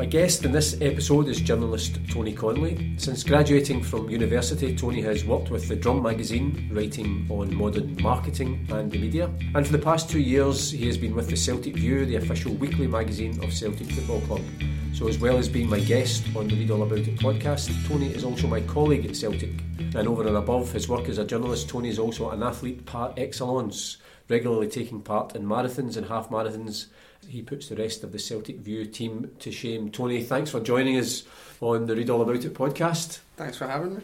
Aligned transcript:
My 0.00 0.06
guest 0.06 0.46
in 0.46 0.52
this 0.52 0.80
episode 0.80 1.28
is 1.28 1.42
journalist 1.42 1.98
Tony 2.08 2.32
Conley. 2.32 2.94
Since 2.96 3.22
graduating 3.22 3.82
from 3.82 4.08
university, 4.08 4.74
Tony 4.74 5.02
has 5.02 5.26
worked 5.26 5.50
with 5.50 5.68
the 5.68 5.76
Drum 5.76 6.02
magazine, 6.02 6.70
writing 6.72 7.26
on 7.28 7.54
modern 7.54 8.00
marketing 8.00 8.66
and 8.70 8.90
the 8.90 8.98
media. 8.98 9.26
And 9.54 9.66
for 9.66 9.72
the 9.72 9.78
past 9.78 10.08
two 10.08 10.18
years, 10.18 10.70
he 10.70 10.86
has 10.86 10.96
been 10.96 11.14
with 11.14 11.28
the 11.28 11.36
Celtic 11.36 11.74
View, 11.74 12.06
the 12.06 12.16
official 12.16 12.54
weekly 12.54 12.86
magazine 12.86 13.44
of 13.44 13.52
Celtic 13.52 13.92
Football 13.92 14.22
Club. 14.22 14.40
So, 14.94 15.06
as 15.06 15.18
well 15.18 15.36
as 15.36 15.50
being 15.50 15.68
my 15.68 15.80
guest 15.80 16.24
on 16.34 16.48
the 16.48 16.56
Read 16.56 16.70
All 16.70 16.82
About 16.82 17.00
It 17.00 17.18
podcast, 17.18 17.70
Tony 17.86 18.06
is 18.06 18.24
also 18.24 18.46
my 18.46 18.62
colleague 18.62 19.04
at 19.04 19.14
Celtic. 19.14 19.52
And 19.94 20.08
over 20.08 20.26
and 20.26 20.38
above 20.38 20.72
his 20.72 20.88
work 20.88 21.10
as 21.10 21.18
a 21.18 21.26
journalist, 21.26 21.68
Tony 21.68 21.90
is 21.90 21.98
also 21.98 22.30
an 22.30 22.42
athlete 22.42 22.86
par 22.86 23.12
excellence, 23.18 23.98
regularly 24.30 24.68
taking 24.68 25.02
part 25.02 25.36
in 25.36 25.44
marathons 25.44 25.98
and 25.98 26.06
half 26.06 26.30
marathons 26.30 26.86
he 27.30 27.42
puts 27.42 27.68
the 27.68 27.76
rest 27.76 28.02
of 28.02 28.10
the 28.12 28.18
Celtic 28.18 28.58
View 28.58 28.84
team 28.84 29.30
to 29.38 29.52
shame. 29.52 29.90
Tony, 29.90 30.22
thanks 30.22 30.50
for 30.50 30.60
joining 30.60 30.98
us 30.98 31.22
on 31.60 31.86
the 31.86 31.94
Read 31.94 32.10
All 32.10 32.22
About 32.22 32.44
It 32.44 32.54
podcast. 32.54 33.20
Thanks 33.36 33.56
for 33.56 33.68
having 33.68 33.96
me. 33.96 34.02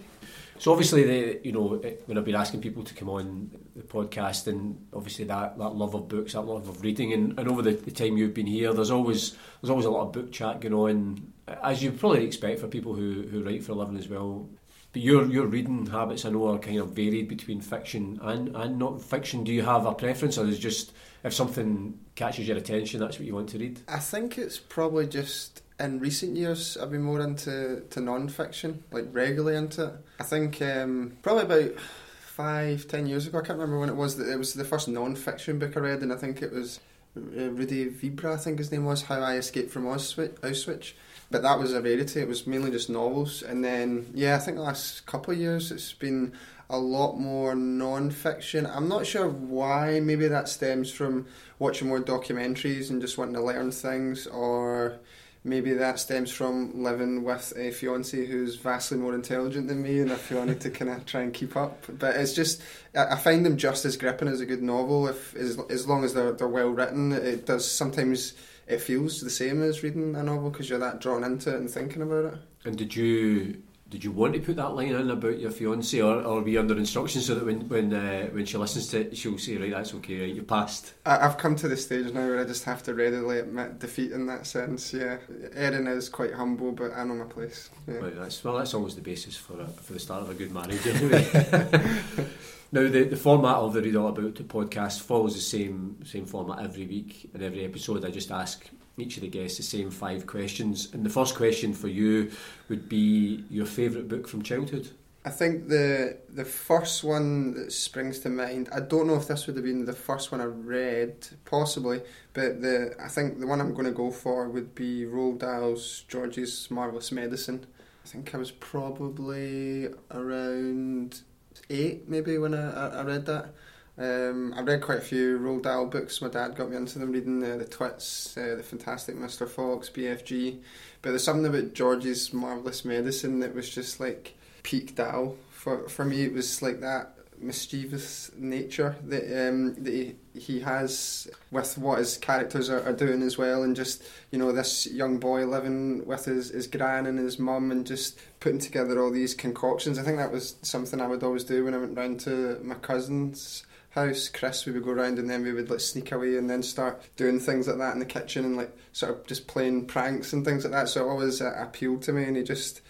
So 0.59 0.73
obviously, 0.73 1.03
the 1.03 1.41
you 1.45 1.53
know 1.53 1.83
when 2.07 2.17
I've 2.17 2.25
been 2.25 2.35
asking 2.35 2.61
people 2.63 2.83
to 2.85 2.95
come 2.95 3.11
on 3.11 3.51
the 3.75 3.83
podcast, 3.83 4.47
and 4.47 4.87
obviously 4.93 5.25
that, 5.27 5.59
that 5.59 5.75
love 5.75 5.95
of 5.95 6.09
books, 6.09 6.33
that 6.33 6.43
love 6.43 6.69
of 6.69 6.81
reading, 6.83 7.13
and, 7.13 7.39
and 7.39 7.49
over 7.49 7.63
the, 7.63 7.73
the 7.73 7.91
time 7.91 8.17
you've 8.17 8.33
been 8.33 8.47
here, 8.47 8.73
there's 8.73 8.91
always 8.91 9.37
there's 9.61 9.71
always 9.71 9.87
a 9.87 9.91
lot 9.91 10.07
of 10.07 10.13
book 10.13 10.33
chat 10.33 10.61
going 10.61 10.73
on, 10.73 11.33
as 11.63 11.83
you 11.83 11.93
probably 11.93 12.25
expect 12.25 12.61
for 12.61 12.69
people 12.69 12.95
who, 12.95 13.27
who 13.31 13.43
write 13.43 13.65
for 13.65 13.73
a 13.73 13.75
living 13.75 13.99
as 13.99 14.09
well. 14.09 14.49
But 14.93 15.03
your 15.03 15.27
your 15.27 15.47
reading 15.47 15.87
habits, 15.87 16.25
I 16.25 16.31
know, 16.31 16.55
are 16.55 16.59
kind 16.59 16.79
of 16.79 16.93
varied 16.93 17.29
between 17.29 17.61
fiction 17.61 18.19
and 18.23 18.57
and 18.57 18.79
not 18.79 19.03
fiction. 19.03 19.45
Do 19.45 19.53
you 19.53 19.63
have 19.63 19.85
a 19.85 19.93
preference, 19.93 20.39
or 20.39 20.47
is 20.47 20.59
just 20.59 20.93
if 21.27 21.35
something 21.35 21.99
catches 22.15 22.47
your 22.47 22.57
attention, 22.57 23.01
that's 23.01 23.19
what 23.19 23.27
you 23.27 23.35
want 23.35 23.49
to 23.51 23.59
read? 23.59 23.81
I 23.89 23.99
think 23.99 24.39
it's 24.39 24.59
probably 24.59 25.07
just 25.07 25.63
in 25.81 25.99
recent 25.99 26.37
years 26.37 26.77
I've 26.81 26.93
been 26.93 27.03
more 27.03 27.21
into 27.21 27.83
to 27.91 28.01
non-fiction, 28.01 28.85
like 28.93 29.07
regularly 29.11 29.59
into 29.59 29.87
it. 29.87 29.95
I 30.21 30.23
think 30.23 30.63
um, 30.63 31.19
probably 31.23 31.43
about 31.43 31.81
five, 32.25 32.87
ten 32.87 33.07
years 33.07 33.27
ago, 33.27 33.39
I 33.39 33.41
can't 33.43 33.59
remember 33.59 33.81
when 33.81 33.89
it 33.89 33.97
was, 33.97 34.17
that 34.19 34.33
it 34.33 34.37
was 34.37 34.55
the 34.55 34.65
first 34.65 34.87
non-fiction 34.89 35.59
book 35.59 35.77
I 35.77 35.81
read, 35.81 36.03
and 36.03 36.13
I 36.13 36.17
think 36.17 36.43
it 36.43 36.53
was 36.53 36.79
uh, 37.17 37.51
Rudy 37.51 37.91
Vibra, 37.91 38.35
I 38.35 38.37
think 38.37 38.59
his 38.59 38.71
name 38.71 38.85
was, 38.85 39.03
How 39.03 39.21
I 39.21 39.35
Escaped 39.37 39.73
from 39.73 39.85
Auschwitz. 39.85 40.93
But 41.29 41.43
that 41.43 41.59
was 41.59 41.73
a 41.73 41.83
rarity, 41.83 42.21
it 42.21 42.29
was 42.29 42.47
mainly 42.47 42.71
just 42.71 42.89
novels. 42.89 43.43
And 43.43 43.65
then, 43.65 44.13
yeah, 44.15 44.37
I 44.37 44.39
think 44.39 44.59
the 44.59 44.63
last 44.63 45.07
couple 45.07 45.35
of 45.35 45.41
years 45.41 45.73
it's 45.73 45.93
been 45.93 46.35
a 46.69 46.79
lot 46.79 47.19
more 47.19 47.55
non-fiction. 47.55 48.67
I'm 48.67 48.89
not 48.89 49.07
sure 49.07 49.29
why. 49.29 50.01
Maybe 50.01 50.29
that 50.29 50.49
stems 50.49 50.91
from 50.91 51.27
watching 51.59 51.89
more 51.89 52.01
documentaries 52.01 52.91
and 52.91 53.01
just 53.01 53.19
wanting 53.19 53.35
to 53.35 53.43
learn 53.43 53.71
things, 53.71 54.27
or 54.27 54.99
maybe 55.45 55.73
that 55.75 56.01
stems 56.01 56.33
from 56.33 56.83
living 56.83 57.23
with 57.23 57.53
a 57.57 57.71
fiance 57.71 58.27
who's 58.27 58.57
vastly 58.57 58.99
more 58.99 59.15
intelligent 59.15 59.69
than 59.69 59.83
me, 59.83 60.01
and 60.01 60.13
I 60.13 60.17
feel 60.17 60.41
I 60.41 60.47
need 60.47 60.61
to 60.63 60.71
kind 60.71 60.91
of 60.91 61.07
try 61.07 61.23
and 61.23 61.33
keep 61.33 61.57
up. 61.57 61.87
But 61.99 62.17
it's 62.17 62.35
just 62.35 62.63
I 62.95 63.17
find 63.17 63.47
them 63.47 63.57
just 63.57 63.85
as 63.85 63.97
gripping 63.97 64.29
as 64.29 64.41
a 64.41 64.47
good 64.47 64.63
novel. 64.63 65.07
If 65.07 65.37
as 65.37 65.59
as 65.71 65.87
long 65.87 66.05
as 66.05 66.15
they're 66.15 66.33
they're 66.33 66.49
well 66.49 66.71
written, 66.71 67.13
it 67.13 67.47
does 67.47 67.71
sometimes. 67.71 68.35
It 68.67 68.81
feels 68.81 69.21
the 69.21 69.31
same 69.31 69.63
as 69.63 69.85
reading 69.85 70.17
a 70.17 70.25
novel 70.25 70.51
because 70.51 70.69
you're 70.69 70.81
that 70.81 71.01
drawn 71.01 71.23
into 71.23 71.55
it 71.55 71.61
and 71.61 71.71
thinking 71.71 72.03
about 72.03 72.35
it. 72.35 72.35
And 72.65 72.77
did 72.77 72.97
you 72.97 73.63
did 73.89 74.03
you 74.03 74.11
want 74.11 74.35
to 74.35 74.41
put 74.41 74.57
that 74.57 74.75
line 74.75 74.89
in 74.89 75.11
about 75.11 75.39
your 75.39 75.53
fiance, 75.53 76.01
or, 76.01 76.21
or 76.23 76.43
be 76.43 76.59
under 76.59 76.77
instructions 76.77 77.27
so 77.27 77.37
that 77.37 77.45
when 77.45 77.69
when 77.69 77.95
uh, 77.95 78.27
when 78.33 78.45
she 78.45 78.57
listens 78.57 78.89
to 78.89 79.03
it, 79.03 79.17
she'll 79.17 79.39
say, 79.39 79.57
"Right, 79.57 79.71
that's 79.71 79.95
okay, 79.95 80.23
right, 80.23 80.35
you 80.35 80.43
passed." 80.43 80.95
I, 81.05 81.19
have 81.19 81.39
come 81.39 81.55
to 81.57 81.69
the 81.69 81.77
stage 81.77 82.13
now 82.13 82.27
where 82.27 82.41
I 82.41 82.45
just 82.45 82.65
have 82.65 82.83
to 82.85 82.95
readily 82.95 83.39
admit 83.39 83.79
defeat 83.79 84.11
in 84.11 84.27
that 84.27 84.47
sense. 84.47 84.93
Yeah, 84.93 85.19
Erin 85.55 85.87
is 85.87 86.09
quite 86.09 86.33
humble, 86.33 86.73
but 86.73 86.93
I 86.95 87.05
know 87.05 87.15
my 87.15 87.25
place. 87.27 87.71
Yeah. 87.87 87.97
Right, 87.97 88.17
that's 88.17 88.43
well, 88.43 88.59
that's 88.59 88.75
always 88.75 88.97
the 88.97 89.03
basis 89.03 89.37
for 89.37 89.61
a, 89.61 89.69
for 89.69 89.93
the 89.93 90.01
start 90.01 90.23
of 90.23 90.31
a 90.31 90.35
good 90.35 90.53
marriage, 90.53 90.85
anyway. 90.87 91.25
now, 92.73 92.89
the, 92.89 93.07
the 93.09 93.17
format 93.17 93.57
of 93.57 93.73
the 93.73 93.83
Read 93.83 93.95
All 93.95 94.09
About 94.09 94.35
the 94.35 94.43
podcast 94.43 95.03
follows 95.03 95.35
the 95.35 95.41
same 95.41 95.99
same 96.05 96.27
format 96.27 96.65
every 96.65 96.87
week. 96.87 97.31
and 97.33 97.43
every 97.43 97.65
episode, 97.65 98.05
I 98.05 98.11
just 98.11 98.33
ask 98.33 98.69
each 98.99 99.17
of 99.17 99.23
the 99.23 99.29
guests 99.29 99.59
the 99.59 99.63
same 99.63 99.91
five 99.91 100.27
questions. 100.27 100.89
And 100.93 101.05
the 101.05 101.11
first 101.11 101.35
question 101.35 101.75
for 101.75 101.89
you 101.89 102.31
would 102.69 102.89
be 102.89 103.45
your 103.51 103.67
favourite 103.67 104.09
book 104.09 104.27
from 104.29 104.43
childhood. 104.43 104.91
I 105.27 105.31
think 105.31 105.69
the 105.69 106.19
the 106.33 106.45
first 106.45 107.03
one 107.03 107.55
that 107.55 107.73
springs 107.73 108.21
to 108.21 108.29
mind. 108.29 108.69
I 108.73 108.79
don't 108.79 109.09
know 109.09 109.17
if 109.17 109.27
this 109.27 109.49
would 109.49 109.57
have 109.57 109.65
been 109.65 109.85
the 109.85 109.93
first 109.93 110.31
one 110.31 110.41
I 110.41 110.45
read, 110.45 111.27
possibly, 111.45 112.01
but 112.33 112.63
the 112.63 112.95
I 113.03 113.09
think 113.09 113.41
the 113.41 113.47
one 113.49 113.61
I'm 113.61 113.75
going 113.75 113.87
to 113.87 113.93
go 113.93 114.13
for 114.13 114.49
would 114.49 114.73
be 114.77 115.05
Roald 115.05 115.39
Dahl's 115.39 116.05
George's 116.07 116.71
Marvelous 116.71 117.11
Medicine. 117.11 117.67
I 118.05 118.09
think 118.09 118.37
I 118.37 118.39
was 118.39 118.53
probably 118.53 119.89
around 120.13 121.23
eight, 121.71 122.09
maybe 122.09 122.39
when 122.39 122.55
I, 122.55 123.01
I 123.01 123.03
read 123.03 123.27
that. 123.27 123.53
Um, 123.99 124.53
I've 124.57 124.67
read 124.67 124.83
quite 124.83 124.99
a 124.99 125.03
few 125.03 125.39
Roald 125.39 125.63
Dahl 125.63 125.87
books. 125.87 126.21
My 126.21 126.29
dad 126.29 126.55
got 126.55 126.71
me 126.71 126.77
into 126.77 126.99
them, 126.99 127.13
reading 127.13 127.43
uh, 127.43 127.57
the 127.57 127.65
Twits, 127.65 128.37
uh, 128.37 128.55
the 128.57 128.63
Fantastic 128.63 129.17
Mr. 129.17 129.49
Fox, 129.49 129.89
BFG. 129.89 130.59
But 131.01 131.11
there's 131.11 131.25
something 131.25 131.47
about 131.47 131.73
George's 131.73 132.33
Marvelous 132.33 132.85
Medicine 132.85 133.41
that 133.41 133.55
was 133.55 133.71
just 133.71 133.99
like 133.99 134.37
peak 134.63 134.97
Dahl. 134.97 135.37
For 135.51 135.89
for 135.89 136.05
me, 136.05 136.23
it 136.25 136.33
was 136.33 136.61
like 136.61 136.81
that 136.81 137.13
mischievous 137.39 138.31
nature 138.37 138.97
that 139.05 139.49
um, 139.49 139.75
that 139.83 139.93
he, 139.93 140.15
he 140.39 140.61
has 140.61 141.29
with 141.51 141.77
what 141.77 141.99
his 141.99 142.17
characters 142.17 142.71
are, 142.71 142.83
are 142.83 142.93
doing 142.93 143.23
as 143.23 143.39
well, 143.39 143.63
and 143.63 143.75
just 143.75 144.03
you 144.31 144.39
know 144.39 144.53
this 144.53 144.87
young 144.87 145.19
boy 145.19 145.47
living 145.47 146.07
with 146.07 146.27
his, 146.27 146.51
his 146.51 146.67
gran 146.67 147.07
and 147.07 147.19
his 147.19 147.39
mum, 147.39 147.71
and 147.71 147.87
just 147.87 148.19
putting 148.41 148.59
together 148.59 149.01
all 149.01 149.11
these 149.11 149.33
concoctions. 149.33 149.99
I 149.99 150.03
think 150.03 150.19
that 150.19 150.33
was 150.33 150.57
something 150.61 151.01
I 151.01 151.07
would 151.07 151.23
always 151.23 151.45
do 151.45 151.65
when 151.65 151.73
I 151.73 151.79
went 151.79 151.97
round 151.97 152.21
to 152.21 152.61
my 152.63 152.75
cousins 152.75 153.65
house, 153.97 154.29
Chris, 154.29 154.67
we 154.67 154.73
would 154.73 154.85
go 154.85 154.93
around 154.93 155.19
and 155.19 155.29
then 155.29 155.43
we 155.43 155.53
would 155.53 155.71
like 155.71 155.81
sneak 155.81 156.13
away 156.13 156.37
and 156.37 156.49
then 156.49 156.63
start 156.63 157.03
doing 157.17 157.41
things 157.41 157.67
like 157.67 157.79
that 157.79 157.95
in 157.95 157.99
the 157.99 158.07
kitchen 158.07 158.45
and 158.45 158.57
like 158.57 158.77
sort 158.93 159.13
of 159.13 159.27
just 159.27 159.49
playing 159.49 159.87
pranks 159.87 160.33
and 160.33 160.45
things 160.45 160.65
like 160.65 160.73
that. 160.73 160.89
So 160.89 161.05
it 161.05 161.11
always 161.11 161.41
uh, 161.41 161.55
appealed 161.59 162.03
to 162.03 162.13
me, 162.13 162.25
and 162.25 162.37
he 162.37 162.43
just 162.45 162.83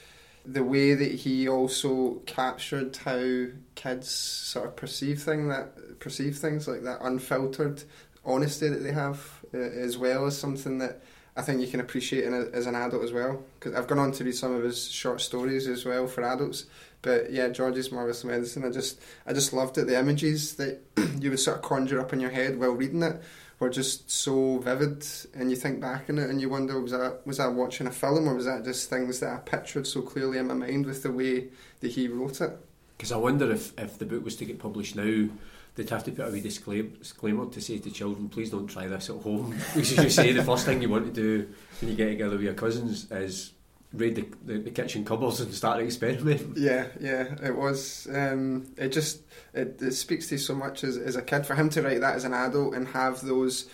the 0.45 0.63
way 0.63 0.95
that 0.95 1.11
he 1.11 1.49
also 1.49 2.21
captured 2.27 2.97
how 2.99 3.47
kids 3.75 4.11
sort 4.11 4.67
of 4.67 4.77
perceive 4.77 5.23
thing 5.23 5.49
that 5.49 5.99
perceive 5.99 6.39
things 6.39 6.69
like 6.69 6.83
that 6.85 7.01
unfiltered 7.03 7.83
honesty 8.25 8.69
that 8.69 8.83
they 8.83 8.93
have 8.93 9.45
uh, 9.55 9.59
as 9.59 9.97
well 9.99 10.27
as 10.27 10.39
something 10.39 10.79
that 10.79 11.03
I 11.37 11.43
think 11.43 11.61
you 11.61 11.67
can 11.67 11.81
appreciate 11.81 12.25
a, 12.25 12.51
as 12.53 12.67
an 12.67 12.75
adult 12.75 13.05
as 13.05 13.13
well. 13.13 13.43
Because 13.59 13.75
I've 13.75 13.87
gone 13.87 13.99
on 13.99 14.13
to 14.13 14.25
read 14.25 14.35
some 14.35 14.55
of 14.55 14.63
his 14.63 14.89
short 14.89 15.21
stories 15.21 15.69
as 15.69 15.85
well 15.85 16.07
for 16.07 16.23
adults. 16.25 16.65
But 17.07 17.31
yeah, 17.31 17.51
George's 17.51 17.93
Marvelous 17.93 18.25
Medicine. 18.25 18.65
I 18.65 18.71
just 18.71 19.01
I 19.29 19.33
just 19.33 19.53
loved 19.53 19.79
it. 19.79 19.87
The 19.87 19.97
images 19.97 20.57
that 20.57 20.81
you 21.21 21.31
would 21.31 21.39
sort 21.39 21.59
of 21.59 21.63
conjure 21.63 22.01
up 22.01 22.13
in 22.13 22.19
your 22.19 22.33
head 22.33 22.59
while 22.59 22.73
reading 22.73 23.05
it 23.05 23.23
were 23.61 23.71
just 23.71 24.11
so 24.11 24.59
vivid, 24.59 25.07
and 25.33 25.49
you 25.49 25.57
think 25.57 25.81
back 25.81 26.11
on 26.11 26.19
it 26.19 26.29
and 26.29 26.41
you 26.41 26.49
wonder 26.49 26.81
was 26.81 26.91
that 26.91 27.25
was 27.25 27.37
that 27.37 27.53
watching 27.53 27.87
a 27.87 27.93
film 27.93 28.29
or 28.29 28.35
was 28.35 28.47
that 28.47 28.65
just 28.65 28.91
things 28.91 29.21
that 29.21 29.33
I 29.33 29.37
pictured 29.37 29.87
so 29.87 30.03
clearly 30.03 30.39
in 30.39 30.49
my 30.49 30.55
mind 30.55 30.85
with 30.85 31.05
the 31.05 31.13
way 31.13 31.47
that 31.79 31.93
he 31.93 32.09
wrote 32.09 32.41
it. 32.41 32.59
Because 32.97 33.13
I 33.13 33.19
wonder 33.19 33.53
if 33.53 33.73
if 33.79 34.01
the 34.01 34.05
book 34.05 34.25
was 34.25 34.35
to 34.37 34.45
get 34.45 34.59
published 34.59 34.97
now 34.97 35.29
they'd 35.77 35.91
have 35.91 36.03
to 36.05 36.11
put 36.11 36.27
a 36.27 36.31
wee 36.31 36.41
disclaimer 36.41 37.47
to 37.51 37.61
say 37.61 37.79
to 37.79 37.91
children, 37.91 38.31
please 38.31 38.51
don't 38.51 38.67
try 38.67 38.87
this 38.89 39.11
at 39.11 39.17
home. 39.17 39.55
Because 39.75 39.99
as 39.99 40.05
you 40.05 40.11
say, 40.11 40.33
the 40.33 40.43
first 40.43 40.65
thing 40.65 40.81
you 40.81 40.89
want 40.89 41.05
to 41.05 41.13
do 41.13 41.47
when 41.81 41.91
you 41.91 41.97
get 41.97 42.09
together 42.09 42.33
with 42.33 42.45
your 42.45 42.55
cousins 42.55 43.11
is 43.13 43.53
raid 43.97 44.15
the, 44.15 44.27
the, 44.45 44.59
the 44.59 44.71
kitchen 44.71 45.05
cupboards 45.05 45.41
and 45.41 45.53
start 45.55 45.81
experimenting. 45.81 46.55
Yeah, 46.57 46.87
yeah, 47.01 47.35
it 47.43 47.55
was. 47.57 48.09
Um, 48.13 48.73
it 48.77 48.89
just 48.91 49.23
it, 49.53 49.81
it 49.81 49.93
speaks 49.93 50.29
to 50.29 50.35
you 50.35 50.39
so 50.39 50.55
much 50.55 50.85
as, 50.85 50.97
as 50.97 51.17
a 51.17 51.23
kid. 51.23 51.47
For 51.47 51.55
him 51.55 51.69
to 51.71 51.83
write 51.83 52.01
that 52.01 52.17
as 52.17 52.25
an 52.25 52.35
adult 52.35 52.75
and 52.75 52.89
have 52.89 53.21
those 53.23 53.69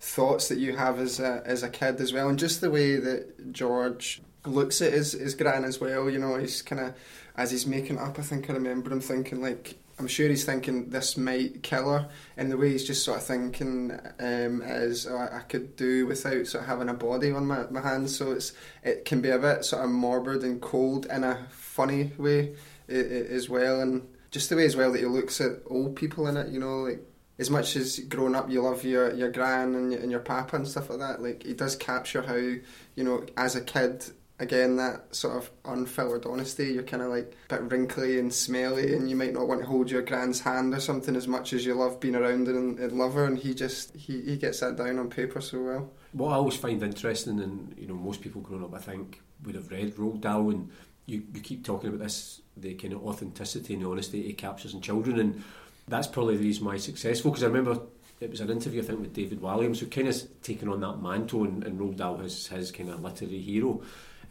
thoughts 0.00 0.48
that 0.48 0.58
you 0.58 0.76
have 0.76 0.98
as 0.98 1.20
a, 1.20 1.42
as 1.44 1.62
a 1.62 1.68
kid 1.68 2.00
as 2.00 2.12
well, 2.12 2.28
and 2.28 2.38
just 2.38 2.60
the 2.60 2.70
way 2.70 2.96
that 2.96 3.52
George 3.52 4.22
looks 4.46 4.82
at 4.82 4.92
his, 4.92 5.12
his 5.12 5.34
gran 5.34 5.64
as 5.64 5.80
well, 5.80 6.10
you 6.10 6.18
know, 6.18 6.36
he's 6.36 6.62
kind 6.62 6.80
of, 6.80 6.94
as 7.36 7.50
he's 7.50 7.66
making 7.66 7.98
up, 7.98 8.18
I 8.18 8.22
think 8.22 8.50
I 8.50 8.52
remember 8.52 8.92
him 8.92 9.00
thinking, 9.00 9.40
like, 9.40 9.76
I'm 9.98 10.08
sure 10.08 10.28
he's 10.28 10.44
thinking 10.44 10.90
this 10.90 11.16
might 11.16 11.62
kill 11.62 11.92
her, 11.92 12.08
and 12.36 12.50
the 12.50 12.56
way 12.56 12.72
he's 12.72 12.86
just 12.86 13.04
sort 13.04 13.18
of 13.18 13.24
thinking 13.24 13.92
um, 14.18 14.62
is 14.62 15.06
oh, 15.06 15.16
I 15.16 15.40
could 15.40 15.76
do 15.76 16.06
without 16.06 16.46
sort 16.46 16.64
of 16.64 16.68
having 16.68 16.88
a 16.88 16.94
body 16.94 17.30
on 17.30 17.46
my, 17.46 17.66
my 17.70 17.80
hands. 17.80 18.16
So 18.16 18.32
it's 18.32 18.52
it 18.82 19.04
can 19.04 19.20
be 19.20 19.30
a 19.30 19.38
bit 19.38 19.64
sort 19.64 19.84
of 19.84 19.90
morbid 19.90 20.42
and 20.42 20.60
cold 20.60 21.06
in 21.06 21.22
a 21.22 21.46
funny 21.50 22.12
way 22.18 22.56
as 22.88 23.48
well, 23.48 23.80
and 23.80 24.08
just 24.30 24.50
the 24.50 24.56
way 24.56 24.64
as 24.64 24.76
well 24.76 24.92
that 24.92 24.98
he 24.98 25.06
looks 25.06 25.40
at 25.40 25.60
old 25.66 25.94
people 25.94 26.26
in 26.26 26.36
it. 26.36 26.48
You 26.48 26.58
know, 26.58 26.80
like 26.80 27.00
as 27.38 27.50
much 27.50 27.76
as 27.76 27.98
growing 28.00 28.34
up 28.34 28.50
you 28.50 28.62
love 28.62 28.84
your 28.84 29.14
your 29.14 29.30
gran 29.30 29.74
and 29.74 29.92
your, 29.92 30.00
and 30.00 30.10
your 30.10 30.20
papa 30.20 30.56
and 30.56 30.66
stuff 30.66 30.90
like 30.90 30.98
that. 30.98 31.22
Like 31.22 31.44
he 31.44 31.54
does 31.54 31.76
capture 31.76 32.22
how 32.22 32.34
you 32.34 33.04
know 33.04 33.24
as 33.36 33.54
a 33.54 33.60
kid 33.60 34.04
again 34.40 34.76
that 34.76 35.14
sort 35.14 35.36
of 35.36 35.50
unfiltered 35.64 36.26
honesty. 36.26 36.72
You're 36.72 36.82
kind 36.82 37.02
of 37.02 37.10
like 37.10 37.36
a 37.50 37.54
bit 37.56 37.70
wrinkly 37.70 38.18
and 38.18 38.32
smelly 38.32 38.94
and 38.94 39.08
you 39.08 39.16
might 39.16 39.32
not 39.32 39.46
want 39.46 39.60
to 39.60 39.66
hold 39.66 39.90
your 39.90 40.02
grand's 40.02 40.40
hand 40.40 40.74
or 40.74 40.80
something 40.80 41.14
as 41.14 41.28
much 41.28 41.52
as 41.52 41.64
you 41.64 41.74
love 41.74 42.00
being 42.00 42.16
around 42.16 42.48
and, 42.48 42.78
and 42.78 42.92
love 42.92 43.14
her 43.14 43.24
and 43.24 43.38
he 43.38 43.54
just 43.54 43.94
he, 43.94 44.20
he 44.22 44.36
gets 44.36 44.60
that 44.60 44.76
down 44.76 44.98
on 44.98 45.08
paper 45.08 45.40
so 45.40 45.62
well. 45.62 45.92
What 46.12 46.30
I 46.30 46.34
always 46.34 46.56
find 46.56 46.82
interesting 46.82 47.40
and 47.40 47.74
you 47.78 47.86
know 47.86 47.94
most 47.94 48.20
people 48.20 48.40
growing 48.40 48.64
up 48.64 48.74
I 48.74 48.78
think 48.78 49.20
would 49.44 49.54
have 49.54 49.70
read 49.70 49.94
Roald 49.96 50.20
Dahl 50.20 50.50
and 50.50 50.70
you, 51.06 51.22
you 51.32 51.40
keep 51.40 51.64
talking 51.64 51.88
about 51.88 52.00
this 52.00 52.40
the 52.56 52.74
kind 52.74 52.92
of 52.92 53.04
authenticity 53.06 53.74
and 53.74 53.86
honesty 53.86 54.22
he 54.22 54.32
captures 54.32 54.74
in 54.74 54.80
children 54.80 55.18
and 55.20 55.44
that's 55.86 56.06
probably 56.06 56.36
the 56.36 56.44
reason 56.44 56.64
why 56.64 56.74
he's 56.74 56.84
successful 56.84 57.30
because 57.30 57.44
I 57.44 57.48
remember 57.48 57.78
it 58.20 58.30
was 58.30 58.40
an 58.40 58.50
interview 58.50 58.82
I 58.82 58.84
think 58.84 59.00
with 59.00 59.12
David 59.12 59.40
Walliams 59.40 59.78
who 59.78 59.86
kind 59.86 60.08
of 60.08 60.42
taken 60.42 60.68
on 60.68 60.80
that 60.80 61.00
mantle 61.00 61.44
and, 61.44 61.62
and 61.62 61.78
Roald 61.78 61.96
Dahl 61.96 62.20
as 62.22 62.48
his 62.48 62.72
kind 62.72 62.90
of 62.90 63.02
literary 63.02 63.40
hero 63.40 63.82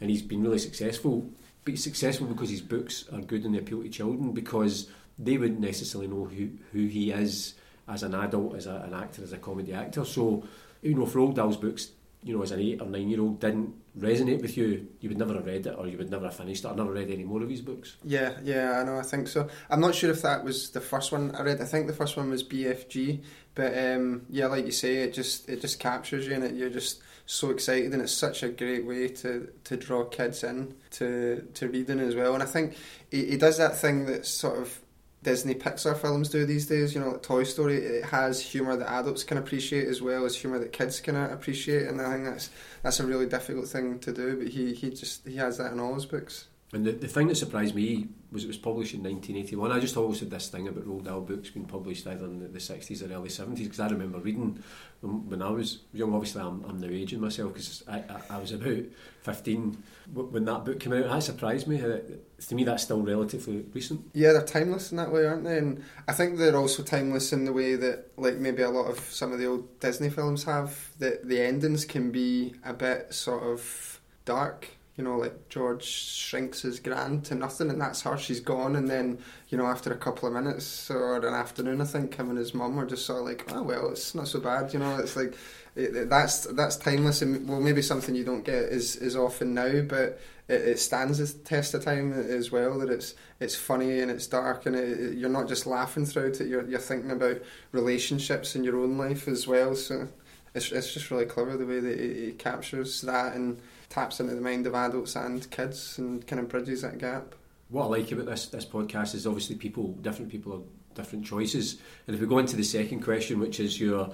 and 0.04 0.10
he's 0.10 0.20
been 0.20 0.42
really 0.42 0.58
successful. 0.58 1.26
But 1.64 1.72
he's 1.72 1.82
successful 1.82 2.26
because 2.26 2.50
his 2.50 2.60
books 2.60 3.06
are 3.10 3.22
good 3.22 3.46
and 3.46 3.54
they 3.54 3.58
appeal 3.58 3.82
to 3.82 3.88
children 3.88 4.32
because 4.32 4.86
they 5.18 5.38
wouldn't 5.38 5.60
necessarily 5.60 6.08
know 6.08 6.26
who, 6.26 6.50
who 6.72 6.86
he 6.88 7.10
is 7.10 7.54
as 7.88 8.02
an 8.02 8.14
adult, 8.14 8.54
as 8.54 8.66
a, 8.66 8.82
an 8.86 8.92
actor, 8.92 9.22
as 9.22 9.32
a 9.32 9.38
comedy 9.38 9.72
actor. 9.72 10.04
So, 10.04 10.46
you 10.82 10.94
know, 10.94 11.06
for 11.06 11.20
Roald 11.20 11.36
Dahl's 11.36 11.56
books, 11.56 11.88
you 12.22 12.36
know, 12.36 12.42
as 12.42 12.50
an 12.50 12.60
eight 12.60 12.82
or 12.82 12.86
nine 12.86 13.08
year 13.08 13.22
old 13.22 13.40
didn't 13.40 13.74
resonate 13.98 14.42
with 14.42 14.58
you, 14.58 14.88
you 15.00 15.08
would 15.08 15.16
never 15.16 15.32
have 15.32 15.46
read 15.46 15.66
it 15.66 15.74
or 15.78 15.86
you 15.86 15.96
would 15.96 16.10
never 16.10 16.26
have 16.26 16.36
finished 16.36 16.66
it 16.66 16.68
or 16.68 16.76
never 16.76 16.92
read 16.92 17.10
any 17.10 17.24
more 17.24 17.42
of 17.42 17.48
his 17.48 17.62
books. 17.62 17.96
Yeah, 18.04 18.34
yeah, 18.42 18.78
I 18.78 18.84
know, 18.84 18.98
I 18.98 19.02
think 19.02 19.28
so. 19.28 19.48
I'm 19.70 19.80
not 19.80 19.94
sure 19.94 20.10
if 20.10 20.20
that 20.20 20.44
was 20.44 20.68
the 20.70 20.82
first 20.82 21.12
one 21.12 21.34
I 21.34 21.40
read. 21.40 21.62
I 21.62 21.64
think 21.64 21.86
the 21.86 21.94
first 21.94 22.18
one 22.18 22.28
was 22.28 22.44
BFG, 22.44 23.22
but 23.54 23.72
um, 23.78 24.26
yeah, 24.28 24.48
like 24.48 24.66
you 24.66 24.72
say, 24.72 24.96
it 24.96 25.14
just 25.14 25.48
it 25.48 25.62
just 25.62 25.80
captures 25.80 26.26
you 26.26 26.34
and 26.34 26.44
it, 26.44 26.54
you're 26.54 26.68
just 26.68 27.00
so 27.26 27.50
excited 27.50 27.92
and 27.92 28.02
it's 28.02 28.12
such 28.12 28.42
a 28.42 28.48
great 28.48 28.84
way 28.84 29.08
to, 29.08 29.48
to 29.64 29.76
draw 29.76 30.04
kids 30.04 30.44
in 30.44 30.74
to, 30.90 31.46
to 31.54 31.68
reading 31.68 32.00
as 32.00 32.14
well. 32.14 32.34
And 32.34 32.42
I 32.42 32.46
think 32.46 32.76
he, 33.10 33.24
he 33.26 33.36
does 33.36 33.58
that 33.58 33.76
thing 33.76 34.06
that 34.06 34.26
sort 34.26 34.58
of 34.58 34.80
Disney 35.24 35.54
Pixar 35.54 35.96
films 35.96 36.28
do 36.28 36.44
these 36.44 36.66
days. 36.66 36.94
You 36.94 37.00
know, 37.00 37.10
like 37.12 37.22
Toy 37.22 37.44
Story, 37.44 37.78
it 37.78 38.04
has 38.04 38.40
humour 38.40 38.76
that 38.76 38.92
adults 38.92 39.24
can 39.24 39.38
appreciate 39.38 39.88
as 39.88 40.00
well 40.00 40.24
as 40.26 40.36
humour 40.36 40.58
that 40.58 40.72
kids 40.72 41.00
can 41.00 41.16
appreciate, 41.16 41.88
and 41.88 42.00
I 42.00 42.12
think 42.12 42.24
that's 42.26 42.50
that's 42.82 43.00
a 43.00 43.06
really 43.06 43.26
difficult 43.26 43.66
thing 43.66 43.98
to 44.00 44.12
do. 44.12 44.36
But 44.36 44.48
he, 44.48 44.74
he 44.74 44.90
just 44.90 45.26
he 45.26 45.36
has 45.36 45.58
that 45.58 45.72
in 45.72 45.80
all 45.80 45.94
his 45.94 46.06
books. 46.06 46.46
And 46.72 46.84
the, 46.84 46.92
the 46.92 47.08
thing 47.08 47.28
that 47.28 47.36
surprised 47.36 47.74
me 47.74 48.08
was 48.32 48.42
it 48.42 48.48
was 48.48 48.56
published 48.56 48.94
in 48.94 49.02
1981. 49.04 49.70
I 49.70 49.78
just 49.78 49.96
always 49.96 50.18
had 50.18 50.30
this 50.30 50.48
thing 50.48 50.66
about 50.66 50.84
Roald 50.84 51.04
Dahl 51.04 51.20
books 51.20 51.50
being 51.50 51.66
published 51.66 52.04
either 52.06 52.24
in 52.24 52.40
the, 52.40 52.48
the 52.48 52.58
60s 52.58 53.00
or 53.00 53.14
early 53.14 53.28
70s 53.28 53.58
because 53.58 53.78
I 53.78 53.86
remember 53.86 54.18
reading 54.18 54.60
them 55.00 55.28
when 55.28 55.40
I 55.40 55.50
was 55.50 55.82
young. 55.92 56.12
Obviously, 56.12 56.42
I'm, 56.42 56.64
I'm 56.64 56.80
now 56.80 56.88
aging 56.88 57.20
myself 57.20 57.52
because 57.52 57.84
I, 57.86 57.98
I, 57.98 58.20
I, 58.30 58.38
was 58.38 58.50
about 58.50 58.82
15 59.22 59.82
when 60.12 60.44
that 60.46 60.64
book 60.64 60.80
came 60.80 60.94
out. 60.94 61.08
That 61.08 61.22
surprised 61.22 61.68
me. 61.68 61.78
To 61.78 62.54
me, 62.54 62.64
that's 62.64 62.82
still 62.82 63.02
relatively 63.02 63.64
recent. 63.72 64.10
Yeah, 64.12 64.32
they're 64.32 64.42
timeless 64.42 64.90
in 64.90 64.96
that 64.96 65.12
way, 65.12 65.26
aren't 65.26 65.44
they? 65.44 65.58
And 65.58 65.84
I 66.08 66.12
think 66.12 66.38
they're 66.38 66.56
also 66.56 66.82
timeless 66.82 67.32
in 67.32 67.44
the 67.44 67.52
way 67.52 67.76
that, 67.76 68.10
like, 68.16 68.38
maybe 68.38 68.62
a 68.62 68.70
lot 68.70 68.90
of 68.90 68.98
some 68.98 69.32
of 69.32 69.38
the 69.38 69.46
old 69.46 69.78
Disney 69.78 70.10
films 70.10 70.42
have, 70.44 70.88
that 70.98 71.28
the 71.28 71.40
endings 71.40 71.84
can 71.84 72.10
be 72.10 72.54
a 72.64 72.72
bit 72.72 73.14
sort 73.14 73.44
of 73.44 74.00
dark 74.24 74.70
you 74.96 75.02
know, 75.02 75.16
like 75.16 75.48
George 75.48 75.84
shrinks 75.84 76.62
his 76.62 76.78
grand 76.78 77.24
to 77.24 77.34
nothing, 77.34 77.68
and 77.68 77.80
that's 77.80 78.02
her. 78.02 78.16
She's 78.16 78.40
gone, 78.40 78.76
and 78.76 78.88
then 78.88 79.18
you 79.48 79.58
know, 79.58 79.66
after 79.66 79.92
a 79.92 79.96
couple 79.96 80.28
of 80.28 80.34
minutes 80.34 80.88
or 80.90 81.16
an 81.16 81.34
afternoon, 81.34 81.80
I 81.80 81.84
think 81.84 82.14
him 82.14 82.30
and 82.30 82.38
his 82.38 82.54
mum 82.54 82.78
are 82.78 82.86
just 82.86 83.04
sort 83.04 83.20
of 83.20 83.26
like, 83.26 83.52
oh 83.52 83.62
well, 83.62 83.90
it's 83.90 84.14
not 84.14 84.28
so 84.28 84.38
bad. 84.38 84.72
You 84.72 84.78
know, 84.78 84.96
it's 84.98 85.16
like 85.16 85.34
it, 85.74 86.08
that's 86.08 86.44
that's 86.46 86.76
timeless, 86.76 87.22
and 87.22 87.48
well, 87.48 87.60
maybe 87.60 87.82
something 87.82 88.14
you 88.14 88.24
don't 88.24 88.44
get 88.44 88.62
is 88.64 88.94
is 88.96 89.16
often 89.16 89.52
now, 89.52 89.82
but 89.82 90.20
it, 90.46 90.60
it 90.60 90.78
stands 90.78 91.18
the 91.18 91.38
test 91.44 91.74
of 91.74 91.84
time 91.84 92.12
as 92.12 92.52
well. 92.52 92.78
That 92.78 92.90
it's 92.90 93.16
it's 93.40 93.56
funny 93.56 93.98
and 93.98 94.12
it's 94.12 94.28
dark, 94.28 94.64
and 94.64 94.76
it, 94.76 95.18
you're 95.18 95.28
not 95.28 95.48
just 95.48 95.66
laughing 95.66 96.06
throughout 96.06 96.40
it. 96.40 96.46
You're 96.46 96.68
you're 96.68 96.78
thinking 96.78 97.10
about 97.10 97.38
relationships 97.72 98.54
in 98.54 98.62
your 98.62 98.78
own 98.78 98.96
life 98.96 99.26
as 99.26 99.48
well. 99.48 99.74
So 99.74 100.08
it's 100.54 100.70
it's 100.70 100.94
just 100.94 101.10
really 101.10 101.26
clever 101.26 101.56
the 101.56 101.66
way 101.66 101.80
that 101.80 101.98
it 101.98 102.38
captures 102.38 103.00
that 103.00 103.34
and 103.34 103.60
taps 103.94 104.18
into 104.18 104.34
the 104.34 104.40
mind 104.40 104.66
of 104.66 104.74
adults 104.74 105.14
and 105.14 105.48
kids 105.50 105.98
and 105.98 106.26
kind 106.26 106.40
of 106.40 106.48
bridges 106.48 106.82
that 106.82 106.98
gap. 106.98 107.34
What 107.68 107.84
I 107.84 107.86
like 107.86 108.10
about 108.10 108.26
this 108.26 108.46
this 108.46 108.64
podcast 108.64 109.14
is 109.14 109.26
obviously 109.26 109.56
people, 109.56 109.92
different 110.02 110.30
people 110.30 110.52
have 110.52 110.62
different 110.94 111.24
choices. 111.24 111.78
And 112.06 112.14
if 112.14 112.20
we 112.20 112.26
go 112.26 112.38
into 112.38 112.56
the 112.56 112.64
second 112.64 113.02
question, 113.02 113.38
which 113.38 113.60
is 113.60 113.80
your 113.80 114.10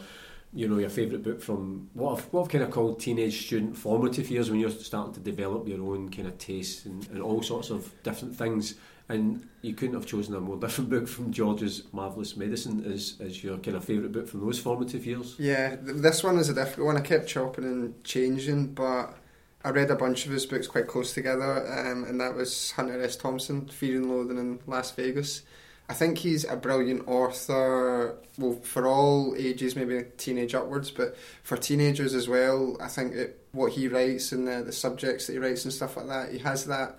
you 0.52 0.68
know 0.68 0.78
your 0.78 0.90
favourite 0.90 1.22
book 1.22 1.40
from 1.40 1.88
what 1.94 2.18
I've, 2.18 2.24
what 2.32 2.42
I've 2.42 2.48
kind 2.48 2.64
of 2.64 2.70
called 2.70 3.00
teenage 3.00 3.46
student 3.46 3.76
formative 3.76 4.28
years 4.30 4.50
when 4.50 4.58
you're 4.58 4.70
starting 4.70 5.14
to 5.14 5.20
develop 5.20 5.68
your 5.68 5.80
own 5.80 6.10
kind 6.10 6.26
of 6.26 6.36
tastes 6.38 6.86
and, 6.86 7.08
and 7.10 7.22
all 7.22 7.40
sorts 7.40 7.70
of 7.70 7.92
different 8.02 8.34
things 8.34 8.74
and 9.08 9.48
you 9.62 9.74
couldn't 9.74 9.94
have 9.94 10.06
chosen 10.06 10.34
a 10.34 10.40
more 10.40 10.56
different 10.56 10.90
book 10.90 11.06
from 11.06 11.32
George's 11.32 11.84
Marvellous 11.92 12.36
Medicine 12.36 12.84
as, 12.84 13.14
as 13.20 13.44
your 13.44 13.58
kind 13.58 13.76
of 13.76 13.84
favourite 13.84 14.10
book 14.10 14.26
from 14.26 14.40
those 14.40 14.58
formative 14.58 15.06
years 15.06 15.36
yeah 15.38 15.76
this 15.80 16.24
one 16.24 16.36
is 16.36 16.48
a 16.48 16.54
difficult 16.54 16.88
one 16.88 16.96
I 16.96 17.00
kept 17.00 17.28
chopping 17.28 17.62
and 17.64 18.02
changing 18.02 18.74
but 18.74 19.14
I 19.62 19.70
read 19.70 19.90
a 19.90 19.96
bunch 19.96 20.24
of 20.24 20.32
his 20.32 20.46
books 20.46 20.66
quite 20.66 20.86
close 20.86 21.12
together, 21.12 21.66
um, 21.66 22.04
and 22.04 22.20
that 22.20 22.34
was 22.34 22.70
Hunter 22.72 23.02
S. 23.02 23.16
Thompson, 23.16 23.66
Fear 23.66 23.98
and 23.98 24.10
Loathing 24.10 24.38
in 24.38 24.58
Las 24.66 24.90
Vegas. 24.92 25.42
I 25.90 25.92
think 25.92 26.18
he's 26.18 26.44
a 26.44 26.56
brilliant 26.56 27.08
author, 27.08 28.16
well, 28.38 28.60
for 28.62 28.86
all 28.86 29.34
ages, 29.36 29.74
maybe 29.74 30.04
teenage 30.16 30.54
upwards, 30.54 30.90
but 30.90 31.16
for 31.42 31.56
teenagers 31.56 32.14
as 32.14 32.28
well. 32.28 32.76
I 32.80 32.86
think 32.86 33.12
it, 33.12 33.44
what 33.52 33.72
he 33.72 33.88
writes 33.88 34.30
and 34.32 34.46
the, 34.46 34.62
the 34.62 34.72
subjects 34.72 35.26
that 35.26 35.32
he 35.32 35.38
writes 35.40 35.64
and 35.64 35.74
stuff 35.74 35.96
like 35.96 36.06
that, 36.06 36.32
he 36.32 36.38
has 36.38 36.66
that 36.66 36.98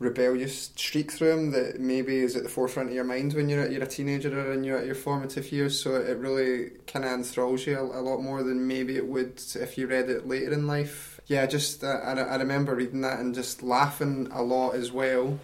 rebellious 0.00 0.72
streak 0.74 1.12
through 1.12 1.30
him 1.30 1.50
that 1.50 1.78
maybe 1.78 2.16
is 2.16 2.34
at 2.34 2.42
the 2.42 2.48
forefront 2.48 2.88
of 2.88 2.94
your 2.94 3.04
mind 3.04 3.34
when 3.34 3.50
you're 3.50 3.70
you're 3.70 3.82
a 3.82 3.86
teenager 3.86 4.40
or 4.40 4.48
when 4.48 4.64
you're 4.64 4.78
at 4.78 4.86
your 4.86 4.94
formative 4.94 5.52
years. 5.52 5.78
So 5.78 5.94
it 5.96 6.16
really 6.16 6.70
kind 6.86 7.04
of 7.04 7.12
enthralls 7.12 7.66
you 7.66 7.78
a, 7.78 7.82
a, 7.82 8.00
lot 8.00 8.22
more 8.22 8.42
than 8.42 8.66
maybe 8.66 8.96
it 8.96 9.06
would 9.06 9.40
if 9.56 9.76
you 9.76 9.86
read 9.86 10.08
it 10.08 10.26
later 10.26 10.52
in 10.52 10.66
life. 10.66 11.09
Yeah, 11.30 11.46
just 11.46 11.84
uh, 11.84 12.00
I, 12.02 12.14
I 12.14 12.36
remember 12.38 12.74
reading 12.74 13.02
that 13.02 13.20
and 13.20 13.32
just 13.32 13.62
laughing 13.62 14.26
a 14.32 14.42
lot 14.42 14.74
as 14.74 14.90
well. 14.90 15.38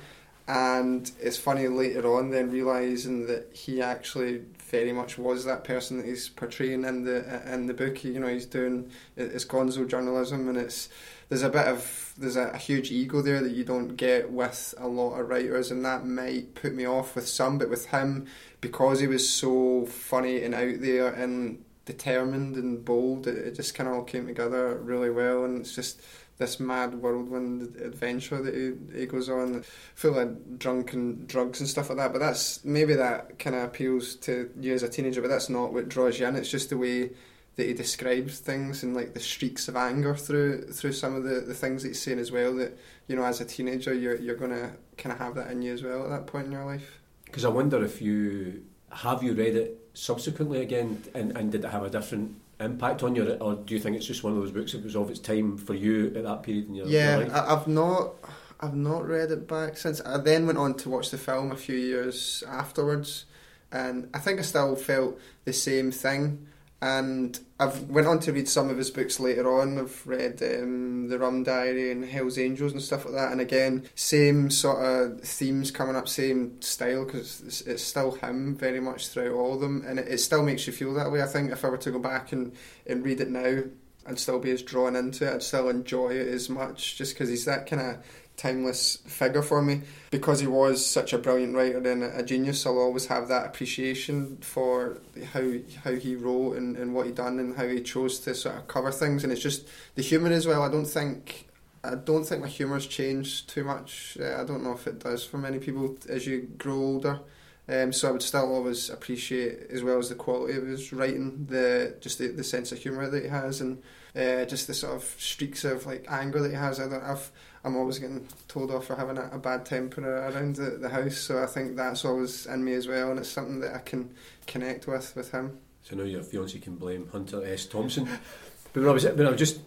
And 0.49 1.09
it's 1.21 1.37
funny 1.37 1.69
later 1.69 2.12
on 2.12 2.31
then 2.31 2.50
realizing 2.50 3.28
that 3.28 3.55
he 3.55 3.81
actually 3.81 4.43
very 4.69 4.90
much 4.90 5.16
was 5.16 5.45
that 5.45 5.62
person 5.62 5.99
that 5.99 6.07
he's 6.07 6.28
portraying 6.28 6.85
in 6.85 7.05
the 7.05 7.40
in 7.52 7.66
the 7.66 7.75
book. 7.75 8.02
You 8.02 8.19
know, 8.19 8.26
he's 8.26 8.47
doing 8.47 8.90
it's 9.16 9.45
gonzo 9.45 9.87
journalism, 9.87 10.49
and 10.49 10.59
it's 10.59 10.88
there's 11.28 11.45
a 11.45 11.50
bit 11.50 11.69
of 11.69 12.14
there's 12.19 12.37
a, 12.37 12.49
a, 12.49 12.57
huge 12.57 12.90
ego 12.90 13.23
there 13.23 13.40
that 13.40 13.52
you 13.52 13.62
don't 13.62 13.95
get 13.95 14.33
with 14.33 14.75
a 14.78 14.88
lot 14.88 15.21
of 15.21 15.28
writers, 15.28 15.71
and 15.71 15.85
that 15.85 16.05
might 16.05 16.57
put 16.57 16.75
me 16.75 16.85
off 16.85 17.14
with 17.14 17.28
some. 17.28 17.59
But 17.59 17.71
with 17.71 17.87
him, 17.87 18.26
because 18.61 18.99
he 18.99 19.07
was 19.07 19.31
so 19.31 19.87
funny 19.87 20.43
and 20.43 20.52
out 20.52 20.81
there 20.81 21.12
and 21.12 21.64
determined 21.87 22.57
and 22.57 22.85
bold, 22.85 23.26
it, 23.26 23.38
it 23.38 23.55
just 23.55 23.75
kind 23.75 23.88
of 23.88 23.95
all 23.95 24.05
came 24.05 24.26
together 24.26 24.76
really 24.76 25.11
well, 25.11 25.45
and 25.45 25.61
it's 25.61 25.75
just 25.75 26.02
this 26.38 26.61
mad 26.61 26.97
whirlwind 26.97 27.76
adventure 27.76 28.43
that 28.43 28.55
he, 28.55 28.99
he 29.00 29.07
goes 29.07 29.31
on, 29.31 29.64
full 29.95 30.19
of 30.19 30.59
drunk 30.59 30.93
and 30.93 31.26
drugs 31.26 31.61
and 31.61 31.69
stuff 31.69 31.88
like 31.88 31.97
that. 31.97 32.12
But 32.12 32.19
that's 32.19 32.62
maybe 32.64 32.95
that 32.95 33.38
kind 33.38 33.57
of 33.57 33.62
appeals 33.62 34.16
to 34.16 34.50
you 34.61 34.75
as 34.75 34.83
a 34.83 34.88
teenager, 34.88 35.23
but 35.23 35.28
that's 35.28 35.49
not 35.49 35.73
what 35.73 35.88
draws 35.88 36.19
you 36.19 36.26
in. 36.26 36.37
It's 36.37 36.50
just 36.50 36.69
the 36.69 36.76
way 36.76 37.12
that 37.55 37.66
he 37.66 37.73
describes 37.73 38.38
things 38.38 38.83
and 38.83 38.95
like 38.95 39.14
the 39.14 39.21
streaks 39.21 39.66
of 39.66 39.76
anger 39.76 40.14
through 40.14 40.71
through 40.73 40.93
some 40.93 41.14
of 41.14 41.25
the, 41.25 41.40
the 41.40 41.55
things 41.55 41.83
that 41.83 41.88
he's 41.88 42.02
saying 42.02 42.19
as 42.19 42.31
well. 42.31 42.55
That 42.57 42.76
you 43.09 43.16
know, 43.16 43.25
as 43.25 43.40
a 43.40 43.47
teenager, 43.47 43.95
you're 43.95 44.16
you're 44.16 44.37
gonna 44.37 44.73
kind 44.99 45.12
of 45.12 45.19
have 45.19 45.35
that 45.37 45.50
in 45.50 45.62
you 45.62 45.73
as 45.73 45.83
well 45.83 46.05
at 46.05 46.11
that 46.11 46.26
point 46.26 46.47
in 46.47 46.52
your 46.52 46.66
life. 46.66 47.00
Because 47.25 47.47
I 47.47 47.49
wonder 47.49 47.83
if 47.83 48.02
you 48.02 48.62
have 48.93 49.23
you 49.23 49.33
read 49.33 49.57
it 49.57 49.86
subsequently 49.97 50.61
again, 50.61 51.03
and, 51.15 51.37
and 51.37 51.50
did 51.50 51.65
it 51.65 51.71
have 51.71 51.83
a 51.83 51.91
different 51.91 52.37
impact 52.61 53.03
on 53.03 53.15
you, 53.15 53.33
or 53.41 53.55
do 53.55 53.75
you 53.75 53.81
think 53.81 53.97
it's 53.97 54.07
just 54.07 54.23
one 54.23 54.33
of 54.35 54.38
those 54.38 54.50
books 54.50 54.73
that 54.73 54.85
was 54.85 54.95
of 54.95 55.11
its 55.11 55.19
time 55.19 55.57
for 55.57 55.75
you 55.75 56.12
at 56.15 56.23
that 56.25 56.43
period 56.43 56.69
in 56.69 56.75
your, 56.75 56.87
yeah, 56.87 57.19
your 57.19 57.26
life? 57.26 57.33
Yeah, 57.35 57.53
I've 57.53 57.67
not. 57.67 58.15
I've 58.59 58.75
not 58.75 59.07
read 59.07 59.31
it 59.33 59.47
back 59.47 59.76
since. 59.76 60.00
I 60.00 60.17
then 60.17 60.47
went 60.47 60.59
on 60.59 60.75
to 60.75 60.88
watch 60.88 61.11
the 61.11 61.19
film 61.19 61.53
a 61.53 61.57
few 61.57 61.76
years 61.76 62.43
afterwards, 62.49 63.26
and 63.71 64.09
I 64.15 64.19
think 64.19 64.38
I 64.38 64.43
still 64.43 64.76
felt 64.76 65.19
the 65.45 65.53
same 65.53 65.91
thing 65.91 66.47
and 66.83 67.38
I've 67.59 67.85
went 67.85 68.06
on 68.06 68.18
to 68.21 68.33
read 68.33 68.49
some 68.49 68.68
of 68.68 68.76
his 68.76 68.90
books 68.90 69.18
later 69.18 69.50
on. 69.61 69.78
I've 69.78 70.06
read 70.06 70.42
um, 70.42 71.09
the 71.09 71.18
Rum 71.18 71.42
Diary 71.42 71.90
and 71.90 72.04
Hell's 72.04 72.38
Angels 72.38 72.73
and 72.73 72.83
stuff 72.83 73.06
like 73.06 73.14
that. 73.14 73.33
And 73.33 73.40
again, 73.40 73.88
same 73.95 74.50
sort 74.50 74.85
of 74.85 75.21
themes 75.23 75.71
coming 75.71 75.97
up, 75.97 76.06
same 76.06 76.61
style 76.61 77.06
because 77.06 77.40
it's, 77.47 77.62
it's, 77.62 77.83
still 77.83 78.12
him 78.12 78.54
very 78.54 78.80
much 78.80 79.09
throughout 79.09 79.33
all 79.33 79.54
of 79.54 79.61
them, 79.61 79.85
and 79.87 79.99
it, 79.99 80.09
it, 80.09 80.18
still 80.18 80.42
makes 80.42 80.66
you 80.66 80.73
feel 80.73 80.92
that 80.95 81.11
way. 81.11 81.23
I 81.23 81.26
think 81.26 81.50
if 81.50 81.64
I 81.64 81.68
were 81.68 81.78
to 81.78 81.90
go 81.90 81.99
back 81.99 82.33
and, 82.33 82.52
and 82.87 83.04
read 83.04 83.21
it 83.21 83.30
now, 83.30 83.62
I'd 84.06 84.18
still 84.18 84.38
be 84.38 84.50
as 84.50 84.62
drawn 84.62 84.97
into 84.97 85.26
it. 85.26 85.35
I'd 85.35 85.42
still 85.42 85.71
enjoy 85.71 86.11
it 86.11 86.28
as 86.28 86.50
much, 86.50 86.97
just 86.97 87.14
because 87.14 87.30
he's 87.30 87.47
that 87.47 87.66
kind 87.66 87.80
of 87.80 87.99
timeless 88.37 88.97
figure 89.07 89.43
for 89.43 89.62
me. 89.62 89.83
Because 90.11 90.40
he 90.40 90.47
was 90.47 90.85
such 90.85 91.12
a 91.12 91.19
brilliant 91.19 91.55
writer 91.55 91.78
and 91.90 92.02
a 92.02 92.23
genius, 92.23 92.66
I'll 92.66 92.78
always 92.78 93.07
have 93.07 93.28
that 93.28 93.47
appreciation 93.47 94.38
for 94.38 94.99
how 95.33 95.52
how 95.85 95.93
he 95.93 96.16
wrote 96.16 96.57
and, 96.57 96.76
and 96.76 96.95
what 96.95 97.07
he 97.07 97.12
done 97.12 97.38
and 97.38 97.57
how 97.57 97.66
he 97.66 97.81
chose 97.83 98.19
to 98.21 98.35
sort 98.35 98.57
of 98.57 98.69
cover 98.69 98.93
things. 98.93 99.25
And 99.25 99.33
it's 99.33 99.43
just 99.43 99.66
the 99.95 100.02
humour 100.02 100.31
as 100.31 100.47
well. 100.47 100.62
I 100.62 100.71
don't 100.71 100.87
think 100.87 101.49
I 101.85 101.95
don't 101.95 102.25
think 102.25 102.43
my 102.43 102.49
humour's 102.49 102.87
changed 102.87 103.49
too 103.49 103.64
much. 103.64 104.16
Uh, 104.21 104.40
I 104.40 104.45
don't 104.45 104.64
know 104.64 104.73
if 104.73 104.87
it 104.87 104.99
does 104.99 105.25
for 105.25 105.38
many 105.38 105.59
people 105.59 105.97
as 106.09 106.26
you 106.26 106.49
grow 106.59 106.76
older. 106.76 107.21
Um, 107.69 107.93
so 107.93 108.09
I 108.09 108.12
would 108.12 108.23
still 108.23 108.55
always 108.55 108.90
appreciate, 108.90 109.71
as 109.71 109.83
well 109.83 109.99
as 109.99 110.09
the 110.09 110.14
quality 110.14 110.57
of 110.57 110.66
his 110.66 110.93
writing, 110.93 111.47
the 111.49 111.97
just 112.00 112.19
the, 112.19 112.28
the 112.28 112.45
sense 112.45 112.71
of 112.71 112.78
humour 112.78 113.11
that 113.11 113.25
he 113.25 113.28
has, 113.28 113.61
and 113.61 113.83
uh, 114.14 114.45
just 114.45 114.69
the 114.69 114.75
sort 114.75 114.95
of 114.95 115.02
streaks 115.19 115.64
of 115.64 115.85
like 115.85 116.07
anger 116.09 116.40
that 116.40 116.50
he 116.50 116.57
has. 116.57 116.78
I 116.78 116.88
don't, 116.88 117.02
I've 117.02 117.31
I'm 117.66 117.76
always 117.76 117.99
getting 117.99 118.28
told 118.46 118.70
off 118.70 118.87
for 118.87 118.94
having 118.94 119.18
a, 119.18 119.28
a 119.32 119.38
bad 119.38 119.66
temper 119.66 120.08
around 120.08 120.54
the, 120.54 120.78
the 120.80 120.88
house. 120.88 121.16
So 121.16 121.42
I 121.42 121.46
think 121.46 121.76
that's 121.76 122.04
always 122.04 122.46
in 122.46 122.64
me 122.64 122.75
as 122.75 122.87
well, 122.87 123.11
and 123.11 123.18
it's 123.18 123.28
something 123.28 123.58
that 123.58 123.75
I 123.75 123.78
can 123.78 124.14
connect 124.46 124.87
with 124.87 125.16
with 125.16 125.32
him. 125.32 125.58
So 125.82 125.96
now 125.96 126.04
your 126.04 126.23
fiance 126.23 126.56
can 126.61 126.76
blame 126.76 127.08
Hunter 127.11 127.44
S. 127.44 127.66
Thompson. 127.66 128.04
but 128.73 128.80
when 128.80 128.88
I 128.88 128.92
was 128.92 129.04
when 129.04 129.26
I 129.26 129.30
was 129.30 129.38
just 129.40 129.61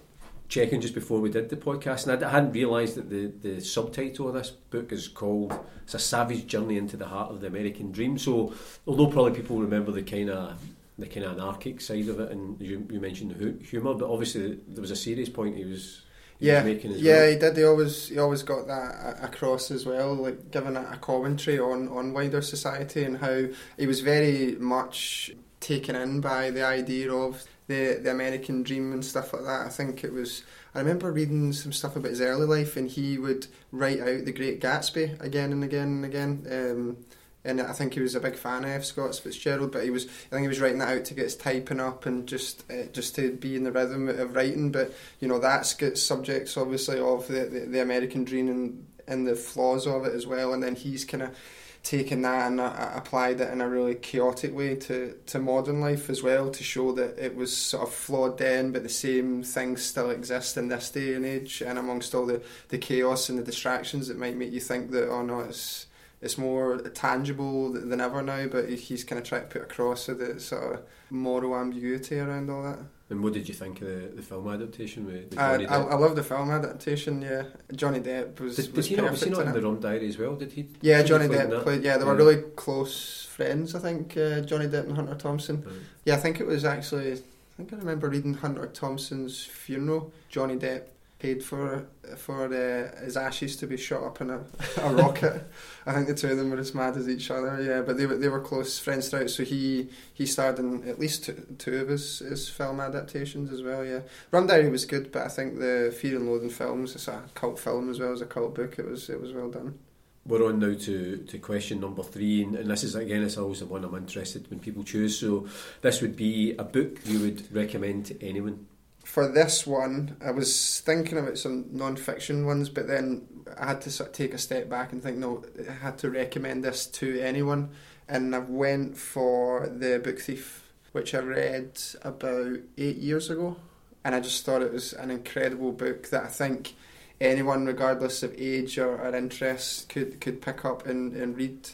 checking 0.48 0.80
just 0.80 0.94
before 0.94 1.20
we 1.20 1.30
did 1.30 1.50
the 1.50 1.58
podcast, 1.58 2.08
and 2.08 2.24
I 2.24 2.30
hadn't 2.30 2.54
realised 2.54 2.96
that 2.96 3.10
the, 3.10 3.28
the 3.28 3.62
subtitle 3.62 4.30
of 4.30 4.34
this 4.34 4.50
book 4.50 4.94
is 4.94 5.10
called 5.10 5.54
"It's 5.84 5.94
a 5.94 6.00
Savage 6.00 6.48
Journey 6.48 6.78
into 6.78 6.96
the 6.96 7.08
Heart 7.08 7.32
of 7.32 7.42
the 7.42 7.48
American 7.48 7.92
Dream." 7.92 8.18
So 8.18 8.54
although 8.88 9.08
probably 9.08 9.34
people 9.34 9.58
remember 9.58 9.92
the 9.92 10.04
kind 10.04 10.30
of 10.30 10.58
the 10.98 11.08
kind 11.08 11.26
of 11.26 11.34
anarchic 11.34 11.82
side 11.82 12.08
of 12.08 12.22
it, 12.22 12.32
and 12.32 12.62
you, 12.62 12.88
you 12.90 13.02
mentioned 13.02 13.32
the 13.32 13.66
humour, 13.66 13.94
but 13.94 14.10
obviously 14.10 14.58
there 14.70 14.82
was 14.82 14.92
a 14.92 14.96
serious 14.96 15.28
point 15.28 15.58
he 15.58 15.66
was 15.66 16.04
yeah, 16.40 16.64
yeah, 16.64 17.14
well. 17.14 17.30
he 17.30 17.36
did. 17.38 17.58
He 17.58 17.64
always 17.64 18.08
he 18.08 18.18
always 18.18 18.44
got 18.44 18.68
that 18.68 19.18
across 19.22 19.72
as 19.72 19.86
well, 19.86 20.16
like 20.16 20.52
giving 20.52 20.78
a 20.78 20.98
commentary 21.02 21.60
on 21.60 21.90
on 21.90 22.14
wider 22.14 22.42
society 22.42 23.04
and 23.04 23.18
how 23.18 23.46
he 23.78 23.88
was 23.88 24.00
very 24.00 24.56
much 24.56 25.32
taken 25.60 25.96
in 25.96 26.22
by 26.22 26.50
the 26.50 26.64
idea 26.66 27.14
of 27.14 27.44
the 27.68 28.00
the 28.02 28.12
American 28.12 28.64
dream 28.64 28.94
and 28.94 29.04
stuff 29.04 29.34
like 29.34 29.44
that. 29.44 29.66
I 29.66 29.70
think 29.70 30.04
it 30.04 30.14
was. 30.14 30.44
I 30.74 30.80
remember 30.80 31.12
reading 31.12 31.52
some 31.52 31.74
stuff 31.74 31.96
about 31.96 32.12
his 32.12 32.22
early 32.22 32.46
life, 32.46 32.78
and 32.78 32.90
he 32.90 33.18
would 33.18 33.48
write 33.72 34.00
out 34.00 34.26
The 34.26 34.32
Great 34.32 34.62
Gatsby 34.62 35.20
again 35.22 35.52
and 35.52 35.64
again 35.64 36.04
and 36.04 36.06
again. 36.06 36.46
Um, 36.50 36.98
and 37.46 37.62
I 37.62 37.72
think 37.72 37.94
he 37.94 38.02
was 38.02 38.16
a 38.16 38.20
big 38.20 38.36
fan 38.36 38.66
of 38.66 38.70
F. 38.70 38.84
Scott 38.84 39.16
Fitzgerald, 39.16 39.72
but 39.72 39.84
he 39.84 39.90
was 39.90 40.06
I 40.06 40.36
think 40.36 40.42
he 40.42 40.48
was 40.48 40.60
writing 40.60 40.80
that 40.80 40.98
out 40.98 41.06
to 41.06 41.14
get 41.14 41.24
his 41.24 41.36
typing 41.36 41.80
up 41.80 42.06
and 42.06 42.28
just 42.28 42.70
uh, 42.70 42.86
just 42.92 43.16
to 43.16 43.32
be 43.32 43.56
in 43.56 43.64
the 43.64 43.72
rhythm 43.72 44.10
of 44.10 44.36
writing. 44.36 44.72
But 44.72 44.94
you 45.20 45.28
know 45.28 45.40
that's 45.40 45.74
got 45.74 45.98
subjects 45.98 46.58
obviously 46.58 47.00
of 47.00 47.28
the, 47.28 47.46
the, 47.46 47.60
the 47.62 47.82
American 47.82 48.24
dream 48.24 48.50
and 48.50 48.86
and 49.08 49.28
the 49.28 49.36
flaws 49.36 49.88
of 49.88 50.06
it 50.06 50.14
as 50.14 50.28
well. 50.28 50.54
And 50.54 50.62
then 50.62 50.76
he's 50.76 51.06
kind 51.06 51.24
of 51.24 51.36
taken 51.82 52.22
that 52.24 52.48
and 52.48 52.60
uh, 52.60 52.92
applied 52.94 53.40
it 53.40 53.52
in 53.52 53.62
a 53.62 53.70
really 53.70 53.96
chaotic 53.96 54.54
way 54.54 54.76
to, 54.76 55.16
to 55.26 55.40
modern 55.40 55.80
life 55.80 56.10
as 56.10 56.22
well 56.22 56.52
to 56.52 56.64
show 56.64 56.92
that 56.92 57.18
it 57.18 57.36
was 57.36 57.56
sort 57.56 57.88
of 57.88 57.94
flawed 57.94 58.38
then 58.38 58.72
but 58.72 58.84
the 58.84 58.90
same 58.90 59.42
things 59.44 59.82
still 59.82 60.10
exist 60.10 60.58
in 60.58 60.68
this 60.68 60.90
day 60.92 61.14
and 61.14 61.26
age 61.26 61.62
and 61.62 61.80
amongst 61.80 62.14
all 62.14 62.26
the, 62.26 62.42
the 62.68 62.78
chaos 62.78 63.30
and 63.30 63.40
the 63.40 63.44
distractions 63.44 64.10
that 64.10 64.18
might 64.18 64.36
make 64.36 64.52
you 64.52 64.60
think 64.60 64.92
that 64.92 65.10
oh 65.10 65.22
no 65.22 65.40
it's 65.40 65.86
it's 66.22 66.38
more 66.38 66.78
tangible 66.80 67.72
than 67.72 68.02
ever 68.02 68.22
now, 68.22 68.48
but 68.48 68.70
he's 68.70 69.04
kind 69.04 69.20
of 69.20 69.28
trying 69.28 69.44
to 69.44 69.48
put 69.48 69.62
across 69.62 70.08
the 70.08 70.40
sort 70.40 70.76
of 70.76 70.82
moral 71.10 71.56
ambiguity 71.56 72.20
around 72.20 72.50
all 72.50 72.64
that. 72.64 72.80
And 73.10 73.24
what 73.24 73.34
did 73.34 73.48
you 73.48 73.56
think 73.56 73.82
of 73.82 73.88
the, 73.88 74.12
the 74.18 74.22
film 74.22 74.48
adaptation 74.48 75.06
with, 75.08 75.36
I, 75.38 75.64
I, 75.64 75.78
I 75.78 75.96
love 75.96 76.16
the 76.16 76.24
film 76.24 76.52
adaptation. 76.52 77.24
Yeah, 77.24 77.44
Johnny 77.74 78.00
Depp 78.02 78.40
was. 78.40 78.58
Did, 78.58 78.76
was 78.76 78.86
he 78.86 78.96
not, 78.98 79.10
was 79.10 79.24
he 79.24 79.32
not 79.32 79.48
in, 79.48 79.54
the 79.54 79.62
Rum 79.62 79.80
Diary 79.80 80.08
as 80.08 80.18
well? 80.20 80.36
Did 80.36 80.52
he? 80.52 80.68
Yeah, 80.82 81.02
Johnny 81.02 81.28
Depp 81.28 81.64
played. 81.64 81.84
Yeah, 81.84 81.98
they 81.98 82.06
were 82.06 82.12
yeah. 82.12 82.18
really 82.18 82.44
close 82.56 83.26
friends. 83.26 83.74
I 83.74 83.80
think 83.80 84.16
uh, 84.16 84.42
Johnny 84.42 84.68
Depp 84.68 84.84
and 84.84 84.96
Hunter 84.96 85.16
Thompson. 85.16 85.64
Right. 85.64 85.74
Yeah, 86.06 86.16
I 86.16 86.18
think 86.18 86.40
it 86.40 86.46
was 86.46 86.66
actually. 86.66 87.14
I 87.14 87.22
think 87.58 87.74
I 87.74 87.78
remember 87.78 88.10
reading 88.10 88.36
Hunter 88.36 88.68
Thompson's 88.68 89.44
funeral. 89.44 90.14
Johnny 90.30 90.56
Depp 90.56 90.84
paid 91.20 91.44
for 91.44 91.86
for 92.16 92.46
uh, 92.46 93.04
his 93.04 93.18
ashes 93.18 93.58
to 93.58 93.68
be 93.68 93.76
shot 93.76 94.04
up 94.04 94.22
in 94.22 94.30
a, 94.30 94.40
a 94.82 94.94
rocket. 94.94 95.48
I 95.86 95.94
think 95.94 96.08
the 96.08 96.16
two 96.16 96.30
of 96.30 96.38
them 96.38 96.50
were 96.50 96.58
as 96.58 96.74
mad 96.74 96.96
as 96.96 97.10
each 97.10 97.30
other. 97.30 97.62
Yeah, 97.62 97.82
but 97.82 97.98
they 97.98 98.06
were 98.06 98.18
they 98.18 98.30
were 98.30 98.40
close 98.40 98.80
friends 98.80 99.10
throughout. 99.10 99.30
So 99.30 99.44
he 99.44 99.90
he 100.14 100.26
starred 100.26 100.60
in 100.60 100.88
at 100.88 100.98
least 100.98 101.26
two, 101.26 101.46
two 101.58 101.78
of 101.78 101.90
his, 101.90 102.20
his 102.20 102.50
film 102.50 102.80
adaptations 102.80 103.52
as 103.52 103.62
well. 103.62 103.86
Yeah, 103.86 104.02
Rum 104.32 104.48
Diary 104.48 104.70
was 104.70 104.86
good, 104.86 105.12
but 105.12 105.24
I 105.24 105.28
think 105.28 105.60
the 105.60 105.96
Fear 106.00 106.18
and 106.18 106.28
Loathing 106.28 106.50
films 106.50 106.96
it's 106.96 107.08
a 107.08 107.24
cult 107.36 107.60
film 107.60 107.90
as 107.90 108.00
well 108.00 108.14
as 108.14 108.22
a 108.22 108.26
cult 108.26 108.56
book. 108.56 108.80
It 108.80 108.88
was 108.88 109.10
it 109.10 109.22
was 109.22 109.34
well 109.34 109.50
done. 109.50 109.78
We're 110.26 110.46
on 110.46 110.60
now 110.60 110.76
to, 110.78 111.18
to 111.18 111.40
question 111.40 111.80
number 111.80 112.04
three, 112.04 112.44
and, 112.44 112.56
and 112.56 112.70
this 112.70 112.84
is 112.84 112.94
again, 112.94 113.24
it's 113.24 113.38
always 113.38 113.62
the 113.62 113.66
one 113.66 113.84
I'm 113.84 113.96
interested 113.96 114.48
when 114.50 114.60
people 114.60 114.84
choose. 114.84 115.18
So, 115.18 115.48
this 115.82 116.02
would 116.02 116.16
be 116.16 116.56
a 116.56 116.64
book 116.64 117.00
you 117.06 117.20
would 117.22 117.56
recommend 117.56 118.08
to 118.08 118.24
anyone 118.24 118.68
for 119.10 119.28
this 119.28 119.66
one, 119.66 120.18
I 120.24 120.30
was 120.30 120.82
thinking 120.82 121.18
about 121.18 121.40
some 121.40 121.66
non-fiction 121.72 122.46
ones, 122.46 122.70
but 122.70 122.88
then 122.88 123.26
I 123.58 123.70
had 123.70 123.82
to 123.82 123.92
sort 123.92 124.10
of 124.10 124.16
take 124.16 124.36
a 124.36 124.38
step 124.38 124.70
back 124.70 124.92
and 124.92 125.02
think, 125.02 125.18
no, 125.18 125.44
I 125.68 125.72
had 125.72 125.98
to 126.00 126.12
recommend 126.12 126.64
this 126.64 126.86
to 126.86 127.20
anyone, 127.20 127.72
and 128.08 128.36
I 128.36 128.38
went 128.38 128.96
for 128.98 129.68
the 129.68 129.98
Book 129.98 130.20
Thief, 130.20 130.72
which 130.92 131.16
I 131.16 131.22
read 131.22 131.82
about 132.04 132.60
eight 132.78 132.98
years 132.98 133.32
ago, 133.32 133.58
and 134.06 134.14
I 134.14 134.20
just 134.20 134.46
thought 134.46 134.62
it 134.62 134.72
was 134.72 134.94
an 134.94 135.10
incredible 135.10 135.72
book 135.72 136.12
that 136.12 136.26
I 136.26 136.28
think 136.28 136.76
anyone, 137.20 137.66
regardless 137.66 138.22
of 138.22 138.36
age 138.38 138.78
or, 138.78 139.02
or 139.02 139.16
interest, 139.16 139.90
could 139.90 140.22
could 140.22 140.40
pick 140.40 140.64
up 140.64 140.86
and, 140.86 141.16
and 141.16 141.36
read. 141.36 141.68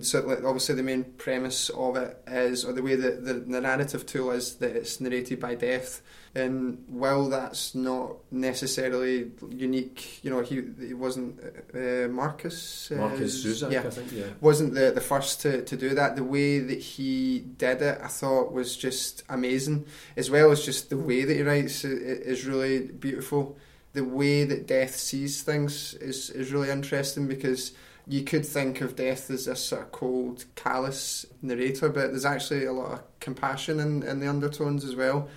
So, 0.00 0.20
like, 0.20 0.42
obviously, 0.44 0.74
the 0.74 0.82
main 0.82 1.04
premise 1.04 1.70
of 1.70 1.96
it 1.96 2.18
is, 2.26 2.64
or 2.64 2.72
the 2.72 2.82
way 2.82 2.96
that 2.96 3.24
the, 3.24 3.34
the 3.34 3.60
narrative 3.60 4.06
tool 4.06 4.30
is, 4.30 4.56
that 4.56 4.74
it's 4.74 5.00
narrated 5.00 5.38
by 5.38 5.54
death 5.54 6.02
and 6.34 6.82
while 6.88 7.28
that's 7.28 7.74
not 7.74 8.16
necessarily 8.30 9.32
unique, 9.50 10.24
you 10.24 10.30
know, 10.30 10.40
he 10.40 10.62
he 10.80 10.94
wasn't 10.94 11.38
uh, 11.74 12.08
Markus. 12.08 12.90
Uh, 12.90 12.96
Markus 12.96 13.44
Zusak, 13.44 13.70
yeah, 13.70 13.80
I 13.80 13.90
think, 13.90 14.12
yeah, 14.12 14.24
wasn't 14.40 14.72
the 14.72 14.92
the 14.92 15.00
first 15.00 15.42
to, 15.42 15.62
to 15.62 15.76
do 15.76 15.90
that. 15.90 16.16
The 16.16 16.24
way 16.24 16.58
that 16.58 16.78
he 16.78 17.40
did 17.40 17.82
it, 17.82 18.00
I 18.02 18.06
thought, 18.06 18.50
was 18.50 18.76
just 18.78 19.24
amazing. 19.28 19.84
As 20.16 20.30
well 20.30 20.50
as 20.50 20.64
just 20.64 20.88
the 20.88 20.96
way 20.96 21.24
that 21.24 21.34
he 21.34 21.42
writes 21.42 21.84
is 21.84 22.46
really 22.46 22.86
beautiful. 22.86 23.58
The 23.92 24.04
way 24.04 24.44
that 24.44 24.66
Death 24.66 24.96
sees 24.96 25.42
things 25.42 25.92
is 25.94 26.30
is 26.30 26.50
really 26.50 26.70
interesting 26.70 27.28
because 27.28 27.72
you 28.06 28.22
could 28.24 28.44
think 28.44 28.80
of 28.80 28.96
death 28.96 29.30
as 29.30 29.46
this 29.46 29.64
sort 29.64 29.82
of 29.82 29.92
cold, 29.92 30.44
callous 30.54 31.26
narrator, 31.40 31.88
but 31.88 32.10
there's 32.10 32.24
actually 32.24 32.64
a 32.64 32.72
lot 32.72 32.92
of 32.92 33.20
compassion 33.20 33.78
in, 33.80 34.02
in 34.02 34.20
the 34.20 34.28
undertones 34.28 34.84
as 34.84 34.96
well. 34.96 35.28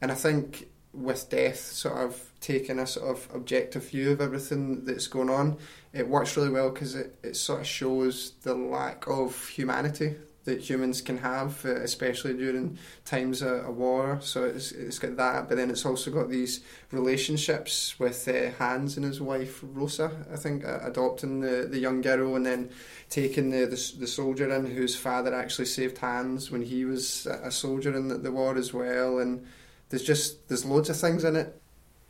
And 0.00 0.12
I 0.12 0.14
think 0.14 0.68
with 0.92 1.28
death 1.30 1.58
sort 1.58 1.96
of 1.96 2.32
taking 2.40 2.78
a 2.78 2.86
sort 2.86 3.16
of 3.16 3.28
objective 3.34 3.88
view 3.88 4.12
of 4.12 4.20
everything 4.20 4.84
that's 4.84 5.06
going 5.06 5.30
on, 5.30 5.56
it 5.92 6.06
works 6.06 6.36
really 6.36 6.50
well 6.50 6.70
because 6.70 6.94
it, 6.94 7.18
it 7.22 7.36
sort 7.36 7.60
of 7.60 7.66
shows 7.66 8.32
the 8.42 8.54
lack 8.54 9.06
of 9.08 9.48
humanity 9.48 10.16
that 10.44 10.60
humans 10.60 11.00
can 11.00 11.18
have, 11.18 11.64
uh, 11.64 11.76
especially 11.76 12.34
during 12.34 12.78
times 13.04 13.42
of, 13.42 13.76
war. 13.76 14.18
So 14.22 14.44
it's, 14.44 14.72
it's 14.72 14.98
got 14.98 15.16
that, 15.16 15.48
but 15.48 15.56
then 15.56 15.70
it's 15.70 15.86
also 15.86 16.10
got 16.10 16.28
these 16.28 16.60
relationships 16.90 17.98
with 17.98 18.26
uh, 18.26 18.50
Hans 18.58 18.96
and 18.96 19.06
his 19.06 19.20
wife 19.20 19.60
Rosa, 19.62 20.10
I 20.32 20.36
think, 20.36 20.64
uh, 20.64 20.80
adopting 20.82 21.40
the, 21.40 21.68
the 21.70 21.78
young 21.78 22.00
girl 22.00 22.34
and 22.34 22.44
then 22.44 22.70
taking 23.08 23.50
the, 23.50 23.66
the, 23.66 23.92
the 24.00 24.06
soldier 24.06 24.52
in 24.52 24.66
whose 24.66 24.96
father 24.96 25.34
actually 25.34 25.66
saved 25.66 25.98
Hans 25.98 26.50
when 26.50 26.62
he 26.62 26.84
was 26.84 27.26
a 27.26 27.50
soldier 27.50 27.96
in 27.96 28.08
the, 28.08 28.18
the 28.18 28.32
war 28.32 28.56
as 28.56 28.74
well. 28.74 29.18
And 29.18 29.46
there's 29.90 30.02
just 30.02 30.48
there's 30.48 30.64
loads 30.64 30.90
of 30.90 30.98
things 30.98 31.22
in 31.22 31.36
it. 31.36 31.61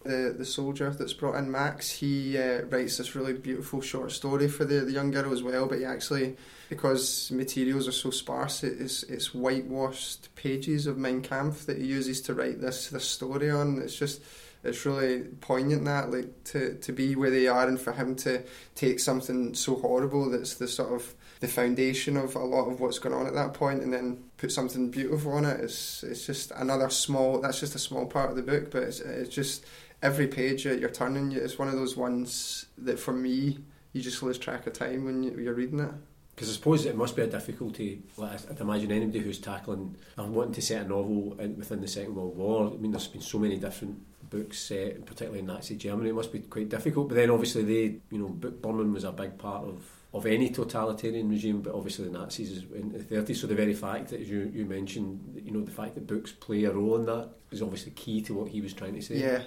The 0.04 0.35
the 0.37 0.44
soldier 0.44 0.90
that's 0.90 1.12
brought 1.12 1.37
in 1.37 1.50
Max, 1.50 1.90
he 1.90 2.37
uh, 2.38 2.62
writes 2.62 2.99
this 2.99 3.14
really 3.14 3.35
beautiful 3.35 3.80
short 3.80 4.12
story 4.12 4.49
for 4.49 4.64
the, 4.64 4.80
the 4.80 4.92
young 4.92 5.11
girl 5.11 5.32
as 5.32 5.42
well. 5.42 5.66
But 5.66 5.78
he 5.78 5.85
actually, 5.85 6.37
because 6.68 7.30
materials 7.30 7.87
are 7.87 7.92
so 7.92 8.11
sparse, 8.11 8.64
it's 8.64 9.02
it's 9.04 9.35
whitewashed 9.35 10.35
pages 10.35 10.87
of 10.87 10.99
Mein 10.99 11.23
Kampf 11.23 11.66
that 11.66 11.78
he 11.78 11.87
uses 11.87 12.21
to 12.23 12.35
write 12.35 12.61
this 12.61 12.88
this 12.88 13.09
story 13.09 13.50
on. 13.50 13.80
It's 13.80 13.97
just 13.97 14.23
it's 14.64 14.87
really 14.87 15.21
poignant 15.40 15.85
that 15.85 16.11
like 16.11 16.44
to 16.44 16.75
to 16.78 16.92
be 16.92 17.16
where 17.16 17.30
they 17.30 17.49
are 17.49 17.66
and 17.66 17.80
for 17.80 17.92
him 17.92 18.14
to 18.14 18.42
take 18.75 19.00
something 19.00 19.54
so 19.54 19.76
horrible 19.76 20.30
that's 20.30 20.54
the 20.54 20.68
sort 20.68 20.92
of 20.92 21.14
the 21.40 21.49
foundation 21.49 22.16
of 22.16 22.37
a 22.37 22.44
lot 22.44 22.68
of 22.71 22.80
what's 22.80 23.00
going 23.00 23.14
on 23.14 23.26
at 23.26 23.35
that 23.35 23.54
point 23.54 23.82
and 23.82 23.92
then 23.92 24.23
put 24.37 24.52
something 24.52 24.90
beautiful 24.90 25.32
on 25.32 25.44
it 25.44 25.61
it's 25.61 26.04
it's 26.04 26.25
just 26.26 26.52
another 26.52 26.88
small 26.88 27.40
that's 27.40 27.61
just 27.61 27.75
a 27.75 27.80
small 27.80 28.06
part 28.06 28.30
of 28.30 28.37
the 28.37 28.42
book 28.42 28.71
but 28.71 28.85
it's, 28.85 29.00
it's 29.00 29.35
just 29.35 29.64
every 30.02 30.26
page 30.26 30.64
that 30.64 30.80
you're 30.80 30.90
turning 30.90 31.32
it's 31.32 31.59
one 31.59 31.68
of 31.68 31.75
those 31.75 31.97
ones 31.97 32.66
that 32.76 32.99
for 32.99 33.12
me 33.12 33.59
you 33.92 34.02
just 34.02 34.23
lose 34.23 34.38
track 34.38 34.66
of 34.66 34.73
time 34.73 35.04
when 35.04 35.23
you're 35.23 35.54
reading 35.54 35.80
it 35.80 35.92
because 36.35 36.49
I 36.49 36.52
suppose 36.54 36.87
it 36.87 36.97
must 36.97 37.14
be 37.14 37.23
a 37.23 37.26
difficulty. 37.26 38.02
Like 38.16 38.50
I'd 38.50 38.61
imagine 38.61 38.90
anybody 38.90 39.18
who's 39.18 39.38
tackling 39.38 39.97
or 40.16 40.25
wanting 40.26 40.54
to 40.54 40.62
set 40.62 40.87
a 40.87 40.88
novel 40.88 41.37
within 41.37 41.80
the 41.80 41.88
Second 41.88 42.14
World 42.14 42.37
War. 42.37 42.73
I 42.73 42.76
mean, 42.78 42.90
there's 42.90 43.06
been 43.06 43.21
so 43.21 43.38
many 43.38 43.59
different 43.59 44.00
books 44.30 44.59
set, 44.59 45.04
particularly 45.04 45.40
in 45.40 45.47
Nazi 45.47 45.76
Germany. 45.76 46.09
It 46.09 46.14
must 46.14 46.32
be 46.32 46.40
quite 46.40 46.68
difficult. 46.68 47.11
But 47.11 47.16
then, 47.16 47.30
obviously, 47.30 47.64
they, 47.64 47.97
you 48.11 48.18
know, 48.18 48.28
book 48.28 48.62
burning 48.62 48.92
was 48.92 49.04
a 49.04 49.12
big 49.12 49.38
part 49.38 49.64
of 49.64 49.85
of 50.14 50.26
any 50.26 50.50
totalitarian 50.50 51.30
regime, 51.30 51.62
but 51.62 51.75
obviously 51.75 52.04
the 52.04 52.11
Nazis 52.11 52.64
in 52.75 52.92
the 52.92 52.99
30s. 52.99 53.37
So 53.37 53.47
the 53.47 53.54
very 53.54 53.73
fact 53.73 54.09
that, 54.09 54.21
you, 54.21 54.50
you 54.54 54.66
mentioned, 54.66 55.40
you 55.42 55.52
know, 55.52 55.62
the 55.62 55.71
fact 55.71 55.94
that 55.94 56.06
books 56.06 56.32
play 56.32 56.64
a 56.64 56.71
role 56.71 56.97
in 56.97 57.06
that 57.06 57.30
is 57.50 57.62
obviously 57.62 57.92
key 57.92 58.21
to 58.23 58.35
what 58.35 58.49
he 58.49 58.61
was 58.61 58.75
trying 58.75 58.94
to 58.94 59.00
say. 59.00 59.16
Yeah, 59.16 59.42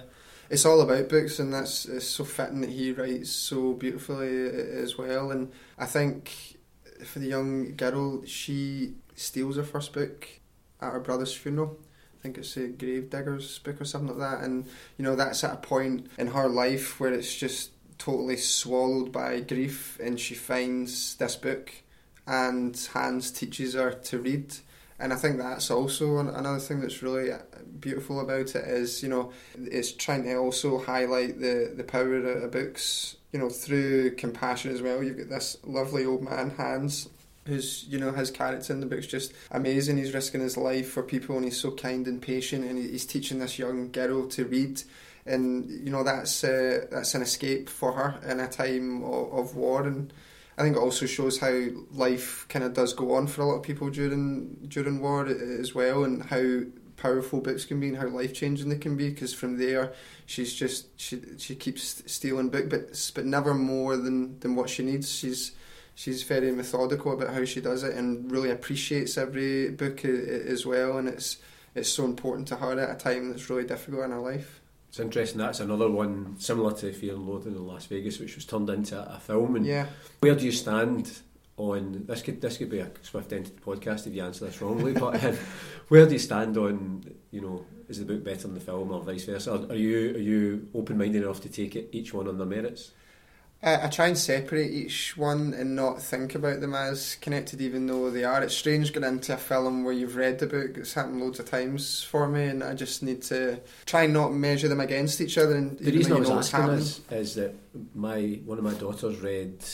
it's 0.50 0.64
all 0.64 0.80
about 0.80 1.08
books, 1.08 1.38
and 1.38 1.52
that's 1.52 1.86
it's 1.86 2.06
so 2.06 2.24
fitting 2.24 2.60
that 2.62 2.70
he 2.70 2.92
writes 2.92 3.30
so 3.30 3.72
beautifully 3.72 4.48
uh, 4.48 4.82
as 4.82 4.96
well. 4.96 5.30
And 5.30 5.52
I 5.78 5.86
think 5.86 6.58
for 7.04 7.18
the 7.18 7.28
young 7.28 7.76
girl, 7.76 8.24
she 8.24 8.94
steals 9.14 9.56
her 9.56 9.64
first 9.64 9.92
book 9.92 10.28
at 10.80 10.92
her 10.92 11.00
brother's 11.00 11.34
funeral. 11.34 11.78
I 12.18 12.22
think 12.22 12.38
it's 12.38 12.56
a 12.56 12.68
Gravedigger's 12.68 13.58
book 13.60 13.80
or 13.80 13.84
something 13.84 14.18
like 14.18 14.30
that. 14.30 14.44
And, 14.44 14.66
you 14.96 15.04
know, 15.04 15.16
that's 15.16 15.44
at 15.44 15.52
a 15.52 15.56
point 15.56 16.10
in 16.18 16.28
her 16.28 16.48
life 16.48 16.98
where 16.98 17.12
it's 17.12 17.34
just 17.34 17.70
totally 17.98 18.36
swallowed 18.36 19.12
by 19.12 19.40
grief 19.40 19.98
and 20.02 20.20
she 20.20 20.34
finds 20.34 21.16
this 21.16 21.36
book 21.36 21.72
and 22.26 22.76
Hans 22.92 23.30
teaches 23.30 23.74
her 23.74 23.92
to 23.92 24.18
read. 24.18 24.54
And 24.98 25.12
I 25.12 25.16
think 25.16 25.36
that's 25.36 25.70
also 25.70 26.18
another 26.18 26.58
thing 26.58 26.80
that's 26.80 27.02
really 27.02 27.30
beautiful 27.80 28.20
about 28.20 28.54
it 28.54 28.64
is, 28.66 29.02
you 29.02 29.10
know, 29.10 29.32
it's 29.58 29.92
trying 29.92 30.24
to 30.24 30.36
also 30.36 30.78
highlight 30.78 31.38
the, 31.38 31.72
the 31.76 31.84
power 31.84 32.16
of 32.16 32.50
books 32.50 33.16
you 33.36 33.42
know, 33.42 33.50
through 33.50 34.12
compassion 34.12 34.72
as 34.72 34.80
well. 34.80 35.02
You've 35.02 35.18
got 35.18 35.28
this 35.28 35.58
lovely 35.62 36.06
old 36.06 36.22
man, 36.22 36.52
Hans, 36.56 37.10
who's, 37.44 37.84
you 37.86 37.98
know, 37.98 38.10
his 38.10 38.30
character 38.30 38.72
in 38.72 38.80
the 38.80 38.86
book's 38.86 39.06
just 39.06 39.34
amazing. 39.50 39.98
He's 39.98 40.14
risking 40.14 40.40
his 40.40 40.56
life 40.56 40.88
for 40.88 41.02
people 41.02 41.36
and 41.36 41.44
he's 41.44 41.60
so 41.60 41.70
kind 41.72 42.06
and 42.06 42.22
patient 42.22 42.64
and 42.64 42.78
he's 42.78 43.04
teaching 43.04 43.38
this 43.38 43.58
young 43.58 43.92
girl 43.92 44.26
to 44.28 44.46
read. 44.46 44.82
And, 45.26 45.70
you 45.84 45.90
know, 45.90 46.02
that's 46.02 46.44
uh, 46.44 46.86
that's 46.90 47.14
an 47.14 47.20
escape 47.20 47.68
for 47.68 47.92
her 47.92 48.20
in 48.26 48.40
a 48.40 48.48
time 48.48 49.02
of, 49.02 49.32
of 49.34 49.54
war. 49.54 49.86
And 49.86 50.10
I 50.58 50.62
think 50.62 50.76
it 50.76 50.80
also 50.80 51.06
shows 51.06 51.38
how 51.38 51.66
life 51.90 52.46
kind 52.48 52.64
of 52.64 52.72
does 52.72 52.94
go 52.94 53.14
on 53.14 53.26
for 53.26 53.42
a 53.42 53.46
lot 53.46 53.56
of 53.56 53.62
people 53.62 53.90
during 53.90 54.66
during 54.68 55.00
war 55.00 55.26
as 55.26 55.74
well 55.74 56.04
and 56.04 56.22
how 56.24 56.62
powerful 56.96 57.40
books 57.40 57.66
can 57.66 57.78
be 57.78 57.88
and 57.88 57.98
how 57.98 58.06
life 58.06 58.32
changing 58.32 58.68
they 58.68 58.78
can 58.78 58.96
be. 58.96 59.10
Because 59.10 59.34
from 59.34 59.58
there, 59.58 59.92
she's 60.24 60.54
just 60.54 60.98
she 60.98 61.20
she 61.38 61.54
keeps 61.54 62.02
stealing 62.06 62.48
book, 62.48 62.70
but 62.70 63.10
but 63.14 63.26
never 63.26 63.54
more 63.54 63.96
than 63.96 64.38
than 64.40 64.56
what 64.56 64.70
she 64.70 64.82
needs. 64.82 65.10
She's 65.12 65.52
she's 65.94 66.22
very 66.22 66.50
methodical 66.52 67.12
about 67.12 67.34
how 67.34 67.44
she 67.44 67.60
does 67.60 67.82
it 67.82 67.94
and 67.94 68.30
really 68.30 68.50
appreciates 68.50 69.18
every 69.18 69.70
book 69.70 70.04
as 70.04 70.64
well. 70.64 70.98
And 70.98 71.08
it's 71.08 71.38
it's 71.74 71.90
so 71.90 72.04
important 72.04 72.48
to 72.48 72.56
her 72.56 72.78
at 72.78 72.90
a 72.90 72.94
time 72.94 73.30
that's 73.30 73.50
really 73.50 73.64
difficult 73.64 74.04
in 74.04 74.10
her 74.10 74.20
life. 74.20 74.60
It's 74.88 75.00
interesting. 75.00 75.38
That's 75.38 75.60
another 75.60 75.90
one 75.90 76.36
similar 76.38 76.72
to 76.74 76.92
Fear 76.92 77.14
and 77.14 77.26
Loathing 77.26 77.54
in 77.54 77.66
Las 77.66 77.86
Vegas, 77.86 78.18
which 78.18 78.34
was 78.34 78.44
turned 78.44 78.70
into 78.70 78.98
a 78.98 79.18
film. 79.18 79.56
And 79.56 79.66
yeah. 79.66 79.86
where 80.20 80.34
do 80.34 80.44
you 80.44 80.52
stand 80.52 81.20
on 81.56 82.04
this? 82.06 82.22
Could 82.22 82.40
this 82.40 82.58
could 82.58 82.70
be 82.70 82.78
a 82.78 82.90
swift 83.02 83.32
end 83.32 83.46
to 83.46 83.52
the 83.52 83.60
podcast 83.60 84.06
if 84.06 84.14
you 84.14 84.22
answer 84.22 84.46
this 84.46 84.60
wrongly, 84.60 84.92
but 84.92 85.22
um, 85.24 85.36
where 85.88 86.06
do 86.06 86.12
you 86.12 86.18
stand 86.18 86.56
on 86.56 87.04
you 87.30 87.40
know 87.40 87.66
is 87.88 87.98
the 87.98 88.04
book 88.04 88.24
better 88.24 88.42
than 88.42 88.54
the 88.54 88.60
film 88.60 88.92
or 88.92 89.00
vice 89.00 89.24
versa? 89.24 89.52
Are, 89.52 89.72
are 89.72 89.76
you 89.76 90.14
are 90.14 90.18
you 90.18 90.68
open 90.74 90.98
minded 90.98 91.22
enough 91.22 91.40
to 91.42 91.48
take 91.48 91.76
it 91.76 91.90
each 91.92 92.14
one 92.14 92.28
on 92.28 92.38
their 92.38 92.46
merits? 92.46 92.92
I, 93.62 93.86
I 93.86 93.88
try 93.88 94.08
and 94.08 94.18
separate 94.18 94.70
each 94.70 95.16
one 95.16 95.54
and 95.54 95.74
not 95.74 96.02
think 96.02 96.34
about 96.34 96.60
them 96.60 96.74
as 96.74 97.16
connected, 97.20 97.60
even 97.60 97.86
though 97.86 98.10
they 98.10 98.24
are. 98.24 98.42
It's 98.42 98.56
strange 98.56 98.92
getting 98.92 99.08
into 99.08 99.34
a 99.34 99.36
film 99.38 99.84
where 99.84 99.92
you've 99.92 100.16
read 100.16 100.38
the 100.38 100.46
book. 100.46 100.76
It's 100.76 100.94
happened 100.94 101.20
loads 101.20 101.40
of 101.40 101.50
times 101.50 102.02
for 102.02 102.28
me, 102.28 102.44
and 102.44 102.62
I 102.62 102.74
just 102.74 103.02
need 103.02 103.22
to 103.22 103.60
try 103.84 104.04
and 104.04 104.12
not 104.12 104.32
measure 104.32 104.68
them 104.68 104.80
against 104.80 105.20
each 105.20 105.38
other. 105.38 105.56
And 105.56 105.78
the 105.78 105.92
reason 105.92 106.12
I 106.12 106.18
was 106.18 106.30
asking 106.30 106.68
is, 106.70 107.00
is 107.10 107.34
that 107.34 107.54
my 107.94 108.40
one 108.44 108.58
of 108.58 108.64
my 108.64 108.74
daughters 108.74 109.20
read 109.20 109.64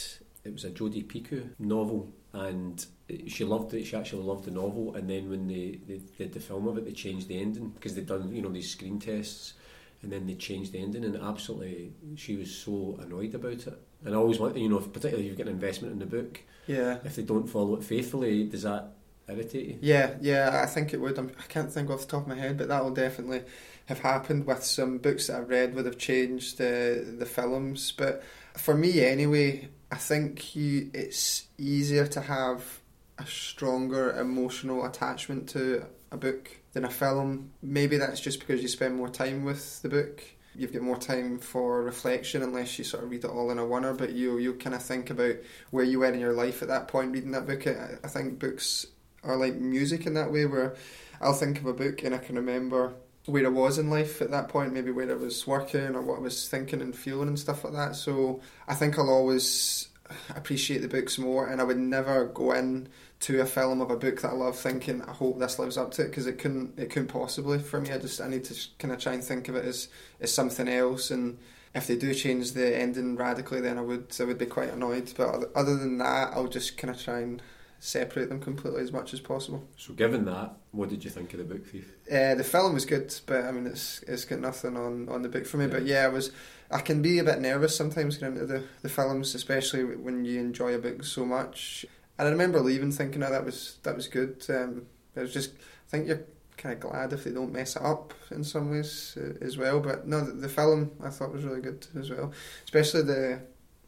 it 0.45 0.53
was 0.53 0.65
a 0.65 0.71
Jodi 0.71 1.03
Picoult 1.03 1.51
novel, 1.59 2.13
and 2.33 2.85
she 3.27 3.45
loved 3.45 3.75
it. 3.75 3.85
She 3.85 3.97
actually 3.97 4.23
loved 4.23 4.45
the 4.45 4.51
novel, 4.51 4.95
and 4.95 5.09
then 5.09 5.31
when 5.31 5.47
they, 5.47 5.79
they 5.87 6.01
did 6.19 6.33
the 6.33 6.41
film 6.41 6.67
of 6.67 6.79
it, 6.79 6.85
they 6.85 6.93
changed 6.93 7.29
the 7.29 7.41
ending 7.41 7.69
because 7.71 7.95
they'd 7.95 8.07
done 8.07 8.35
you 8.35 8.43
know 8.43 8.51
these 8.51 8.71
screen 8.71 8.99
tests, 8.99 9.55
and 10.03 10.13
then 10.13 10.27
they 10.27 10.35
changed 10.35 10.73
the 10.73 10.79
ending, 10.79 11.05
and 11.05 11.17
absolutely 11.17 11.93
she 12.17 12.37
was 12.37 12.55
so 12.55 12.99
annoyed 13.01 13.35
about 13.35 13.67
it. 13.67 13.83
And 14.05 14.15
I 14.15 14.19
always 14.19 14.39
want 14.39 14.57
you 14.57 14.69
know, 14.69 14.79
particularly 14.79 15.25
if 15.25 15.29
you've 15.31 15.39
got 15.39 15.47
an 15.47 15.53
investment 15.55 15.93
in 15.93 15.99
the 15.99 16.07
book, 16.07 16.41
yeah. 16.67 16.99
If 17.05 17.17
they 17.17 17.23
don't 17.23 17.47
follow 17.47 17.77
it 17.77 17.85
faithfully, 17.85 18.45
does 18.45 18.63
that 18.63 18.93
irritate 19.29 19.67
you? 19.67 19.79
Yeah, 19.81 20.15
yeah, 20.21 20.61
I 20.63 20.67
think 20.67 20.95
it 20.95 21.01
would. 21.01 21.19
I'm, 21.19 21.33
I 21.39 21.43
can 21.49 21.65
not 21.65 21.73
think 21.73 21.91
off 21.91 22.03
the 22.03 22.07
top 22.07 22.23
of 22.23 22.29
my 22.29 22.35
head, 22.37 22.59
but 22.59 22.69
that 22.69 22.83
will 22.83 22.93
definitely 22.93 23.43
have 23.87 24.01
happened 24.01 24.47
with 24.47 24.65
some 24.65 24.99
books 24.99 25.27
that 25.27 25.41
I've 25.41 25.49
read 25.49 25.75
would 25.75 25.87
have 25.87 25.99
changed 25.99 26.61
uh, 26.61 27.03
the 27.19 27.29
films. 27.29 27.93
But 27.93 28.23
for 28.55 28.75
me, 28.75 29.05
anyway, 29.05 29.69
I 29.91 29.97
think 29.97 30.55
you, 30.55 30.91
it's 30.95 31.49
easier 31.59 32.07
to 32.09 32.21
have 32.21 32.81
a 33.19 33.27
stronger 33.27 34.13
emotional 34.19 34.85
attachment 34.85 35.49
to 35.51 35.87
a 36.13 36.17
book 36.17 36.51
than 36.73 36.85
a 36.85 36.91
film. 36.91 37.51
Maybe 37.63 37.97
that's 37.97 38.21
just 38.21 38.39
because 38.41 38.63
you 38.63 38.69
spend 38.69 38.97
more 38.97 39.09
time 39.09 39.45
with 39.45 39.83
the 39.83 39.89
book. 39.89 40.23
You've 40.55 40.73
got 40.73 40.83
more 40.83 40.99
time 40.99 41.39
for 41.39 41.83
reflection 41.83 42.43
unless 42.43 42.79
you 42.79 42.85
sort 42.85 43.03
of 43.03 43.11
read 43.11 43.25
it 43.25 43.31
all 43.31 43.51
in 43.51 43.59
a 43.59 43.63
oneer, 43.63 43.97
but 43.97 44.13
you 44.13 44.39
you 44.39 44.55
kind 44.55 44.77
of 44.77 44.83
think 44.83 45.09
about 45.09 45.37
where 45.71 45.85
you 45.85 46.01
were 46.01 46.13
in 46.13 46.21
your 46.21 46.35
life 46.35 46.61
at 46.63 46.69
that 46.69 46.89
point 46.89 47.13
reading 47.13 47.31
that 47.33 47.47
book. 47.47 47.67
I, 47.67 47.97
I 48.05 48.09
think 48.09 48.39
books 48.39 48.87
are 49.25 49.37
like 49.37 49.55
music 49.55 50.07
in 50.07 50.15
that 50.15 50.31
way 50.31 50.45
where 50.45 50.77
I'll 51.21 51.33
think 51.33 51.59
of 51.59 51.67
a 51.67 51.73
book 51.73 52.03
and 52.03 52.15
I 52.15 52.19
can 52.19 52.37
remember 52.37 52.93
where 53.27 53.47
I 53.47 53.49
was 53.49 53.79
in 53.79 53.89
life 53.89 54.21
at 54.21 54.33
that 54.33 54.49
point, 54.49 54.73
maybe 54.73 54.91
where 54.91 55.11
I 55.11 55.15
was 55.15 55.47
working 55.47 55.95
or 55.95 56.03
what 56.03 56.19
I 56.19 56.21
was 56.21 56.49
thinking 56.49 56.83
and 56.83 56.95
feeling 56.95 57.29
and 57.29 57.39
stuff 57.39 57.65
like 57.65 57.73
that. 57.75 57.97
So 57.97 58.41
I 58.67 58.75
think 58.75 58.99
I'll 58.99 59.09
always 59.09 59.89
appreciate 60.35 60.83
the 60.83 60.89
books 60.89 61.19
more, 61.19 61.47
and 61.47 61.61
I 61.61 61.65
would 61.65 61.79
never 61.79 62.27
go 62.27 62.53
in 62.53 62.89
to 63.23 63.41
a 63.41 63.47
film 63.47 63.81
of 63.81 63.91
a 63.91 63.97
book 63.97 64.21
that 64.21 64.31
I 64.31 64.35
love 64.35 64.57
thinking 64.57 65.03
I 65.03 65.13
hope 65.13 65.39
this 65.39 65.59
lives 65.59 65.77
up 65.77 65.93
to 65.93 66.03
it 66.03 66.09
because 66.09 66.27
it 66.27 66.39
couldn't 66.39 66.79
it 66.79 66.91
couldn't 66.91 67.09
possibly 67.09 67.59
for 67.59 67.81
me. 67.81 67.91
I 67.91 67.99
just 67.99 68.21
I 68.21 68.29
need 68.29 68.45
to 68.45 68.55
kind 68.79 68.93
of 68.93 69.01
try 69.01 69.15
and 69.15 69.25
think 69.25 69.49
of 69.49 69.57
it 69.57 69.65
as 69.65 69.89
as 70.21 70.33
something 70.33 70.69
else 70.69 71.11
and. 71.11 71.39
If 71.75 71.87
they 71.87 71.97
do 71.97 72.13
change 72.13 72.53
the 72.53 72.79
ending 72.79 73.17
radically, 73.17 73.63
then 73.63 73.79
I 73.79 73.81
would 73.81 74.15
I 74.21 74.25
would 74.25 74.37
be 74.37 74.45
quite 74.45 74.75
annoyed. 74.75 75.11
But 75.17 75.51
other 75.55 75.75
than 75.75 75.97
that, 75.97 76.35
I'll 76.35 76.47
just 76.47 76.77
kind 76.77 76.95
of 76.95 77.03
try 77.03 77.21
and 77.21 77.41
separate 77.85 78.29
them 78.29 78.39
completely 78.39 78.81
as 78.81 78.93
much 78.93 79.13
as 79.13 79.19
possible. 79.19 79.67
So, 79.77 79.93
given 79.93 80.25
that, 80.27 80.55
what 80.71 80.89
did 80.89 81.03
you 81.03 81.11
think 81.11 81.33
of 81.33 81.39
the 81.39 81.45
book 81.45 81.67
Thief? 81.67 81.93
Uh, 82.11 82.37
the 82.37 82.45
film 82.45 82.75
was 82.75 82.85
good, 82.85 83.13
but 83.27 83.45
I 83.45 83.51
mean, 83.51 83.67
it's 83.67 84.03
it's 84.07 84.25
got 84.25 84.39
nothing 84.39 84.77
on, 84.77 85.09
on 85.09 85.23
the 85.23 85.29
book 85.29 85.47
for 85.47 85.57
me. 85.57 85.65
Yeah. 85.65 85.71
But 85.71 85.85
yeah, 85.85 86.05
I 86.05 86.09
was 86.09 86.31
I 86.71 86.79
can 86.79 87.03
be 87.03 87.19
a 87.19 87.25
bit 87.25 87.41
nervous 87.41 87.77
sometimes 87.77 88.19
going 88.19 88.35
into 88.35 88.47
the, 88.47 88.65
the 88.83 88.89
films, 88.89 89.35
especially 89.35 89.85
when 89.85 90.25
you 90.25 90.41
enjoy 90.41 90.75
a 90.75 90.79
book 90.79 91.05
so 91.05 91.25
much. 91.27 91.85
And 92.19 92.29
I 92.29 92.31
remember 92.31 92.61
leaving 92.61 92.93
thinking, 92.93 93.23
oh, 93.23 93.31
that 93.31 93.45
was 93.45 93.79
that 93.83 93.97
was 93.97 94.09
good. 94.09 94.45
Um, 94.49 94.87
it 95.17 95.21
was 95.21 95.33
just 95.33 95.53
I 95.53 95.91
think 95.91 96.09
you're 96.09 96.25
kind 96.57 96.75
of 96.75 96.81
glad 96.81 97.13
if 97.13 97.25
they 97.25 97.31
don't 97.31 97.53
mess 97.53 97.77
it 97.77 97.83
up 97.83 98.15
in 98.31 98.45
some 98.45 98.71
ways 98.71 99.17
uh, 99.21 99.45
as 99.45 99.57
well. 99.57 99.81
But 99.81 100.07
no, 100.07 100.25
the, 100.25 100.33
the 100.33 100.49
film 100.49 100.93
I 101.03 101.11
thought 101.11 101.33
was 101.33 101.45
really 101.45 101.61
good 101.61 101.87
as 101.99 102.11
well, 102.11 102.33
especially 102.65 103.03
the 103.03 103.41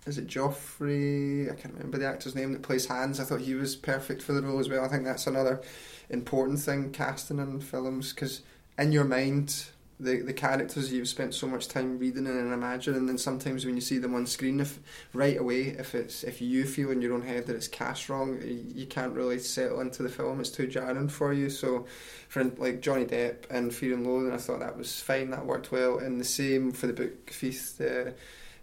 is 0.06 0.18
it 0.18 0.26
Geoffrey? 0.26 1.50
I 1.50 1.54
can't 1.54 1.74
remember 1.74 1.98
the 1.98 2.06
actor's 2.06 2.34
name 2.34 2.52
that 2.52 2.62
plays 2.62 2.86
Hans. 2.86 3.20
I 3.20 3.24
thought 3.24 3.40
he 3.40 3.54
was 3.54 3.74
perfect 3.74 4.22
for 4.22 4.32
the 4.32 4.42
role 4.42 4.58
as 4.58 4.68
well. 4.68 4.84
I 4.84 4.88
think 4.88 5.04
that's 5.04 5.26
another 5.26 5.62
important 6.10 6.60
thing 6.60 6.90
casting 6.92 7.38
in 7.38 7.60
films 7.60 8.12
because 8.12 8.42
in 8.78 8.92
your 8.92 9.04
mind 9.04 9.66
the 10.00 10.22
the 10.22 10.32
characters 10.32 10.92
you've 10.92 11.08
spent 11.08 11.34
so 11.34 11.46
much 11.46 11.68
time 11.68 11.98
reading 11.98 12.26
and 12.26 12.52
imagining, 12.52 13.00
and 13.00 13.08
then 13.08 13.18
sometimes 13.18 13.64
when 13.64 13.74
you 13.74 13.80
see 13.80 13.98
them 13.98 14.14
on 14.14 14.26
screen, 14.26 14.60
if 14.60 14.78
right 15.12 15.38
away 15.38 15.68
if 15.68 15.94
it's 15.94 16.24
if 16.24 16.40
you 16.40 16.64
feel 16.64 16.90
in 16.90 17.00
your 17.00 17.14
own 17.14 17.22
head 17.22 17.46
that 17.46 17.56
it's 17.56 17.68
cast 17.68 18.08
wrong, 18.08 18.40
you 18.42 18.86
can't 18.86 19.14
really 19.14 19.38
settle 19.38 19.80
into 19.80 20.02
the 20.02 20.08
film. 20.08 20.40
It's 20.40 20.50
too 20.50 20.66
jarring 20.66 21.08
for 21.08 21.32
you. 21.32 21.50
So, 21.50 21.86
for 22.28 22.44
like 22.44 22.80
Johnny 22.80 23.04
Depp 23.04 23.50
and 23.50 23.74
Fear 23.74 23.94
and 23.94 24.06
Loathing, 24.06 24.32
I 24.32 24.38
thought 24.38 24.60
that 24.60 24.76
was 24.76 25.00
fine. 25.00 25.30
That 25.30 25.46
worked 25.46 25.70
well. 25.70 25.98
And 25.98 26.20
the 26.20 26.24
same 26.24 26.72
for 26.72 26.86
the 26.86 26.92
book 26.92 27.30
Thief. 27.30 27.80
Uh, 27.80 28.10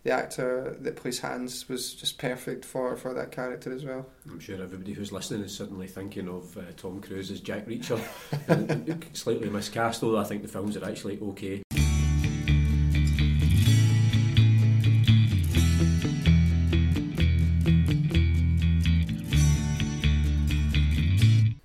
the 0.04 0.12
actor 0.12 0.76
that 0.80 0.96
plays 0.96 1.20
Hans 1.20 1.70
was 1.70 1.94
just 1.94 2.18
perfect 2.18 2.66
for, 2.66 2.96
for 2.96 3.14
that 3.14 3.32
character 3.32 3.72
as 3.72 3.86
well. 3.86 4.08
I'm 4.30 4.40
sure 4.40 4.62
everybody 4.62 4.94
who's 4.94 5.12
listening 5.12 5.44
is 5.44 5.56
suddenly 5.56 5.88
thinking 5.88 6.28
of 6.28 6.58
uh, 6.58 6.62
Tom 6.76 7.02
Cruise 7.02 7.30
as 7.30 7.40
Jack 7.40 7.68
Reacher. 7.68 8.00
slightly 9.16 9.50
miscast, 9.50 10.04
although 10.04 10.18
I 10.18 10.24
think 10.24 10.42
the 10.42 10.48
films 10.48 10.76
are 10.76 10.86
actually 10.86 11.20
okay. 11.22 11.62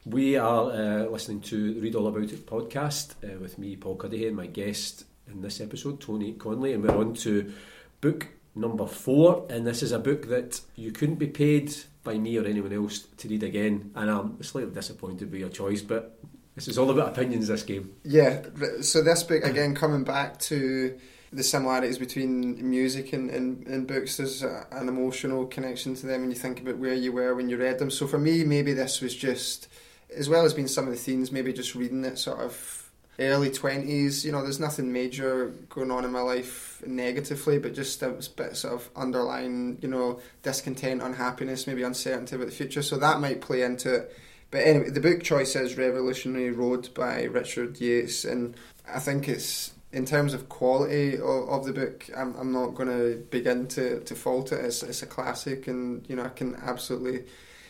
We 0.05 0.37
are 0.37 0.71
uh, 0.73 1.11
listening 1.11 1.41
to 1.43 1.81
Read 1.81 1.95
All 1.95 2.07
About 2.07 2.25
It 2.25 2.47
podcast 2.47 3.15
uh, 3.25 3.39
with 3.39 3.59
me, 3.59 3.77
Paul 3.77 3.97
Cuddihy, 3.97 4.27
and 4.27 4.37
my 4.37 4.47
guest 4.47 5.05
in 5.27 5.41
this 5.41 5.61
episode, 5.61 6.01
Tony 6.01 6.33
Conley, 6.35 6.75
and 6.75 6.83
we're 6.83 6.97
on 6.97 7.15
to 7.15 7.53
book 8.01 8.29
number 8.55 8.87
four. 8.87 9.47
And 9.51 9.67
this 9.67 9.83
is 9.83 9.93
a 9.93 9.99
book 9.99 10.29
that 10.29 10.61
you 10.75 10.93
couldn't 10.93 11.17
be 11.17 11.27
paid 11.27 11.75
by 12.03 12.19
me 12.19 12.39
or 12.39 12.47
anyone 12.47 12.73
else 12.73 13.01
to 13.19 13.29
read 13.29 13.43
again, 13.43 13.91
and 13.97 14.09
I'm 14.09 14.43
slightly 14.43 14.73
disappointed 14.73 15.31
with 15.31 15.41
your 15.41 15.49
choice, 15.49 15.83
but 15.83 16.17
this 16.55 16.69
is 16.69 16.79
all 16.79 16.89
about 16.91 17.09
opinions. 17.09 17.49
This 17.49 17.65
game, 17.65 17.95
Yeah, 18.05 18.43
so 18.81 19.03
this 19.03 19.25
book 19.25 19.45
again 19.45 19.75
coming 19.75 20.05
back 20.05 20.39
to 20.41 20.97
the 21.33 21.43
similarities 21.43 21.99
between 21.99 22.71
music 22.71 23.13
and, 23.13 23.29
and, 23.29 23.67
and 23.67 23.87
books. 23.87 24.17
There's 24.17 24.43
an 24.43 24.89
emotional 24.89 25.47
connection 25.47 25.97
to 25.97 26.07
them 26.07 26.23
when 26.23 26.31
you 26.31 26.37
think 26.37 26.61
about 26.61 26.79
where 26.79 26.95
you 26.95 27.13
were 27.13 27.35
when 27.35 27.51
you 27.51 27.57
read 27.59 27.79
them. 27.79 27.91
So 27.91 28.07
for 28.07 28.19
me, 28.19 28.45
maybe 28.45 28.73
this 28.73 29.01
was 29.01 29.15
just, 29.15 29.69
as 30.17 30.29
well 30.29 30.45
as 30.45 30.55
being 30.55 30.69
some 30.69 30.87
of 30.87 30.93
the 30.93 30.99
themes, 30.99 31.33
maybe 31.33 31.53
just 31.53 31.75
reading 31.75 32.05
it 32.05 32.19
sort 32.19 32.39
of 32.39 32.86
early 33.19 33.51
twenties. 33.51 34.25
You 34.25 34.33
know, 34.33 34.43
there's 34.43 34.61
nothing 34.61 34.93
major 34.93 35.49
going 35.69 35.91
on 35.91 36.05
in 36.05 36.13
my 36.13 36.21
life 36.21 36.83
negatively, 36.87 37.59
but 37.59 37.75
just 37.75 38.03
a 38.03 38.11
bit 38.37 38.57
sort 38.57 38.75
of 38.75 38.91
underlying, 38.95 39.79
you 39.81 39.89
know, 39.89 40.21
discontent, 40.43 41.03
unhappiness, 41.03 41.67
maybe 41.67 41.83
uncertainty 41.83 42.37
about 42.37 42.47
the 42.47 42.55
future. 42.55 42.83
So 42.83 42.97
that 42.99 43.21
might 43.21 43.41
play 43.41 43.63
into 43.63 43.95
it. 43.95 44.17
But 44.51 44.59
anyway, 44.59 44.91
the 44.91 45.01
book 45.01 45.23
choice 45.23 45.57
is 45.57 45.77
Revolutionary 45.77 46.51
Road 46.51 46.95
by 46.95 47.25
Richard 47.25 47.81
Yates, 47.81 48.25
and 48.25 48.57
I 48.89 49.01
think 49.01 49.29
it's 49.29 49.73
in 49.93 50.05
terms 50.05 50.35
of 50.35 50.49
quality 50.49 51.15
of, 51.17 51.49
of 51.49 51.65
the 51.65 51.73
book. 51.73 52.09
I'm, 52.17 52.37
I'm 52.37 52.53
not 52.53 52.75
going 52.75 52.89
to 52.89 53.17
begin 53.31 53.67
to, 53.69 54.01
to 54.01 54.15
fault 54.15 54.53
it. 54.53 54.65
It's, 54.65 54.83
it's 54.85 55.03
a 55.03 55.07
classic, 55.07 55.67
and 55.67 56.07
you 56.09 56.15
know 56.15 56.25
I 56.25 56.29
can 56.29 56.55
absolutely 56.63 57.25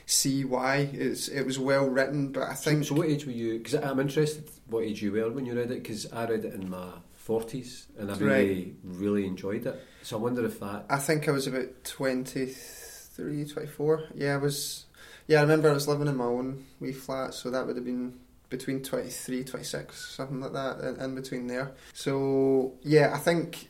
see 0.07 0.45
why 0.45 0.89
it's 0.93 1.29
it 1.29 1.45
was 1.45 1.59
well 1.59 1.87
written. 1.89 2.33
But 2.33 2.45
I 2.45 2.55
think 2.55 2.85
so 2.85 2.95
what 2.95 3.09
age 3.09 3.27
were 3.27 3.33
you? 3.33 3.59
Because 3.59 3.75
I'm 3.75 4.01
interested 4.01 4.49
what 4.69 4.85
age 4.85 5.03
you 5.03 5.13
were 5.13 5.31
when 5.31 5.45
you 5.45 5.55
read 5.55 5.71
it, 5.71 5.83
because 5.83 6.11
I 6.13 6.27
read 6.27 6.45
it 6.45 6.55
in 6.55 6.71
my 6.71 6.93
forties 7.15 7.89
and 7.99 8.11
I 8.11 8.17
really 8.17 8.77
really 8.85 9.27
enjoyed 9.27 9.67
it. 9.67 9.83
So 10.03 10.17
I 10.17 10.21
wonder 10.21 10.45
if 10.47 10.61
that 10.61 10.87
I 10.89 10.99
think 10.99 11.29
I 11.29 11.33
was 11.33 11.47
about 11.47 11.85
23, 11.85 13.45
24. 13.45 14.05
Yeah, 14.15 14.35
I 14.35 14.39
was. 14.39 14.85
Yeah, 15.29 15.39
I 15.39 15.43
remember 15.43 15.69
I 15.69 15.75
was 15.75 15.89
living 15.89 16.07
in 16.07 16.17
my 16.17 16.25
own 16.25 16.67
wee 16.79 16.93
flat, 16.93 17.35
so 17.35 17.51
that 17.51 17.67
would 17.67 17.75
have 17.75 17.85
been 17.85 18.15
between 18.49 18.81
23, 18.81 19.43
26, 19.43 20.15
something 20.15 20.41
like 20.41 20.53
that, 20.53 20.79
in, 20.81 21.01
in 21.01 21.15
between 21.17 21.49
there. 21.49 21.73
So, 21.93 22.75
yeah, 22.83 23.13
I 23.13 23.19
think, 23.19 23.69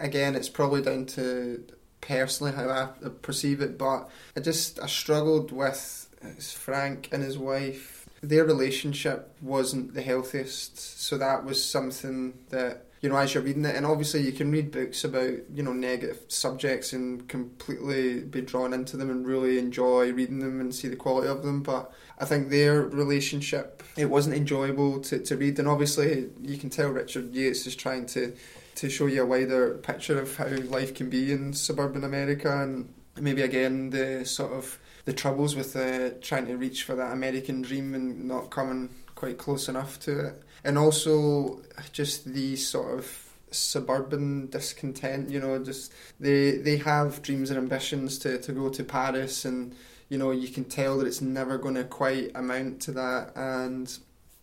again, 0.00 0.34
it's 0.34 0.48
probably 0.48 0.80
down 0.80 1.04
to 1.06 1.62
personally 2.06 2.52
how 2.52 2.68
I 2.68 3.08
perceive 3.22 3.60
it, 3.60 3.78
but 3.78 4.08
I 4.36 4.40
just, 4.40 4.80
I 4.80 4.86
struggled 4.86 5.52
with 5.52 6.08
Frank 6.38 7.08
and 7.12 7.22
his 7.22 7.38
wife. 7.38 8.06
Their 8.22 8.44
relationship 8.44 9.36
wasn't 9.40 9.94
the 9.94 10.02
healthiest, 10.02 10.78
so 10.78 11.18
that 11.18 11.44
was 11.44 11.64
something 11.64 12.34
that 12.50 12.86
you 13.04 13.10
know, 13.10 13.16
as 13.16 13.34
you're 13.34 13.42
reading 13.42 13.66
it, 13.66 13.76
and 13.76 13.84
obviously 13.84 14.22
you 14.22 14.32
can 14.32 14.50
read 14.50 14.70
books 14.70 15.04
about, 15.04 15.34
you 15.52 15.62
know, 15.62 15.74
negative 15.74 16.20
subjects 16.28 16.94
and 16.94 17.28
completely 17.28 18.20
be 18.20 18.40
drawn 18.40 18.72
into 18.72 18.96
them 18.96 19.10
and 19.10 19.26
really 19.26 19.58
enjoy 19.58 20.10
reading 20.10 20.38
them 20.38 20.58
and 20.58 20.74
see 20.74 20.88
the 20.88 20.96
quality 20.96 21.28
of 21.28 21.42
them. 21.42 21.62
But 21.62 21.92
I 22.18 22.24
think 22.24 22.48
their 22.48 22.80
relationship, 22.80 23.82
it 23.98 24.06
wasn't 24.06 24.36
enjoyable 24.36 25.00
to, 25.00 25.18
to 25.18 25.36
read. 25.36 25.58
And 25.58 25.68
obviously 25.68 26.30
you 26.40 26.56
can 26.56 26.70
tell 26.70 26.88
Richard 26.88 27.34
Yates 27.34 27.66
is 27.66 27.76
trying 27.76 28.06
to, 28.06 28.34
to 28.76 28.90
show 28.90 29.06
you 29.06 29.22
a 29.22 29.26
wider 29.26 29.74
picture 29.78 30.20
of 30.20 30.36
how 30.36 30.48
life 30.48 30.94
can 30.94 31.10
be 31.10 31.32
in 31.32 31.52
suburban 31.52 32.04
America 32.04 32.62
and 32.62 32.92
maybe 33.20 33.42
again 33.42 33.90
the 33.90 34.24
sort 34.24 34.52
of 34.52 34.78
the 35.04 35.12
troubles 35.12 35.54
with 35.54 35.76
uh, 35.76 36.10
trying 36.20 36.46
to 36.46 36.56
reach 36.56 36.84
for 36.84 36.94
that 36.94 37.12
American 37.12 37.62
dream 37.62 37.94
and 37.94 38.24
not 38.24 38.50
coming 38.50 38.88
quite 39.14 39.38
close 39.38 39.68
enough 39.68 40.00
to 40.00 40.26
it. 40.26 40.42
And 40.64 40.78
also 40.78 41.62
just 41.92 42.24
the 42.24 42.56
sort 42.56 42.98
of 42.98 43.20
suburban 43.50 44.48
discontent 44.48 45.30
you 45.30 45.38
know 45.38 45.62
just 45.62 45.92
they 46.18 46.56
they 46.56 46.76
have 46.76 47.22
dreams 47.22 47.50
and 47.50 47.58
ambitions 47.58 48.18
to, 48.18 48.36
to 48.38 48.50
go 48.50 48.68
to 48.68 48.82
Paris 48.82 49.44
and 49.44 49.72
you 50.08 50.18
know 50.18 50.32
you 50.32 50.48
can 50.48 50.64
tell 50.64 50.98
that 50.98 51.06
it's 51.06 51.20
never 51.20 51.56
going 51.56 51.76
to 51.76 51.84
quite 51.84 52.30
amount 52.34 52.80
to 52.82 52.92
that. 52.92 53.32
And 53.36 53.96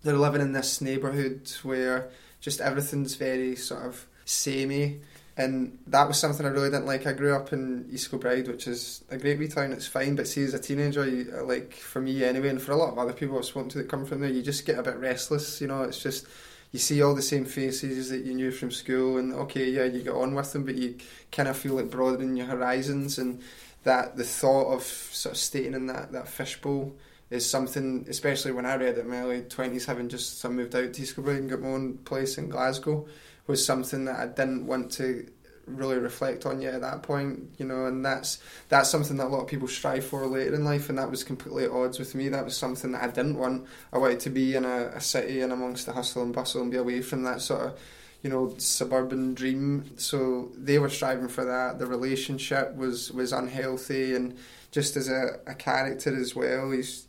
they're 0.04 0.18
living 0.18 0.42
in 0.42 0.54
this 0.54 0.82
neighborhood 0.82 1.52
where 1.64 2.10
just 2.40 2.62
everything's 2.62 3.16
very 3.16 3.56
sort 3.56 3.86
of 3.86 4.08
samey 4.26 5.02
and 5.38 5.80
that 5.88 6.08
was 6.08 6.20
something 6.20 6.46
I 6.46 6.50
really 6.50 6.70
didn't 6.70 6.86
like. 6.86 7.08
I 7.08 7.14
grew 7.14 7.36
up 7.36 7.54
in 7.54 7.88
East 7.92 8.10
Kilbride, 8.10 8.48
which 8.48 8.68
is 8.68 9.04
a 9.10 9.18
great 9.18 9.40
wee 9.40 9.48
town. 9.48 9.72
It's 9.72 9.88
fine, 9.88 10.16
but 10.16 10.28
see, 10.28 10.44
as 10.44 10.54
a 10.54 10.60
teenager, 10.60 11.08
you, 11.08 11.34
uh, 11.36 11.44
like 11.44 11.74
for 11.74 12.02
me 12.02 12.24
anyway, 12.24 12.50
and 12.50 12.62
for 12.62 12.74
a 12.74 12.76
lot 12.76 12.92
of 12.92 13.00
other 13.00 13.14
people 13.14 13.38
I've 13.38 13.46
spoken 13.46 13.70
to 13.70 13.78
that 13.80 13.90
come 13.90 14.06
from 14.06 14.22
there, 14.22 14.30
you 14.30 14.42
just 14.42 14.66
get 14.66 14.78
a 14.78 14.84
bit 14.84 14.98
restless. 14.98 15.62
You 15.62 15.68
know, 15.68 15.84
it's 15.84 16.02
just 16.02 16.28
you 16.72 16.80
see 16.80 17.02
all 17.02 17.16
the 17.16 17.22
same 17.22 17.46
faces 17.46 18.10
that 18.10 18.26
you 18.26 18.34
knew 18.34 18.52
from 18.52 18.72
school, 18.72 19.18
and 19.18 19.34
okay, 19.34 19.70
yeah, 19.70 19.86
you 19.86 20.02
get 20.04 20.14
on 20.14 20.36
with 20.36 20.52
them, 20.52 20.66
but 20.66 20.76
you 20.76 20.98
kind 21.32 21.48
of 21.48 21.58
feel 21.58 21.76
like 21.76 21.90
broadening 21.90 22.36
your 22.36 22.48
horizons, 22.48 23.18
and 23.18 23.42
that 23.84 24.18
the 24.18 24.26
thought 24.26 24.74
of 24.74 24.84
sort 24.84 25.34
of 25.34 25.40
staying 25.40 25.74
in 25.74 25.88
that 25.88 26.12
that 26.12 26.28
fishbowl 26.28 26.94
is 27.30 27.50
something, 27.50 28.06
especially 28.10 28.52
when 28.52 28.66
I 28.66 28.76
read 28.76 28.98
it 28.98 29.06
in 29.06 29.10
my 29.10 29.22
early 29.22 29.42
twenties, 29.44 29.86
having 29.86 30.10
just 30.10 30.44
moved 30.50 30.76
out 30.76 30.94
to 30.94 31.02
East 31.02 31.16
Kilbride 31.16 31.38
and 31.38 31.50
got 31.50 31.62
my 31.62 31.70
own 31.70 32.00
place 32.00 32.38
in 32.38 32.50
Glasgow 32.50 33.08
was 33.52 33.64
something 33.64 34.06
that 34.06 34.20
I 34.20 34.28
didn't 34.28 34.66
want 34.66 34.92
to 34.94 35.28
really 35.68 35.98
reflect 35.98 36.46
on 36.46 36.62
yet 36.62 36.74
at 36.74 36.82
that 36.82 37.04
point, 37.04 37.50
you 37.58 37.66
know, 37.66 37.86
and 37.86 38.04
that's 38.04 38.40
that's 38.70 38.90
something 38.90 39.18
that 39.18 39.28
a 39.28 39.34
lot 39.36 39.42
of 39.42 39.48
people 39.48 39.68
strive 39.68 40.06
for 40.06 40.26
later 40.26 40.56
in 40.56 40.66
life, 40.66 40.90
and 40.90 40.98
that 40.98 41.12
was 41.12 41.24
completely 41.24 41.66
at 41.66 41.72
odds 41.72 42.00
with 42.00 42.16
me. 42.16 42.30
That 42.30 42.46
was 42.46 42.58
something 42.58 42.92
that 42.94 43.04
I 43.04 43.08
didn't 43.08 43.38
want. 43.38 43.68
I 43.94 43.98
wanted 43.98 44.22
to 44.22 44.30
be 44.30 44.56
in 44.56 44.66
a, 44.66 44.88
a 44.96 45.02
city 45.02 45.42
and 45.42 45.54
amongst 45.54 45.86
the 45.86 45.94
hustle 45.94 46.24
and 46.24 46.34
bustle 46.34 46.62
and 46.62 46.72
be 46.72 46.78
away 46.78 47.02
from 47.02 47.24
that 47.24 47.42
sort 47.42 47.62
of, 47.62 47.80
you 48.24 48.30
know, 48.30 48.56
suburban 48.58 49.34
dream. 49.34 49.92
So 49.98 50.52
they 50.58 50.80
were 50.80 50.90
striving 50.90 51.28
for 51.28 51.46
that. 51.46 51.78
The 51.78 51.86
relationship 51.86 52.76
was 52.76 53.12
was 53.12 53.32
unhealthy, 53.32 54.16
and 54.16 54.38
just 54.72 54.96
as 54.96 55.10
a, 55.10 55.40
a 55.46 55.54
character 55.54 56.16
as 56.16 56.36
well, 56.36 56.72
he's 56.72 57.08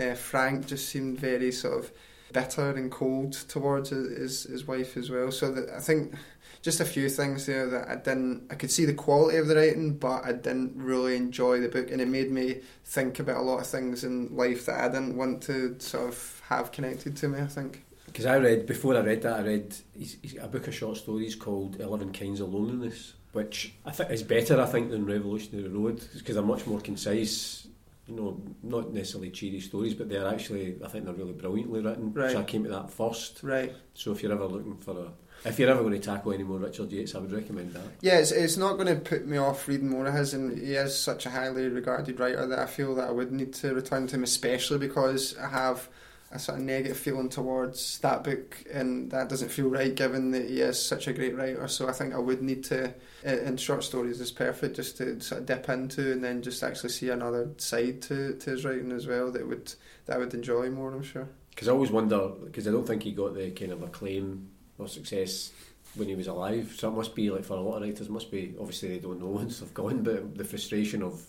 uh, 0.00 0.14
Frank 0.14 0.66
just 0.66 0.88
seemed 0.88 1.18
very 1.18 1.52
sort 1.52 1.78
of 1.78 1.92
bitter 2.34 2.72
and 2.72 2.90
cold 2.90 3.32
towards 3.32 3.88
his 3.88 4.42
his 4.42 4.66
wife 4.66 4.98
as 4.98 5.08
well. 5.08 5.32
So 5.32 5.50
that 5.52 5.70
I 5.70 5.80
think 5.80 6.14
just 6.60 6.80
a 6.80 6.84
few 6.84 7.08
things 7.08 7.46
there 7.46 7.68
that 7.70 7.88
I 7.88 7.96
didn't. 7.96 8.48
I 8.50 8.56
could 8.56 8.70
see 8.70 8.84
the 8.84 8.94
quality 8.94 9.38
of 9.38 9.46
the 9.46 9.56
writing, 9.56 9.96
but 9.96 10.24
I 10.24 10.32
didn't 10.32 10.72
really 10.76 11.16
enjoy 11.16 11.60
the 11.60 11.68
book, 11.68 11.90
and 11.90 12.00
it 12.00 12.08
made 12.08 12.30
me 12.30 12.60
think 12.84 13.18
about 13.18 13.38
a 13.38 13.42
lot 13.42 13.60
of 13.60 13.66
things 13.66 14.04
in 14.04 14.34
life 14.34 14.66
that 14.66 14.80
I 14.80 14.88
didn't 14.88 15.16
want 15.16 15.42
to 15.44 15.76
sort 15.78 16.08
of 16.08 16.42
have 16.48 16.72
connected 16.72 17.16
to 17.16 17.28
me. 17.28 17.40
I 17.40 17.46
think. 17.46 17.84
Because 18.06 18.26
I 18.26 18.36
read 18.36 18.66
before 18.66 18.96
I 18.96 19.00
read 19.00 19.22
that, 19.22 19.40
I 19.40 19.42
read 19.42 19.74
he's, 19.96 20.18
he's 20.22 20.36
a 20.36 20.46
book 20.46 20.68
of 20.68 20.74
short 20.74 20.98
stories 20.98 21.34
called 21.34 21.80
Eleven 21.80 22.12
Kinds 22.12 22.40
of 22.40 22.52
Loneliness, 22.52 23.14
which 23.32 23.74
I 23.84 23.90
think 23.90 24.10
is 24.10 24.22
better, 24.22 24.60
I 24.60 24.66
think, 24.66 24.90
than 24.90 25.04
Revolutionary 25.04 25.68
Road 25.68 26.02
because 26.14 26.34
they're 26.34 26.44
much 26.44 26.66
more 26.66 26.80
concise. 26.80 27.66
You 28.06 28.16
know, 28.16 28.42
not 28.62 28.92
necessarily 28.92 29.30
cheery 29.30 29.60
stories, 29.60 29.94
but 29.94 30.10
they're 30.10 30.28
actually, 30.28 30.76
I 30.84 30.88
think, 30.88 31.06
they're 31.06 31.14
really 31.14 31.32
brilliantly 31.32 31.80
written. 31.80 32.12
Right. 32.12 32.32
So 32.32 32.40
I 32.40 32.42
came 32.42 32.64
to 32.64 32.70
that 32.70 32.90
first. 32.90 33.42
Right. 33.42 33.72
So 33.94 34.12
if 34.12 34.22
you're 34.22 34.32
ever 34.32 34.44
looking 34.44 34.76
for 34.76 34.90
a, 34.90 35.48
if 35.48 35.58
you're 35.58 35.70
ever 35.70 35.80
going 35.80 35.94
to 35.94 35.98
tackle 35.98 36.32
any 36.32 36.42
more 36.42 36.58
Richard 36.58 36.92
Yates, 36.92 37.14
I 37.14 37.18
would 37.18 37.32
recommend 37.32 37.72
that. 37.72 37.82
Yeah, 38.02 38.18
it's, 38.18 38.30
it's 38.30 38.56
not 38.56 38.74
going 38.74 38.88
to 38.88 38.96
put 38.96 39.26
me 39.26 39.36
off 39.38 39.66
reading 39.68 39.88
more 39.88 40.06
of 40.06 40.14
his, 40.14 40.34
and 40.34 40.58
he 40.58 40.74
is 40.74 40.98
such 40.98 41.26
a 41.26 41.30
highly 41.30 41.68
regarded 41.68 42.20
writer 42.20 42.46
that 42.46 42.58
I 42.58 42.66
feel 42.66 42.94
that 42.96 43.08
I 43.08 43.10
would 43.10 43.32
need 43.32 43.54
to 43.54 43.74
return 43.74 44.06
to 44.06 44.16
him, 44.16 44.22
especially 44.22 44.78
because 44.78 45.36
I 45.38 45.48
have 45.48 45.88
a 46.34 46.38
sort 46.38 46.58
of 46.58 46.64
negative 46.64 46.96
feeling 46.96 47.28
towards 47.28 48.00
that 48.00 48.24
book, 48.24 48.62
and 48.72 49.10
that 49.12 49.28
doesn't 49.28 49.50
feel 49.50 49.68
right 49.68 49.94
given 49.94 50.32
that 50.32 50.50
he 50.50 50.60
is 50.60 50.84
such 50.84 51.06
a 51.06 51.12
great 51.12 51.36
writer. 51.36 51.66
So 51.68 51.88
I 51.88 51.92
think 51.92 52.12
I 52.12 52.18
would 52.18 52.42
need 52.42 52.64
to, 52.64 52.92
in 53.22 53.56
short 53.56 53.84
stories, 53.84 54.20
is 54.20 54.32
perfect 54.32 54.76
just 54.76 54.96
to 54.98 55.20
sort 55.20 55.42
of 55.42 55.46
dip 55.46 55.68
into, 55.68 56.12
and 56.12 56.22
then 56.22 56.42
just 56.42 56.62
actually 56.64 56.90
see 56.90 57.08
another 57.08 57.50
side 57.56 58.02
to, 58.02 58.34
to 58.34 58.50
his 58.50 58.64
writing 58.64 58.90
as 58.90 59.06
well 59.06 59.30
that 59.30 59.46
would 59.46 59.72
that 60.06 60.16
I 60.16 60.18
would 60.18 60.34
enjoy 60.34 60.70
more. 60.70 60.92
I'm 60.92 61.04
sure. 61.04 61.28
Because 61.50 61.68
I 61.68 61.72
always 61.72 61.92
wonder, 61.92 62.30
because 62.44 62.66
I 62.66 62.72
don't 62.72 62.86
think 62.86 63.04
he 63.04 63.12
got 63.12 63.34
the 63.34 63.52
kind 63.52 63.70
of 63.70 63.82
acclaim 63.82 64.48
or 64.76 64.88
success 64.88 65.52
when 65.94 66.08
he 66.08 66.16
was 66.16 66.26
alive. 66.26 66.74
So 66.76 66.88
it 66.88 66.96
must 66.96 67.14
be 67.14 67.30
like 67.30 67.44
for 67.44 67.56
a 67.56 67.60
lot 67.60 67.76
of 67.76 67.82
writers, 67.82 68.08
must 68.08 68.32
be 68.32 68.56
obviously 68.58 68.88
they 68.88 68.98
don't 68.98 69.20
know 69.20 69.28
once 69.28 69.60
they've 69.60 69.72
gone, 69.72 70.02
but 70.02 70.36
the 70.36 70.44
frustration 70.44 71.00
of 71.04 71.24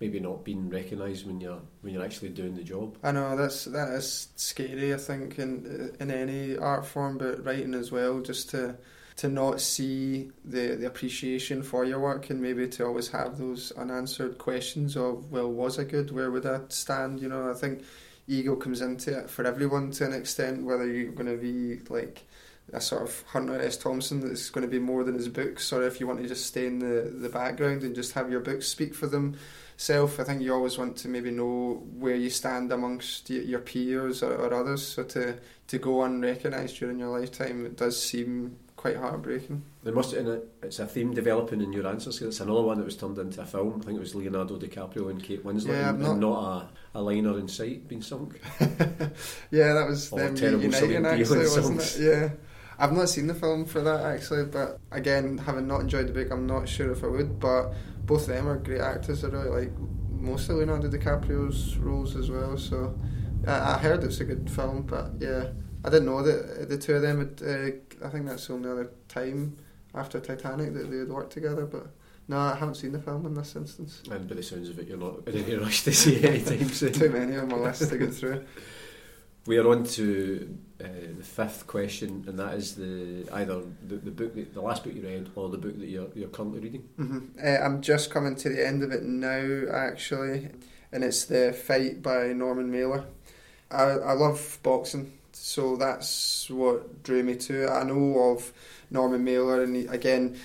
maybe 0.00 0.20
not 0.20 0.44
being 0.44 0.68
recognised 0.68 1.26
when 1.26 1.40
you're 1.40 1.60
when 1.80 1.92
you're 1.92 2.04
actually 2.04 2.28
doing 2.30 2.54
the 2.54 2.62
job. 2.62 2.96
I 3.02 3.12
know 3.12 3.36
that's 3.36 3.64
that 3.66 3.88
is 3.90 4.28
scary. 4.36 4.94
I 4.94 4.96
think 4.98 5.38
in 5.38 5.96
in 6.00 6.10
any 6.10 6.56
art 6.56 6.86
form, 6.86 7.18
but 7.18 7.44
writing 7.44 7.74
as 7.74 7.90
well, 7.90 8.20
just 8.20 8.50
to 8.50 8.76
to 9.16 9.28
not 9.28 9.60
see 9.60 10.30
the 10.44 10.76
the 10.76 10.86
appreciation 10.86 11.62
for 11.62 11.84
your 11.84 11.98
work, 11.98 12.30
and 12.30 12.40
maybe 12.40 12.68
to 12.68 12.86
always 12.86 13.08
have 13.08 13.38
those 13.38 13.72
unanswered 13.72 14.38
questions 14.38 14.96
of 14.96 15.30
well, 15.30 15.50
was 15.50 15.78
I 15.78 15.84
good? 15.84 16.10
Where 16.10 16.30
would 16.30 16.46
I 16.46 16.60
stand? 16.68 17.20
You 17.20 17.28
know, 17.28 17.50
I 17.50 17.54
think 17.54 17.82
ego 18.28 18.54
comes 18.56 18.80
into 18.80 19.18
it 19.18 19.30
for 19.30 19.44
everyone 19.44 19.90
to 19.92 20.04
an 20.04 20.12
extent, 20.12 20.64
whether 20.64 20.86
you're 20.86 21.12
going 21.12 21.34
to 21.34 21.40
be 21.40 21.80
like 21.88 22.26
a 22.72 22.80
sort 22.80 23.02
of 23.02 23.22
Hunter 23.28 23.58
S. 23.60 23.78
Thompson 23.78 24.20
that's 24.20 24.50
going 24.50 24.66
to 24.66 24.70
be 24.70 24.78
more 24.78 25.02
than 25.02 25.14
his 25.14 25.28
books, 25.28 25.72
or 25.72 25.82
if 25.82 25.98
you 25.98 26.06
want 26.06 26.20
to 26.20 26.28
just 26.28 26.46
stay 26.46 26.66
in 26.66 26.78
the, 26.78 27.10
the 27.10 27.30
background 27.30 27.82
and 27.82 27.94
just 27.94 28.12
have 28.12 28.30
your 28.30 28.40
books 28.40 28.68
speak 28.68 28.94
for 28.94 29.06
themselves. 29.78 30.18
I 30.18 30.24
think 30.24 30.42
you 30.42 30.52
always 30.52 30.76
want 30.76 30.96
to 30.98 31.08
maybe 31.08 31.30
know 31.30 31.82
where 31.98 32.16
you 32.16 32.30
stand 32.30 32.72
amongst 32.72 33.30
your 33.30 33.60
peers 33.60 34.22
or, 34.22 34.34
or 34.34 34.52
others. 34.52 34.86
So 34.86 35.04
to, 35.04 35.38
to 35.68 35.78
go 35.78 36.02
unrecognised 36.02 36.78
during 36.78 36.98
your 36.98 37.16
lifetime, 37.18 37.64
it 37.66 37.76
does 37.76 38.00
seem 38.02 38.56
quite 38.76 38.96
heartbreaking. 38.96 39.62
There 39.82 39.94
must 39.94 40.12
it. 40.14 40.48
It's 40.62 40.78
a 40.80 40.86
theme 40.86 41.14
developing 41.14 41.60
in 41.60 41.72
your 41.72 41.86
answers. 41.86 42.20
It's 42.20 42.40
another 42.40 42.62
one 42.62 42.78
that 42.78 42.84
was 42.84 42.96
turned 42.96 43.18
into 43.18 43.40
a 43.40 43.46
film. 43.46 43.80
I 43.80 43.84
think 43.84 43.96
it 43.96 44.00
was 44.00 44.14
Leonardo 44.14 44.58
DiCaprio 44.58 45.10
and 45.10 45.22
Kate 45.22 45.44
Winslet, 45.44 45.68
Yeah, 45.68 45.90
and, 45.90 46.04
I'm 46.04 46.10
and 46.12 46.20
not 46.20 46.68
a, 46.94 46.98
a 46.98 47.00
liner 47.02 47.38
in 47.38 47.48
sight 47.48 47.86
being 47.88 48.02
sunk. 48.02 48.40
yeah, 49.50 49.72
that 49.74 49.86
was 49.88 50.12
Or 50.12 50.18
them 50.18 50.34
terrible 50.34 50.72
Celine 50.72 51.02
Dion 51.02 51.06
actually, 51.06 51.38
wasn't 51.38 51.64
songs. 51.64 52.00
it? 52.00 52.04
Yeah. 52.04 52.30
I've 52.78 52.92
not 52.92 53.08
seen 53.08 53.26
the 53.26 53.34
film 53.34 53.64
for 53.64 53.80
that 53.80 54.04
actually, 54.04 54.44
but 54.44 54.78
again, 54.92 55.38
having 55.38 55.66
not 55.66 55.80
enjoyed 55.80 56.06
the 56.06 56.12
book, 56.12 56.30
I'm 56.30 56.46
not 56.46 56.68
sure 56.68 56.92
if 56.92 57.02
I 57.02 57.08
would. 57.08 57.40
But 57.40 57.72
both 58.06 58.22
of 58.22 58.28
them 58.28 58.48
are 58.48 58.56
great 58.56 58.80
actors. 58.80 59.24
I 59.24 59.28
really 59.28 59.48
like 59.48 59.72
most 60.10 60.48
of 60.48 60.56
Leonardo 60.56 60.88
DiCaprio's 60.88 61.76
roles 61.76 62.16
as 62.16 62.30
well. 62.30 62.56
So 62.56 62.98
I, 63.46 63.74
I 63.74 63.78
heard 63.78 64.04
it's 64.04 64.20
a 64.20 64.24
good 64.24 64.48
film, 64.48 64.82
but 64.82 65.10
yeah, 65.18 65.48
I 65.84 65.90
didn't 65.90 66.06
know 66.06 66.22
that 66.22 66.68
the 66.68 66.78
two 66.78 66.94
of 66.94 67.02
them. 67.02 67.18
Had, 67.18 67.42
uh, 67.42 68.06
I 68.06 68.10
think 68.10 68.26
that's 68.26 68.46
the 68.46 68.54
only 68.54 68.70
other 68.70 68.90
time 69.08 69.56
after 69.94 70.20
Titanic 70.20 70.72
that 70.74 70.90
they 70.90 70.98
had 70.98 71.08
worked 71.08 71.32
together. 71.32 71.66
But 71.66 71.88
no, 72.28 72.38
I 72.38 72.54
haven't 72.54 72.76
seen 72.76 72.92
the 72.92 73.00
film 73.00 73.26
in 73.26 73.34
this 73.34 73.56
instance. 73.56 74.02
And 74.08 74.28
by 74.28 74.36
the 74.36 74.42
sounds 74.42 74.68
of 74.68 74.78
it, 74.78 74.86
you're 74.86 74.98
not 74.98 75.26
in 75.26 75.44
any 75.44 75.56
rush 75.56 75.82
to 75.82 75.92
see 75.92 76.16
it 76.16 76.24
anytime 76.24 76.68
soon. 76.72 76.92
Too 76.92 77.10
many 77.10 77.36
on 77.36 77.48
my 77.48 77.56
list 77.56 77.88
to 77.88 77.98
get 77.98 78.14
through. 78.14 78.44
We 79.46 79.56
are 79.56 79.68
on 79.68 79.84
to 79.84 80.58
uh, 80.82 80.86
the 81.16 81.24
fifth 81.24 81.66
question, 81.66 82.24
and 82.28 82.38
that 82.38 82.54
is 82.54 82.74
the 82.76 83.26
either 83.32 83.62
the, 83.86 83.96
the 83.96 84.10
book, 84.10 84.34
that, 84.34 84.52
the 84.52 84.60
last 84.60 84.84
book 84.84 84.94
you 84.94 85.02
read, 85.02 85.30
or 85.34 85.48
the 85.48 85.58
book 85.58 85.78
that 85.78 85.88
you're 85.88 86.08
you're 86.14 86.28
currently 86.28 86.60
reading. 86.60 86.88
hmm 86.96 87.18
Uh, 87.42 87.56
I'm 87.64 87.80
just 87.80 88.10
coming 88.10 88.36
to 88.36 88.48
the 88.48 88.66
end 88.66 88.82
of 88.82 88.92
it 88.92 89.02
now, 89.04 89.64
actually, 89.72 90.48
and 90.92 91.02
it's 91.02 91.24
the 91.24 91.52
fight 91.52 92.02
by 92.02 92.32
Norman 92.34 92.70
Mailer. 92.70 93.04
I 93.70 93.82
I 93.82 94.12
love 94.12 94.58
boxing, 94.62 95.12
so 95.32 95.76
that's 95.76 96.50
what 96.50 97.02
drew 97.02 97.22
me 97.22 97.36
to 97.36 97.64
it. 97.64 97.70
I 97.70 97.84
know 97.84 98.32
of 98.32 98.52
Norman 98.90 99.24
Mailer, 99.24 99.62
and 99.62 99.76
he, 99.76 99.86
again, 99.86 100.36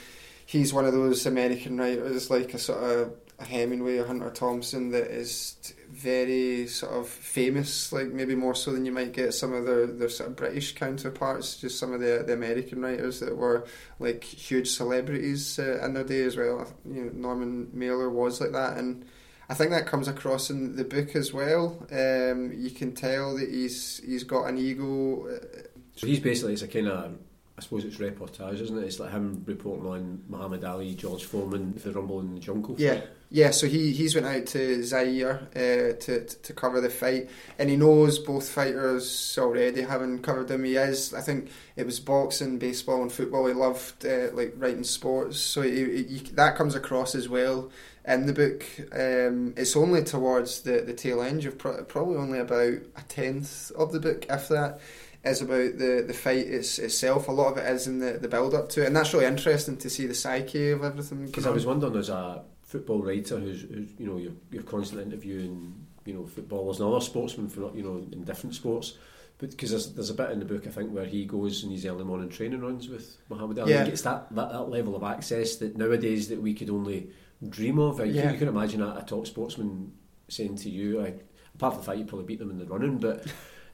he's 0.45 0.73
one 0.73 0.85
of 0.85 0.93
those 0.93 1.25
American 1.25 1.77
writers 1.77 2.29
like 2.29 2.53
a 2.53 2.57
sort 2.59 2.83
of 2.83 3.13
a 3.39 3.45
Hemingway 3.45 3.97
or 3.97 4.05
Hunter 4.07 4.29
Thompson 4.29 4.91
that 4.91 5.07
is 5.07 5.57
t- 5.61 5.73
very 5.93 6.65
sort 6.67 6.91
of 6.93 7.07
famous, 7.07 7.93
like 7.93 8.07
maybe 8.07 8.33
more 8.35 8.55
so 8.55 8.71
than 8.71 8.85
you 8.85 8.91
might 8.91 9.11
get 9.11 9.33
some 9.33 9.53
of 9.53 9.65
their, 9.65 9.85
their 9.85 10.09
sort 10.09 10.29
of 10.31 10.35
British 10.35 10.73
counterparts, 10.73 11.57
just 11.57 11.77
some 11.77 11.93
of 11.93 11.99
the 11.99 12.23
the 12.25 12.33
American 12.33 12.81
writers 12.81 13.19
that 13.19 13.37
were 13.37 13.65
like 13.99 14.23
huge 14.23 14.69
celebrities 14.69 15.59
uh, 15.59 15.79
in 15.85 15.93
their 15.93 16.03
day 16.03 16.23
as 16.23 16.35
well. 16.35 16.67
You 16.85 17.05
know, 17.05 17.11
Norman 17.13 17.69
Mailer 17.73 18.09
was 18.09 18.41
like 18.41 18.53
that, 18.53 18.77
and 18.77 19.05
I 19.49 19.53
think 19.53 19.69
that 19.69 19.85
comes 19.85 20.07
across 20.07 20.49
in 20.49 20.75
the 20.75 20.83
book 20.83 21.15
as 21.15 21.31
well. 21.31 21.85
Um, 21.91 22.51
you 22.55 22.71
can 22.71 22.93
tell 22.93 23.35
that 23.37 23.49
he's 23.49 24.01
he's 24.03 24.23
got 24.23 24.45
an 24.45 24.57
ego. 24.57 25.27
uh, 25.27 25.67
So 25.95 26.07
he's 26.07 26.19
basically 26.19 26.53
it's 26.53 26.63
a 26.63 26.67
kind 26.67 26.87
of 26.87 27.17
suppose 27.63 27.85
it's 27.85 27.97
reportage, 27.97 28.61
isn't 28.61 28.77
it? 28.77 28.85
It's 28.85 28.99
like 28.99 29.11
him 29.11 29.43
reporting 29.45 29.87
on 29.87 30.21
Muhammad 30.27 30.63
Ali, 30.63 30.93
George 30.95 31.23
Foreman, 31.23 31.73
the 31.83 31.91
Rumble 31.91 32.19
in 32.19 32.33
the 32.33 32.39
Jungle. 32.39 32.75
Yeah, 32.77 33.01
yeah. 33.29 33.51
So 33.51 33.67
he 33.67 33.91
he's 33.91 34.13
went 34.13 34.27
out 34.27 34.45
to 34.47 34.83
Zaire 34.83 35.47
uh, 35.55 35.97
to 36.01 36.25
to 36.25 36.53
cover 36.53 36.81
the 36.81 36.89
fight, 36.89 37.29
and 37.57 37.69
he 37.69 37.77
knows 37.77 38.19
both 38.19 38.49
fighters 38.49 39.37
already. 39.39 39.81
Having 39.81 40.19
covered 40.19 40.47
them, 40.49 40.63
he 40.63 40.75
is. 40.75 41.13
I 41.13 41.21
think 41.21 41.49
it 41.75 41.85
was 41.85 41.99
boxing, 41.99 42.59
baseball, 42.59 43.01
and 43.01 43.11
football. 43.11 43.47
He 43.47 43.53
loved 43.53 44.05
uh, 44.05 44.29
like 44.33 44.53
writing 44.57 44.83
sports, 44.83 45.39
so 45.39 45.61
he, 45.61 46.03
he, 46.03 46.19
that 46.33 46.55
comes 46.55 46.75
across 46.75 47.15
as 47.15 47.27
well 47.29 47.71
in 48.05 48.25
the 48.25 48.33
book. 48.33 48.65
Um, 48.91 49.53
it's 49.55 49.75
only 49.75 50.03
towards 50.03 50.61
the 50.61 50.81
the 50.81 50.93
tail 50.93 51.21
end. 51.21 51.43
You've 51.43 51.57
pro- 51.57 51.83
probably 51.85 52.17
only 52.17 52.39
about 52.39 52.79
a 52.95 53.01
tenth 53.07 53.71
of 53.71 53.91
the 53.91 53.99
book, 53.99 54.25
if 54.29 54.47
that. 54.49 54.79
Is 55.23 55.41
about 55.41 55.77
the, 55.77 56.03
the 56.05 56.13
fight 56.13 56.47
it's, 56.47 56.79
itself. 56.79 57.29
A 57.29 57.31
lot 57.31 57.53
of 57.53 57.57
it 57.57 57.71
is 57.71 57.87
in 57.87 57.99
the, 57.99 58.19
the 58.21 58.27
build 58.27 58.53
up 58.53 58.67
to 58.69 58.83
it, 58.83 58.87
and 58.87 58.95
that's 58.95 59.13
really 59.13 59.25
interesting 59.25 59.77
to 59.77 59.89
see 59.89 60.05
the 60.05 60.13
psyche 60.13 60.71
of 60.71 60.83
everything. 60.83 61.27
Because 61.27 61.47
I 61.47 61.51
was 61.51 61.65
wondering, 61.65 61.95
as 61.95 62.09
a 62.09 62.43
football 62.61 63.01
writer, 63.01 63.39
who's, 63.39 63.61
who's 63.61 63.89
you 63.97 64.05
know 64.05 64.17
you're, 64.17 64.33
you're 64.51 64.63
constantly 64.63 65.05
interviewing 65.05 65.85
you 66.05 66.13
know 66.13 66.25
footballers 66.25 66.81
and 66.81 66.89
other 66.89 66.99
sportsmen 66.99 67.47
for 67.47 67.73
you 67.73 67.83
know 67.83 68.05
in 68.11 68.25
different 68.25 68.53
sports. 68.53 68.97
But 69.37 69.51
because 69.51 69.71
there's, 69.71 69.93
there's 69.93 70.09
a 70.09 70.13
bit 70.13 70.31
in 70.31 70.39
the 70.39 70.45
book, 70.45 70.67
I 70.67 70.69
think, 70.69 70.91
where 70.91 71.05
he 71.05 71.25
goes 71.25 71.63
in 71.63 71.71
his 71.71 71.85
early 71.85 72.03
morning 72.03 72.29
training 72.29 72.61
runs 72.61 72.87
with 72.87 73.17
Muhammad 73.29 73.59
Ali. 73.59 73.71
Yeah. 73.71 73.83
He 73.83 73.89
gets 73.89 74.01
that, 74.03 74.33
that, 74.35 74.51
that 74.51 74.69
level 74.69 74.95
of 74.95 75.03
access 75.03 75.55
that 75.57 75.75
nowadays 75.75 76.27
that 76.29 76.41
we 76.41 76.53
could 76.53 76.69
only 76.69 77.09
dream 77.49 77.79
of. 77.79 77.99
Like, 77.99 78.13
Yeah. 78.13 78.31
You 78.31 78.37
can 78.37 78.47
imagine 78.47 78.81
a, 78.81 78.99
a 78.99 79.03
top 79.05 79.25
sportsman 79.25 79.91
saying 80.27 80.57
to 80.57 80.69
you, 80.69 81.01
like, 81.01 81.25
apart 81.55 81.73
from 81.73 81.81
the 81.81 81.85
fact 81.85 81.97
you 81.99 82.05
probably 82.05 82.27
beat 82.27 82.39
them 82.39 82.51
in 82.51 82.59
the 82.59 82.65
running, 82.65 82.99
but 82.99 83.25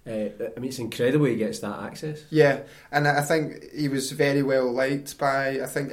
uh, 0.07 0.29
I 0.55 0.59
mean, 0.59 0.69
it's 0.69 0.79
incredible 0.79 1.25
he 1.25 1.35
gets 1.35 1.59
that 1.59 1.83
access. 1.83 2.23
Yeah, 2.29 2.61
and 2.91 3.07
I 3.07 3.21
think 3.21 3.71
he 3.73 3.89
was 3.89 4.11
very 4.11 4.41
well 4.41 4.71
liked 4.71 5.17
by. 5.17 5.61
I 5.61 5.65
think 5.65 5.91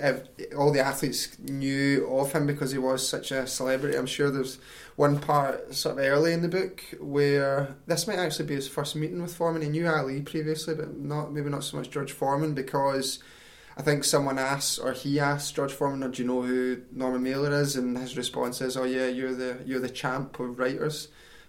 all 0.57 0.73
the 0.73 0.81
athletes 0.81 1.37
knew 1.40 2.07
of 2.09 2.33
him 2.33 2.47
because 2.47 2.71
he 2.71 2.79
was 2.79 3.07
such 3.07 3.31
a 3.33 3.47
celebrity. 3.47 3.97
I'm 3.97 4.07
sure 4.07 4.31
there's 4.31 4.59
one 4.95 5.19
part 5.19 5.75
sort 5.75 5.99
of 5.99 6.05
early 6.05 6.33
in 6.33 6.42
the 6.42 6.49
book 6.49 6.83
where 7.01 7.75
this 7.87 8.07
might 8.07 8.19
actually 8.19 8.47
be 8.47 8.55
his 8.55 8.69
first 8.69 8.97
meeting 8.97 9.21
with 9.21 9.35
Foreman. 9.35 9.62
He 9.62 9.69
knew 9.69 9.88
Ali 9.88 10.23
previously, 10.23 10.75
but 10.75 10.97
not 10.97 11.33
maybe 11.33 11.51
not 11.51 11.64
so 11.64 11.77
much 11.77 11.90
George 11.90 12.12
Foreman 12.12 12.55
because. 12.55 13.19
I 13.79 13.83
think 13.83 14.05
someone 14.05 14.38
asked, 14.38 14.79
or 14.79 14.92
he 14.92 15.21
asked 15.21 15.55
George 15.55 15.71
Foreman, 15.71 16.11
"Do 16.11 16.23
you 16.23 16.27
know 16.27 16.40
who 16.40 16.79
Norman 16.92 17.23
Mailer 17.23 17.53
is?" 17.61 17.77
And 17.77 17.99
his 17.99 18.16
response 18.16 18.62
is, 18.62 18.75
"Oh 18.75 18.85
yeah, 18.85 19.09
you're 19.09 19.35
the 19.35 19.59
you're 19.66 19.81
the 19.81 19.90
champ 19.90 20.40
of 20.40 20.59
writers." 20.59 21.09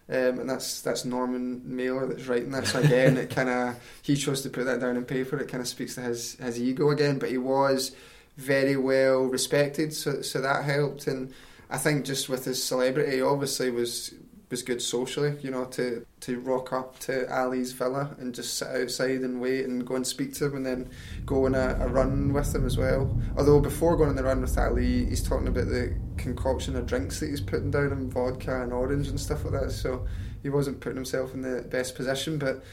Um, 0.10 0.40
and 0.40 0.50
that's 0.50 0.82
that's 0.82 1.04
Norman 1.04 1.62
Mailer 1.66 2.06
that's 2.08 2.28
writing 2.28 2.52
that. 2.52 2.68
So 2.68 2.80
again, 2.80 3.18
it 3.18 3.30
kind 3.30 3.50
of 3.50 3.76
he 4.02 4.16
chose 4.16 4.42
to 4.44 4.50
put 4.50 4.66
that 4.66 4.80
down 4.80 4.96
in 4.96 5.04
paper. 5.04 5.38
It 5.38 5.50
kind 5.50 5.62
of 5.62 5.68
speaks 5.68 5.96
to 5.96 6.02
his 6.02 6.36
his 6.36 6.62
ego 6.62 6.90
again. 6.92 7.20
But 7.20 7.30
he 7.30 7.38
was 7.38 7.94
very 8.38 8.78
well 8.78 9.24
respected, 9.24 9.94
so 9.94 10.22
so 10.22 10.40
that 10.42 10.64
helped. 10.64 11.08
And 11.08 11.34
I 11.70 11.78
think 11.78 12.06
just 12.06 12.30
with 12.30 12.46
his 12.46 12.64
celebrity, 12.64 13.22
obviously 13.22 13.70
was 13.70 14.14
was 14.50 14.64
good 14.64 14.82
socially. 14.82 15.36
You 15.42 15.52
know, 15.52 15.66
to 15.66 16.06
to 16.22 16.40
rock 16.40 16.74
up 16.74 17.00
to 17.00 17.32
Ali's 17.34 17.72
villa 17.74 18.16
and 18.20 18.34
just 18.34 18.58
sit 18.58 18.68
outside 18.68 19.22
and 19.22 19.42
wait 19.42 19.66
and 19.66 19.86
go 19.86 19.96
and 19.96 20.06
speak 20.06 20.34
to 20.36 20.46
him, 20.46 20.56
and 20.56 20.66
then 20.66 20.90
go 21.26 21.46
on 21.46 21.56
a, 21.56 21.78
a 21.82 21.88
run 21.88 22.34
with 22.34 22.54
him 22.54 22.66
as 22.66 22.78
well. 22.78 23.20
Although 23.38 23.60
before 23.60 23.98
going 23.98 24.10
on 24.10 24.16
the 24.16 24.24
run 24.24 24.42
with 24.42 24.58
Ali, 24.58 25.06
he's 25.06 25.24
talking 25.24 25.48
about 25.48 25.68
the 25.68 25.96
concoction 26.18 26.76
of 26.76 26.86
drinks 26.86 27.20
that 27.20 27.30
he's 27.30 27.42
putting 27.42 27.72
down 27.72 27.92
and 27.92 28.12
vodka 28.12 28.62
and 28.62 28.74
orange 28.74 29.08
and 29.08 29.20
stuff 29.20 29.44
like 29.44 29.62
that. 29.62 29.72
So 29.72 30.06
he 30.44 30.50
wasn't 30.50 30.80
putting 30.80 30.98
himself 30.98 31.34
in 31.34 31.42
the 31.42 31.62
best 31.64 31.96
position, 31.96 32.38
but 32.38 32.64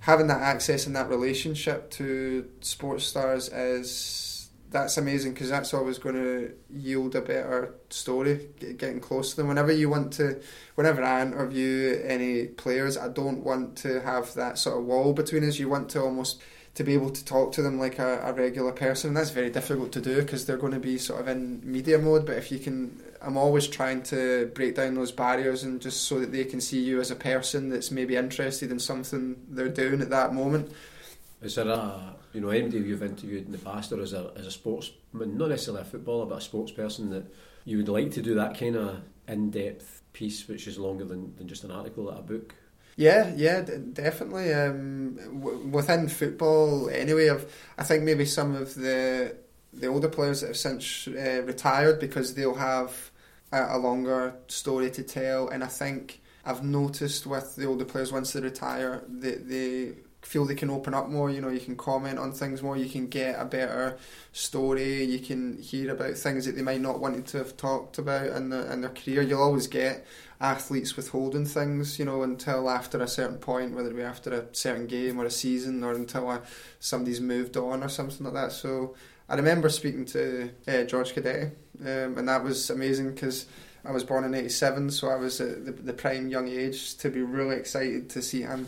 having 0.00 0.26
that 0.26 0.42
access 0.42 0.86
and 0.86 0.94
that 0.94 1.08
relationship 1.08 1.90
to 1.90 2.48
sports 2.60 3.04
stars 3.04 3.48
is 3.48 4.33
that's 4.74 4.98
amazing 4.98 5.34
because 5.34 5.50
that's 5.50 5.72
always 5.72 5.98
going 5.98 6.16
to 6.16 6.52
yield 6.68 7.14
a 7.14 7.20
better 7.20 7.76
story 7.90 8.48
getting 8.76 8.98
close 8.98 9.30
to 9.30 9.36
them. 9.36 9.46
Whenever 9.46 9.70
you 9.70 9.88
want 9.88 10.12
to 10.14 10.42
whenever 10.74 11.00
i 11.02 11.22
interview 11.22 12.02
any 12.04 12.46
players 12.46 12.98
i 12.98 13.06
don't 13.06 13.44
want 13.44 13.76
to 13.76 14.00
have 14.00 14.34
that 14.34 14.58
sort 14.58 14.76
of 14.76 14.84
wall 14.84 15.12
between 15.12 15.48
us. 15.48 15.60
You 15.60 15.68
want 15.68 15.90
to 15.90 16.02
almost 16.02 16.42
to 16.74 16.82
be 16.82 16.92
able 16.92 17.10
to 17.10 17.24
talk 17.24 17.52
to 17.52 17.62
them 17.62 17.78
like 17.78 18.00
a, 18.00 18.18
a 18.24 18.32
regular 18.32 18.72
person 18.72 19.08
and 19.08 19.16
that's 19.16 19.30
very 19.30 19.48
difficult 19.48 19.92
to 19.92 20.00
do 20.00 20.20
because 20.20 20.44
they're 20.44 20.56
going 20.56 20.72
to 20.72 20.80
be 20.80 20.98
sort 20.98 21.20
of 21.20 21.28
in 21.28 21.60
media 21.62 21.96
mode. 21.96 22.26
But 22.26 22.36
if 22.36 22.50
you 22.50 22.58
can 22.58 23.00
i'm 23.22 23.36
always 23.36 23.68
trying 23.68 24.02
to 24.02 24.50
break 24.56 24.74
down 24.74 24.94
those 24.94 25.12
barriers 25.12 25.62
and 25.62 25.80
just 25.80 26.02
so 26.02 26.18
that 26.18 26.32
they 26.32 26.44
can 26.44 26.60
see 26.60 26.80
you 26.80 27.00
as 27.00 27.12
a 27.12 27.16
person 27.16 27.68
that's 27.68 27.92
maybe 27.92 28.16
interested 28.16 28.72
in 28.72 28.80
something 28.80 29.36
they're 29.50 29.68
doing 29.68 30.02
at 30.02 30.10
that 30.10 30.34
moment 30.34 30.72
Is 31.42 31.54
there 31.56 31.68
a 31.68 32.16
you 32.32 32.40
know 32.40 32.48
anybody 32.50 32.78
you've 32.78 33.02
interviewed 33.02 33.46
in 33.46 33.52
the 33.52 33.58
past, 33.58 33.92
or 33.92 34.00
as 34.00 34.12
a 34.12 34.32
as 34.36 34.46
a 34.46 34.50
sportsman, 34.50 35.36
not 35.36 35.50
necessarily 35.50 35.82
a 35.82 35.84
footballer, 35.84 36.26
but 36.26 36.38
a 36.38 36.40
sports 36.40 36.72
person 36.72 37.10
that 37.10 37.24
you 37.64 37.78
would 37.78 37.88
like 37.88 38.10
to 38.12 38.22
do 38.22 38.34
that 38.34 38.58
kind 38.58 38.76
of 38.76 39.00
in 39.28 39.50
depth 39.50 40.02
piece, 40.12 40.46
which 40.48 40.66
is 40.66 40.78
longer 40.78 41.04
than, 41.04 41.34
than 41.36 41.48
just 41.48 41.64
an 41.64 41.70
article, 41.70 42.04
like 42.04 42.18
a 42.18 42.22
book? 42.22 42.54
Yeah, 42.96 43.32
yeah, 43.34 43.62
d- 43.62 43.72
definitely. 43.92 44.52
Um, 44.52 45.16
w- 45.40 45.66
within 45.68 46.08
football, 46.08 46.88
anyway, 46.90 47.28
I've, 47.28 47.52
I 47.76 47.82
think 47.82 48.04
maybe 48.04 48.24
some 48.24 48.54
of 48.54 48.74
the 48.74 49.36
the 49.72 49.88
older 49.88 50.08
players 50.08 50.40
that 50.40 50.48
have 50.48 50.56
since 50.56 51.08
uh, 51.08 51.42
retired 51.44 51.98
because 51.98 52.34
they'll 52.34 52.54
have 52.54 53.10
a, 53.50 53.76
a 53.76 53.78
longer 53.78 54.36
story 54.46 54.90
to 54.92 55.02
tell, 55.02 55.48
and 55.48 55.64
I 55.64 55.66
think 55.66 56.20
I've 56.44 56.62
noticed 56.62 57.26
with 57.26 57.56
the 57.56 57.66
older 57.66 57.84
players 57.84 58.12
once 58.12 58.32
they 58.32 58.40
retire, 58.40 59.02
they 59.08 59.34
they 59.34 59.92
feel 60.26 60.44
they 60.44 60.54
can 60.54 60.70
open 60.70 60.94
up 60.94 61.08
more. 61.08 61.30
You 61.30 61.40
know, 61.40 61.48
you 61.48 61.60
can 61.60 61.76
comment 61.76 62.18
on 62.18 62.32
things 62.32 62.62
more. 62.62 62.76
You 62.76 62.88
can 62.88 63.08
get 63.08 63.38
a 63.38 63.44
better 63.44 63.98
story. 64.32 65.04
You 65.04 65.18
can 65.18 65.60
hear 65.60 65.92
about 65.92 66.14
things 66.14 66.46
that 66.46 66.56
they 66.56 66.62
might 66.62 66.80
not 66.80 67.00
wanted 67.00 67.26
to 67.28 67.38
have 67.38 67.56
talked 67.56 67.98
about 67.98 68.28
in 68.28 68.50
their 68.50 68.70
in 68.72 68.80
their 68.80 68.90
career. 68.90 69.22
You'll 69.22 69.42
always 69.42 69.66
get 69.66 70.06
athletes 70.40 70.96
withholding 70.96 71.46
things, 71.46 71.98
you 71.98 72.04
know, 72.04 72.22
until 72.22 72.68
after 72.68 73.00
a 73.00 73.08
certain 73.08 73.38
point, 73.38 73.74
whether 73.74 73.90
it 73.90 73.96
be 73.96 74.02
after 74.02 74.32
a 74.32 74.46
certain 74.52 74.86
game 74.86 75.20
or 75.20 75.24
a 75.24 75.30
season, 75.30 75.84
or 75.84 75.92
until 75.92 76.30
a, 76.30 76.42
somebody's 76.80 77.20
moved 77.20 77.56
on 77.56 77.82
or 77.82 77.88
something 77.88 78.24
like 78.24 78.34
that. 78.34 78.52
So 78.52 78.94
I 79.28 79.36
remember 79.36 79.68
speaking 79.68 80.04
to 80.06 80.50
uh, 80.66 80.84
Jorge 80.90 81.14
Cadete, 81.14 81.52
um, 81.80 82.18
and 82.18 82.28
that 82.28 82.42
was 82.42 82.70
amazing 82.70 83.14
because. 83.14 83.46
I 83.86 83.92
was 83.92 84.02
born 84.02 84.24
in 84.24 84.34
'87, 84.34 84.92
so 84.92 85.10
I 85.10 85.16
was 85.16 85.42
at 85.42 85.66
the, 85.66 85.72
the 85.72 85.92
prime 85.92 86.28
young 86.28 86.48
age 86.48 86.96
to 86.96 87.10
be 87.10 87.20
really 87.20 87.56
excited 87.56 88.08
to 88.08 88.22
see 88.22 88.40
him 88.40 88.66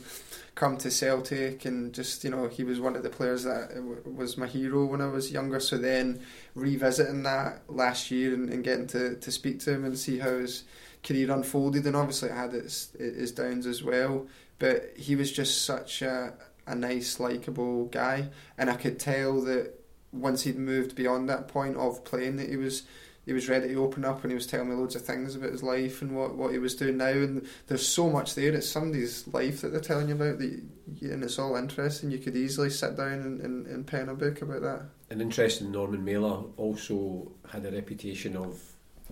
come 0.56 0.78
to 0.78 0.90
Celtic 0.90 1.66
and 1.66 1.92
just 1.92 2.24
you 2.24 2.30
know 2.30 2.48
he 2.48 2.64
was 2.64 2.80
one 2.80 2.96
of 2.96 3.04
the 3.04 3.10
players 3.10 3.44
that 3.44 3.70
was 4.04 4.36
my 4.36 4.46
hero 4.46 4.86
when 4.86 5.00
I 5.00 5.06
was 5.06 5.30
younger. 5.30 5.60
So 5.60 5.78
then 5.78 6.20
revisiting 6.56 7.22
that 7.22 7.62
last 7.68 8.10
year 8.10 8.34
and, 8.34 8.50
and 8.50 8.64
getting 8.64 8.88
to, 8.88 9.16
to 9.16 9.30
speak 9.30 9.60
to 9.60 9.74
him 9.74 9.84
and 9.84 9.96
see 9.96 10.18
how 10.18 10.38
his 10.38 10.64
career 11.04 11.30
unfolded, 11.30 11.86
and 11.86 11.94
obviously 11.94 12.30
it 12.30 12.34
had 12.34 12.54
its 12.54 12.92
its 12.98 13.30
downs 13.30 13.66
as 13.66 13.84
well. 13.84 14.26
But 14.58 14.94
he 14.96 15.14
was 15.14 15.30
just 15.30 15.64
such 15.64 16.02
a 16.02 16.32
a 16.66 16.74
nice, 16.74 17.20
likable 17.20 17.84
guy, 17.86 18.30
and 18.58 18.68
I 18.68 18.74
could 18.74 18.98
tell 18.98 19.40
that 19.42 19.74
once 20.10 20.42
he'd 20.42 20.58
moved 20.58 20.96
beyond 20.96 21.28
that 21.28 21.48
point 21.48 21.76
of 21.76 22.04
playing, 22.04 22.36
that 22.36 22.48
he 22.48 22.56
was 22.56 22.84
he 23.26 23.32
was 23.32 23.48
ready 23.48 23.68
to 23.68 23.82
open 23.82 24.04
up 24.04 24.22
and 24.22 24.30
he 24.30 24.36
was 24.36 24.46
telling 24.46 24.70
me 24.70 24.76
loads 24.76 24.94
of 24.94 25.02
things 25.02 25.34
about 25.34 25.50
his 25.50 25.62
life 25.62 26.00
and 26.00 26.16
what, 26.16 26.36
what 26.36 26.52
he 26.52 26.58
was 26.58 26.76
doing 26.76 26.96
now. 26.96 27.08
And 27.08 27.46
there's 27.66 27.86
so 27.86 28.08
much 28.08 28.36
there. 28.36 28.54
It's 28.54 28.68
somebody's 28.68 29.26
life 29.26 29.60
that 29.60 29.72
they're 29.72 29.80
telling 29.80 30.08
you 30.08 30.14
about 30.14 30.38
that 30.38 30.62
you, 30.94 31.12
and 31.12 31.24
it's 31.24 31.38
all 31.38 31.56
interesting. 31.56 32.12
You 32.12 32.18
could 32.18 32.36
easily 32.36 32.70
sit 32.70 32.96
down 32.96 33.12
and, 33.12 33.40
and, 33.40 33.66
and 33.66 33.86
pen 33.86 34.08
a 34.08 34.14
book 34.14 34.42
about 34.42 34.62
that. 34.62 34.82
An 35.10 35.20
interesting 35.20 35.72
Norman 35.72 36.04
Mailer 36.04 36.44
also 36.56 37.32
had 37.50 37.66
a 37.66 37.72
reputation 37.72 38.36
of 38.36 38.62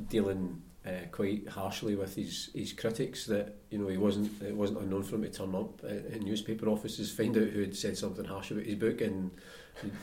dealing 0.08 0.62
uh, 0.86 1.06
quite 1.10 1.48
harshly 1.48 1.94
with 1.94 2.14
his, 2.14 2.50
his 2.54 2.72
critics 2.72 3.26
that 3.26 3.56
you 3.70 3.78
know 3.78 3.88
he 3.88 3.96
wasn't 3.96 4.30
it 4.42 4.54
wasn't 4.54 4.78
unknown 4.80 5.02
for 5.02 5.16
him 5.16 5.22
to 5.22 5.30
turn 5.30 5.54
up 5.54 5.82
in 5.82 6.24
newspaper 6.24 6.68
offices 6.68 7.10
find 7.10 7.36
out 7.36 7.48
who 7.48 7.60
had 7.60 7.74
said 7.74 7.96
something 7.96 8.24
harsh 8.24 8.50
about 8.50 8.64
his 8.64 8.74
book 8.74 9.00
and 9.00 9.30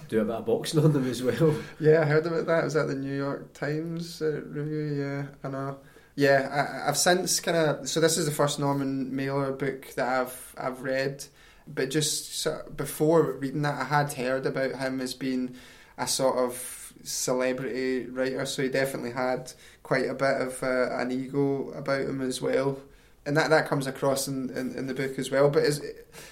do 0.09 0.21
a 0.21 0.25
bit 0.25 0.35
of 0.35 0.45
boxing 0.45 0.83
on 0.83 0.93
them 0.93 1.09
as 1.09 1.23
well. 1.23 1.55
Yeah, 1.79 2.01
I 2.01 2.05
heard 2.05 2.25
about 2.25 2.45
that. 2.47 2.63
Was 2.63 2.73
that 2.73 2.87
the 2.87 2.95
New 2.95 3.15
York 3.15 3.53
Times 3.53 4.21
uh, 4.21 4.41
review? 4.45 5.03
Yeah, 5.03 5.25
I 5.43 5.51
know. 5.51 5.77
Yeah, 6.15 6.81
I, 6.83 6.85
have 6.87 6.97
since 6.97 7.39
kind 7.39 7.57
of. 7.57 7.89
So 7.89 7.99
this 7.99 8.17
is 8.17 8.25
the 8.25 8.31
first 8.31 8.59
Norman 8.59 9.15
Mailer 9.15 9.51
book 9.53 9.93
that 9.95 10.07
I've 10.07 10.55
I've 10.57 10.81
read, 10.81 11.23
but 11.67 11.89
just 11.89 12.39
sort 12.39 12.67
of 12.67 12.77
before 12.77 13.31
reading 13.33 13.61
that, 13.61 13.79
I 13.79 13.85
had 13.85 14.13
heard 14.13 14.45
about 14.45 14.75
him 14.75 14.99
as 14.99 15.13
being 15.13 15.55
a 15.97 16.07
sort 16.07 16.37
of 16.37 16.80
celebrity 17.03 18.05
writer. 18.05 18.45
So 18.45 18.63
he 18.63 18.69
definitely 18.69 19.11
had 19.11 19.53
quite 19.83 20.09
a 20.09 20.13
bit 20.13 20.41
of 20.41 20.61
uh, 20.63 20.95
an 20.97 21.11
ego 21.11 21.71
about 21.71 22.01
him 22.01 22.21
as 22.21 22.41
well 22.41 22.79
and 23.25 23.37
that 23.37 23.49
that 23.51 23.67
comes 23.67 23.87
across 23.87 24.27
in, 24.27 24.49
in, 24.51 24.75
in 24.75 24.87
the 24.87 24.93
book 24.93 25.19
as 25.19 25.29
well. 25.29 25.49
But 25.49 25.63
is 25.63 25.83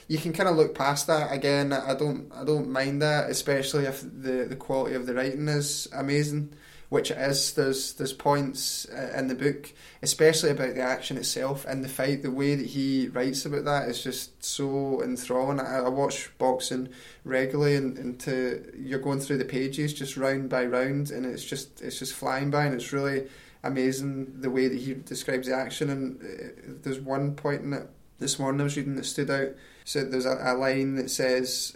you 0.08 0.18
can 0.18 0.34
kind 0.34 0.50
of 0.50 0.56
look 0.56 0.76
past 0.76 1.08
that 1.08 1.32
again. 1.32 1.72
I 1.72 1.94
don't 1.94 2.32
I 2.34 2.44
don't 2.44 2.70
mind 2.70 3.02
that, 3.02 3.30
especially 3.30 3.86
if 3.86 4.02
the, 4.02 4.46
the 4.50 4.56
quality 4.56 4.96
of 4.96 5.06
the 5.06 5.14
writing 5.14 5.48
is 5.48 5.88
amazing, 5.94 6.54
which 6.90 7.12
is. 7.12 7.54
There's 7.54 7.94
there's 7.94 8.14
points 8.14 8.88
uh, 8.90 9.14
in 9.18 9.28
the 9.28 9.36
book, 9.36 9.72
especially 10.02 10.50
about 10.50 10.76
the 10.76 10.82
action 10.82 11.18
itself 11.18 11.66
and 11.66 11.84
the 11.84 11.90
fight. 11.90 12.22
The 12.22 12.32
way 12.32 12.56
that 12.56 12.68
he 12.68 13.08
writes 13.08 13.46
about 13.46 13.66
that 13.66 13.88
is 13.88 14.04
just 14.04 14.44
so 14.44 15.02
enthralling. 15.02 15.60
I, 15.60 15.78
I 15.78 15.90
watch 15.90 16.30
boxing 16.38 16.90
regularly, 17.24 17.76
and, 17.76 17.98
and 17.98 18.20
to 18.22 18.72
you're 18.78 19.00
going 19.00 19.20
through 19.20 19.38
the 19.38 19.46
pages 19.46 19.94
just 19.94 20.18
round 20.18 20.50
by 20.50 20.66
round, 20.66 21.12
and 21.12 21.26
it's 21.26 21.46
just 21.46 21.82
it's 21.82 22.00
just 22.00 22.14
flying 22.14 22.50
by, 22.52 22.66
and 22.66 22.76
it's 22.76 22.92
really 22.92 23.28
amazing 23.64 24.42
the 24.42 24.50
way 24.50 24.68
that 24.68 24.80
he 24.80 24.94
describes 24.94 25.48
the 25.48 25.56
action. 25.56 25.90
And 25.90 26.22
uh, 26.22 26.78
there's 26.84 27.00
one 27.00 27.36
point 27.36 27.62
in 27.62 27.74
it 27.74 27.90
this 28.20 28.40
morning 28.40 28.62
I 28.62 28.66
was 28.66 28.78
reading 28.78 28.96
that 28.96 29.06
stood 29.06 29.30
out. 29.30 29.50
So 29.86 30.04
there's 30.04 30.26
a, 30.26 30.38
a 30.42 30.54
line 30.54 30.96
that 30.96 31.10
says, 31.10 31.76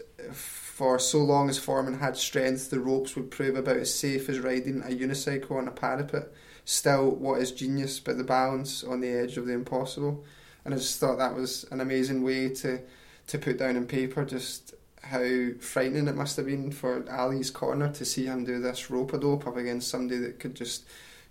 "For 0.74 0.98
so 0.98 1.20
long 1.20 1.52
as 1.52 1.60
Foreman 1.60 2.00
had 2.00 2.18
strength, 2.18 2.72
the 2.72 2.80
ropes 2.80 3.16
would 3.16 3.30
prove 3.30 3.56
about 3.56 3.78
as 3.78 3.94
safe 3.94 4.28
as 4.28 4.40
riding 4.40 4.82
a 4.82 4.88
unicycle 4.88 5.52
on 5.52 5.68
a 5.68 5.72
parapet. 5.72 6.34
Still, 6.66 7.12
what 7.12 7.40
is 7.40 7.52
genius 7.52 8.00
but 8.00 8.18
the 8.18 8.24
balance 8.24 8.84
on 8.84 9.00
the 9.00 9.10
edge 9.10 9.38
of 9.38 9.46
the 9.46 9.54
impossible?" 9.54 10.24
And 10.66 10.74
I 10.74 10.78
just 10.78 11.00
thought 11.00 11.20
that 11.20 11.36
was 11.36 11.64
an 11.70 11.80
amazing 11.80 12.24
way 12.24 12.50
to 12.50 12.80
to 13.28 13.38
put 13.38 13.60
down 13.60 13.76
in 13.76 13.86
paper 13.86 14.26
just 14.26 14.74
how 15.04 15.52
frightening 15.60 16.08
it 16.08 16.16
must 16.16 16.38
have 16.38 16.48
been 16.48 16.72
for 16.72 17.06
Ali's 17.08 17.52
corner 17.52 17.94
to 17.94 18.04
see 18.04 18.26
him 18.26 18.44
do 18.44 18.60
this 18.60 18.90
rope 18.90 19.14
a 19.14 19.20
dope 19.20 19.46
up 19.46 19.58
against 19.58 19.90
somebody 19.90 20.20
that 20.22 20.40
could 20.40 20.56
just 20.56 20.86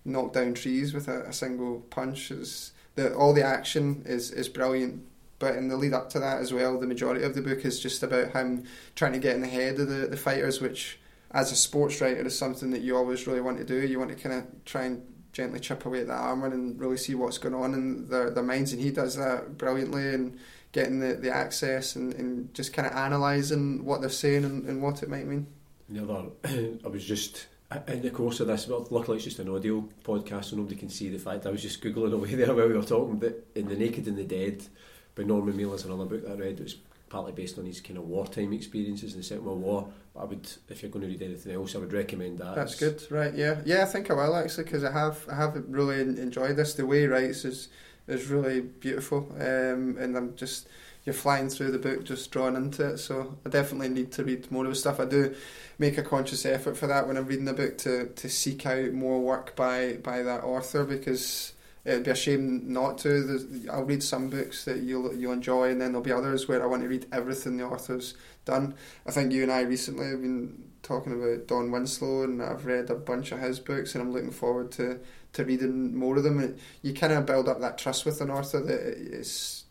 knock 0.05 0.35
down 0.35 0.55
trees 0.55 0.95
with 0.95 1.09
a, 1.09 1.23
a 1.23 1.33
single 1.33 1.81
punch. 1.91 2.31
Is 2.31 2.71
the 2.95 3.13
all 3.13 3.33
the 3.33 3.43
action 3.43 4.05
is 4.07 4.31
is 4.31 4.49
brilliant. 4.49 5.03
But 5.43 5.57
in 5.57 5.67
the 5.67 5.77
lead 5.77 5.93
up 5.93 6.09
to 6.11 6.21
that 6.21 6.39
as 6.39 6.53
well, 6.53 6.79
the 6.79 6.87
majority 6.87 7.25
of 7.25 7.35
the 7.35 7.43
book 7.43 7.65
is 7.65 7.81
just 7.81 8.01
about 8.05 8.31
him 8.31 8.63
trying 8.95 9.13
to 9.15 9.19
get 9.19 9.35
in 9.35 9.41
the 9.41 9.49
head 9.49 9.81
of 9.81 9.89
the, 9.89 10.07
the 10.07 10.17
fighters, 10.17 10.61
which 10.61 11.01
as 11.33 11.51
a 11.51 11.57
sports 11.57 12.01
writer 12.01 12.25
is 12.25 12.39
something 12.39 12.71
that 12.71 12.83
you 12.83 12.97
always 12.97 13.27
really 13.27 13.41
want 13.41 13.59
to 13.59 13.65
do. 13.65 13.85
You 13.85 13.99
want 13.99 14.11
to 14.11 14.15
kind 14.15 14.37
of 14.37 14.65
try 14.65 14.85
and 14.85 15.03
gently 15.33 15.59
chip 15.59 15.85
away 15.85 16.03
at 16.03 16.07
the 16.07 16.13
armour 16.13 16.47
and 16.47 16.79
really 16.79 16.97
see 16.97 17.17
what's 17.17 17.39
going 17.39 17.57
on 17.57 17.75
in 17.75 18.09
their, 18.09 18.31
their 18.31 18.45
minds. 18.45 18.73
And 18.73 18.81
he 18.81 18.93
does 18.93 19.17
that 19.17 19.59
brilliantly 19.59 20.15
and 20.15 20.39
getting 20.71 21.01
the, 21.01 21.15
the 21.15 21.35
access 21.35 21.97
and, 21.97 22.15
and 22.15 22.55
just 22.55 22.73
kind 22.73 22.87
of 22.87 22.93
analysing 22.93 23.85
what 23.85 24.01
they're 24.01 24.11
saying 24.11 24.45
and, 24.45 24.65
and 24.67 24.81
what 24.81 25.03
it 25.03 25.09
might 25.09 25.27
mean. 25.27 25.49
The 25.89 26.05
other, 26.05 26.29
I 26.85 26.89
was 26.89 27.05
just 27.05 27.49
uh, 27.73 27.81
in 27.89 28.03
the 28.03 28.11
course 28.11 28.39
of 28.39 28.47
this, 28.47 28.69
well, 28.69 28.87
luckily 28.91 29.17
it's 29.17 29.25
just 29.25 29.41
an 29.41 29.49
audio 29.49 29.89
podcast, 30.05 30.47
so 30.47 30.57
nobody 30.57 30.77
can 30.77 30.89
see 30.89 31.09
the 31.09 31.19
fact 31.19 31.47
I 31.47 31.51
was 31.51 31.63
just 31.63 31.83
googling 31.83 32.13
away 32.15 32.37
there 32.37 32.55
while 32.55 32.69
we 32.69 32.75
were 32.75 32.83
talking. 32.83 33.17
But 33.17 33.45
in 33.57 33.67
the 33.67 33.75
Naked 33.75 34.07
and 34.07 34.17
the 34.17 34.25
Dead, 34.25 34.63
by 35.15 35.23
Norman 35.23 35.57
Mailer, 35.57 35.75
is 35.75 35.85
another 35.85 36.05
book 36.05 36.23
that 36.23 36.33
I 36.33 36.35
read. 36.35 36.61
Was 36.61 36.77
partly 37.09 37.33
based 37.33 37.59
on 37.59 37.67
his 37.67 37.81
kind 37.81 37.99
of 37.99 38.09
wartime 38.09 38.55
experiences 38.55 39.13
in 39.13 39.19
the 39.19 39.25
Second 39.25 39.45
World 39.45 39.61
War. 39.61 39.89
But 40.15 40.21
I 40.21 40.25
would, 40.25 40.51
if 40.71 40.83
you're 40.83 40.91
going 40.91 41.03
to 41.03 41.09
read 41.09 41.23
anything 41.23 41.53
else, 41.53 41.75
I 41.75 41.79
would 41.79 41.93
recommend 41.93 42.39
that. 42.39 42.55
That's 42.55 42.75
good, 42.75 43.03
right? 43.11 43.35
Yeah, 43.35 43.61
yeah. 43.67 43.83
I 43.83 43.87
think 43.87 44.11
I 44.11 44.15
will 44.15 44.35
actually 44.35 44.65
because 44.65 44.85
I 44.85 44.93
have 44.93 45.27
I 45.31 45.37
have 45.37 45.63
really 45.69 46.01
enjoyed 46.01 46.57
this. 46.57 46.75
The 46.75 46.87
way 46.87 47.01
he 47.01 47.07
writes 47.07 47.45
is 47.45 47.69
is 48.09 48.29
really 48.29 48.61
beautiful, 48.61 49.29
um, 49.39 49.97
and 49.99 50.17
I'm 50.17 50.37
just 50.37 50.69
you're 51.05 51.15
flying 51.15 51.49
through 51.49 51.73
the 51.73 51.79
book, 51.79 52.05
just 52.05 52.31
drawn 52.31 52.57
into 52.57 52.91
it. 52.91 52.99
So 52.99 53.37
I 53.45 53.49
definitely 53.49 53.89
need 53.89 54.13
to 54.13 54.25
read 54.25 54.51
more 54.51 54.65
of 54.65 54.71
his 54.71 54.81
stuff. 54.81 55.01
I 55.01 55.05
do 55.05 55.35
make 55.79 55.99
a 55.99 56.03
conscious 56.03 56.47
effort 56.47 56.77
for 56.77 56.87
that 56.87 57.09
when 57.09 57.17
I'm 57.17 57.27
reading 57.27 57.45
the 57.45 57.53
book 57.53 57.79
to, 57.79 58.07
to 58.09 58.29
seek 58.29 58.65
out 58.67 58.93
more 58.93 59.21
work 59.21 59.57
by, 59.57 59.95
by 59.95 60.23
that 60.23 60.45
author 60.45 60.85
because 60.85 61.55
it'd 61.85 62.05
be 62.05 62.11
a 62.11 62.15
shame 62.15 62.73
not 62.73 62.99
to. 62.99 63.23
There's, 63.23 63.69
I'll 63.69 63.85
read 63.85 64.03
some 64.03 64.29
books 64.29 64.65
that 64.65 64.79
you'll 64.79 65.15
you'll 65.15 65.33
enjoy, 65.33 65.71
and 65.71 65.81
then 65.81 65.93
there'll 65.93 66.05
be 66.05 66.13
others 66.13 66.49
where 66.49 66.63
I 66.63 66.67
want 66.67 66.83
to 66.83 66.89
read 66.89 67.07
everything 67.13 67.57
the 67.57 67.65
author's 67.65 68.15
done. 68.45 68.75
I 69.07 69.11
think 69.11 69.33
you 69.33 69.43
and 69.43 69.53
I 69.53 69.63
recently 69.63 70.07
have 70.07 70.23
been 70.23 70.71
talking 70.83 71.13
about 71.13 71.47
Don 71.47 71.71
Winslow, 71.71 72.25
and 72.25 72.43
I've 72.43 72.67
read 72.67 72.91
a 72.91 72.95
bunch 72.95 73.33
of 73.33 73.41
his 73.41 73.61
books, 73.61 73.95
and 73.95 74.03
I'm 74.03 74.13
looking 74.13 74.31
forward 74.31 74.73
to 74.73 75.01
to 75.35 75.45
reading 75.45 75.97
more 75.97 76.17
of 76.17 76.25
them. 76.25 76.39
And 76.39 76.59
you 76.83 76.93
kind 76.95 77.13
of 77.13 77.27
build 77.27 77.49
up 77.49 77.61
that 77.61 77.79
trust 77.79 78.05
with 78.05 78.21
an 78.21 78.31
author 78.31 78.61
that 78.61 78.81
it's 79.19 79.65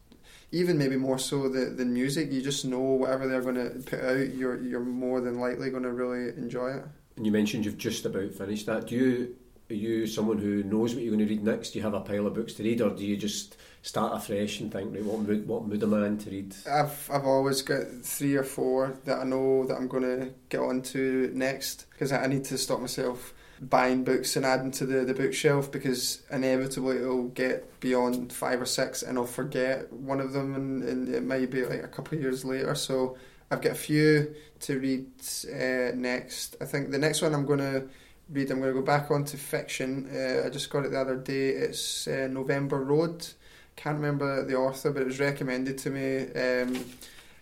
even 0.52 0.78
maybe 0.78 0.98
more 0.98 1.18
so 1.18 1.48
than, 1.48 1.78
than 1.78 1.94
music. 1.94 2.32
You 2.32 2.42
just 2.42 2.66
know 2.66 2.80
whatever 2.80 3.28
they're 3.28 3.42
going 3.42 3.56
to 3.56 3.80
put 3.90 4.04
out, 4.04 4.34
you're 4.34 4.62
you're 4.62 4.80
more 4.80 5.22
than 5.22 5.40
likely 5.40 5.70
going 5.70 5.84
to 5.84 5.92
really 5.92 6.30
enjoy 6.38 6.72
it. 6.72 6.84
And 7.16 7.26
you 7.26 7.32
mentioned 7.32 7.66
you've 7.66 7.78
just 7.78 8.06
about 8.06 8.34
finished 8.34 8.66
that. 8.66 8.88
Do 8.88 8.96
you 8.96 9.36
are 9.72 9.76
you 9.76 10.06
someone 10.06 10.38
who 10.38 10.64
knows 10.64 10.94
what 10.94 11.04
you're 11.04 11.16
going 11.16 11.26
to 11.26 11.34
read 11.34 11.44
next? 11.44 11.72
Do 11.72 11.80
you 11.80 11.84
have 11.84 11.94
a 11.94 12.02
pile 12.02 12.28
of 12.28 12.34
books 12.34 12.54
to 12.54 12.64
read, 12.64 12.82
or 12.82 12.90
do 12.90 13.06
you 13.06 13.18
just 13.18 13.58
start 13.82 14.16
afresh 14.16 14.60
and 14.60 14.72
think, 14.72 14.94
right, 14.94 15.04
what 15.04 15.20
mood, 15.20 15.48
what 15.48 15.66
mood 15.66 15.82
am 15.82 15.94
I 15.94 16.06
in 16.08 16.18
to 16.20 16.30
read? 16.30 16.56
I've 16.70 17.10
I've 17.12 17.26
always 17.26 17.62
got 17.62 17.84
three 18.04 18.36
or 18.36 18.44
four 18.44 18.98
that 19.06 19.20
I 19.20 19.24
know 19.24 19.66
that 19.66 19.76
I'm 19.76 19.88
going 19.88 20.04
to 20.04 20.34
get 20.50 20.60
on 20.60 20.82
to 20.84 21.32
next 21.34 21.88
because 21.92 22.12
I 22.12 22.28
need 22.28 22.44
to 22.46 22.58
stop 22.58 22.80
myself 22.80 23.34
buying 23.62 24.04
books 24.04 24.36
and 24.36 24.46
adding 24.46 24.72
to 24.72 24.88
the, 24.88 25.06
the 25.06 25.14
bookshelf 25.14 25.72
because 25.72 26.24
inevitably 26.32 26.98
it'll 26.98 27.28
get 27.28 27.80
beyond 27.80 28.34
five 28.34 28.60
or 28.60 28.66
six 28.66 29.04
and 29.04 29.20
I'll 29.20 29.26
forget 29.26 29.92
one 29.94 30.20
of 30.20 30.34
them 30.34 30.56
and, 30.56 30.84
and 30.84 31.14
it 31.14 31.24
might 31.24 31.52
be 31.52 31.64
like 31.64 31.84
a 31.84 31.88
couple 31.88 32.18
of 32.18 32.24
years 32.24 32.44
later. 32.44 32.74
So 32.74 33.18
I've 33.52 33.62
got 33.62 33.74
a 33.74 33.76
few 33.76 34.34
to 34.62 34.80
read 34.80 35.06
uh, 35.54 35.96
next. 35.96 36.56
I 36.60 36.66
think 36.66 36.90
the 36.90 36.98
next 36.98 37.22
one 37.22 37.36
I'm 37.36 37.46
going 37.46 37.60
to 37.60 37.88
read, 38.32 38.50
I'm 38.50 38.60
going 38.60 38.74
to 38.74 38.80
go 38.80 38.86
back 38.86 39.12
onto 39.12 39.38
fiction. 39.38 40.10
Uh, 40.14 40.46
I 40.46 40.50
just 40.50 40.70
got 40.70 40.86
it 40.86 40.92
the 40.92 41.00
other 41.00 41.18
day. 41.18 41.50
It's 41.50 42.08
uh, 42.08 42.28
November 42.32 42.80
Road. 42.84 43.28
Can't 43.76 43.98
remember 43.98 44.46
the 44.46 44.56
author, 44.56 44.92
but 44.92 45.02
it 45.02 45.06
was 45.06 45.20
recommended 45.20 45.78
to 45.80 45.90
me. 45.90 46.32
Um, 46.34 46.86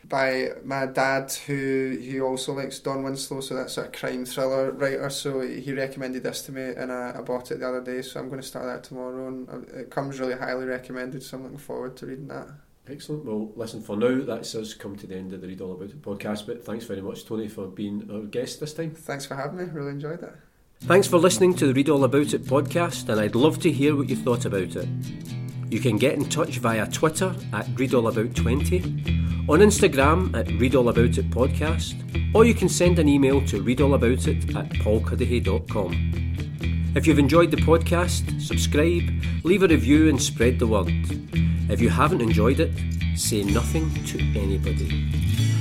by 0.08 0.50
my 0.64 0.86
dad, 0.86 1.32
who 1.46 1.98
he 2.02 2.20
also 2.22 2.54
likes 2.54 2.80
Don 2.80 3.04
Winslow, 3.04 3.42
so 3.42 3.56
that's 3.56 3.78
a 3.78 3.88
crime 3.90 4.26
thriller 4.26 4.72
writer. 4.72 5.10
So 5.10 5.42
he 5.42 5.74
recommended 5.74 6.24
this 6.24 6.42
to 6.44 6.52
me, 6.52 6.64
and 6.64 6.92
I, 6.92 7.16
I 7.18 7.22
bought 7.22 7.52
it 7.52 7.60
the 7.60 7.68
other 7.68 7.84
day. 7.84 8.02
So 8.02 8.20
I'm 8.20 8.30
going 8.30 8.42
to 8.42 8.48
start 8.48 8.66
that 8.66 8.84
tomorrow, 8.84 9.28
and 9.28 9.50
uh, 9.50 9.80
it 9.80 9.92
comes 9.92 10.20
really 10.20 10.36
highly 10.36 10.66
recommended. 10.66 11.22
So 11.22 11.38
I'm 11.38 11.44
looking 11.44 11.58
forward 11.58 11.98
to 11.98 12.06
reading 12.08 12.28
that. 12.28 12.48
Excellent. 12.88 13.26
Well, 13.26 13.52
listen, 13.56 13.82
for 13.82 13.96
now, 13.98 14.24
that's 14.24 14.56
us 14.56 14.74
come 14.74 14.96
to 14.96 15.06
the 15.06 15.16
end 15.16 15.34
of 15.34 15.42
the 15.42 15.48
Read 15.48 15.62
All 15.62 15.74
About 15.74 15.90
It 15.90 16.02
podcast. 16.02 16.48
But 16.48 16.66
thanks 16.66 16.86
very 16.86 17.02
much, 17.02 17.26
Tony, 17.26 17.48
for 17.48 17.68
being 17.68 18.10
our 18.12 18.22
guest 18.22 18.60
this 18.60 18.74
time. 18.74 18.92
Thanks 18.92 19.26
for 19.26 19.36
having 19.36 19.58
me. 19.58 19.66
Really 19.66 19.92
enjoyed 19.92 20.24
it. 20.24 20.34
Thanks 20.84 21.08
for 21.08 21.18
listening 21.18 21.54
to 21.56 21.68
the 21.68 21.74
Read 21.74 21.90
All 21.90 22.06
About 22.06 22.34
It 22.34 22.46
podcast, 22.46 23.10
and 23.10 23.20
I'd 23.20 23.36
love 23.36 23.60
to 23.60 23.72
hear 23.72 23.96
what 23.96 24.10
you 24.10 24.16
thought 24.16 24.46
about 24.46 24.76
it. 24.76 24.88
You 25.70 25.80
can 25.80 25.98
get 25.98 26.16
in 26.16 26.28
touch 26.28 26.58
via 26.58 26.88
Twitter 26.88 27.36
at 27.54 27.68
ReadAllAbout20, 27.76 29.50
on 29.50 29.60
Instagram 29.60 30.36
at 30.36 30.48
ReadAllAboutIt 30.48 31.30
podcast, 31.30 31.94
or 32.34 32.46
you 32.46 32.56
can 32.56 32.70
send 32.70 32.98
an 32.98 33.08
email 33.08 33.46
to 33.48 33.62
readallaboutit 33.62 34.56
at 34.56 34.70
paulcuddihy.com. 34.70 36.94
If 36.96 37.06
you've 37.06 37.20
enjoyed 37.20 37.52
the 37.52 37.58
podcast, 37.58 38.42
subscribe, 38.42 39.12
leave 39.44 39.62
a 39.62 39.68
review, 39.68 40.10
and 40.10 40.20
spread 40.20 40.58
the 40.58 40.68
word. 40.68 40.90
If 41.70 41.82
you 41.82 41.90
haven't 41.90 42.22
enjoyed 42.22 42.62
it, 42.62 42.72
say 43.16 43.44
nothing 43.44 43.94
to 44.06 44.18
anybody. 44.40 45.12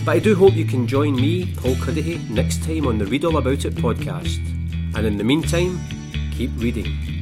But 0.07 0.13
I 0.13 0.19
do 0.21 0.35
hope 0.35 0.55
you 0.55 0.65
can 0.65 0.87
join 0.87 1.17
me, 1.17 1.53
Paul 1.57 1.75
Cuddihy, 1.75 2.31
next 2.31 2.63
time 2.63 2.87
on 2.87 2.97
the 2.97 3.05
Read 3.05 3.27
All 3.27 3.37
About 3.37 3.67
It 3.67 3.75
podcast. 3.75 4.58
And 4.95 5.07
in 5.07 5.17
the 5.19 5.25
meantime, 5.25 5.79
keep 6.33 6.51
reading. 6.57 7.18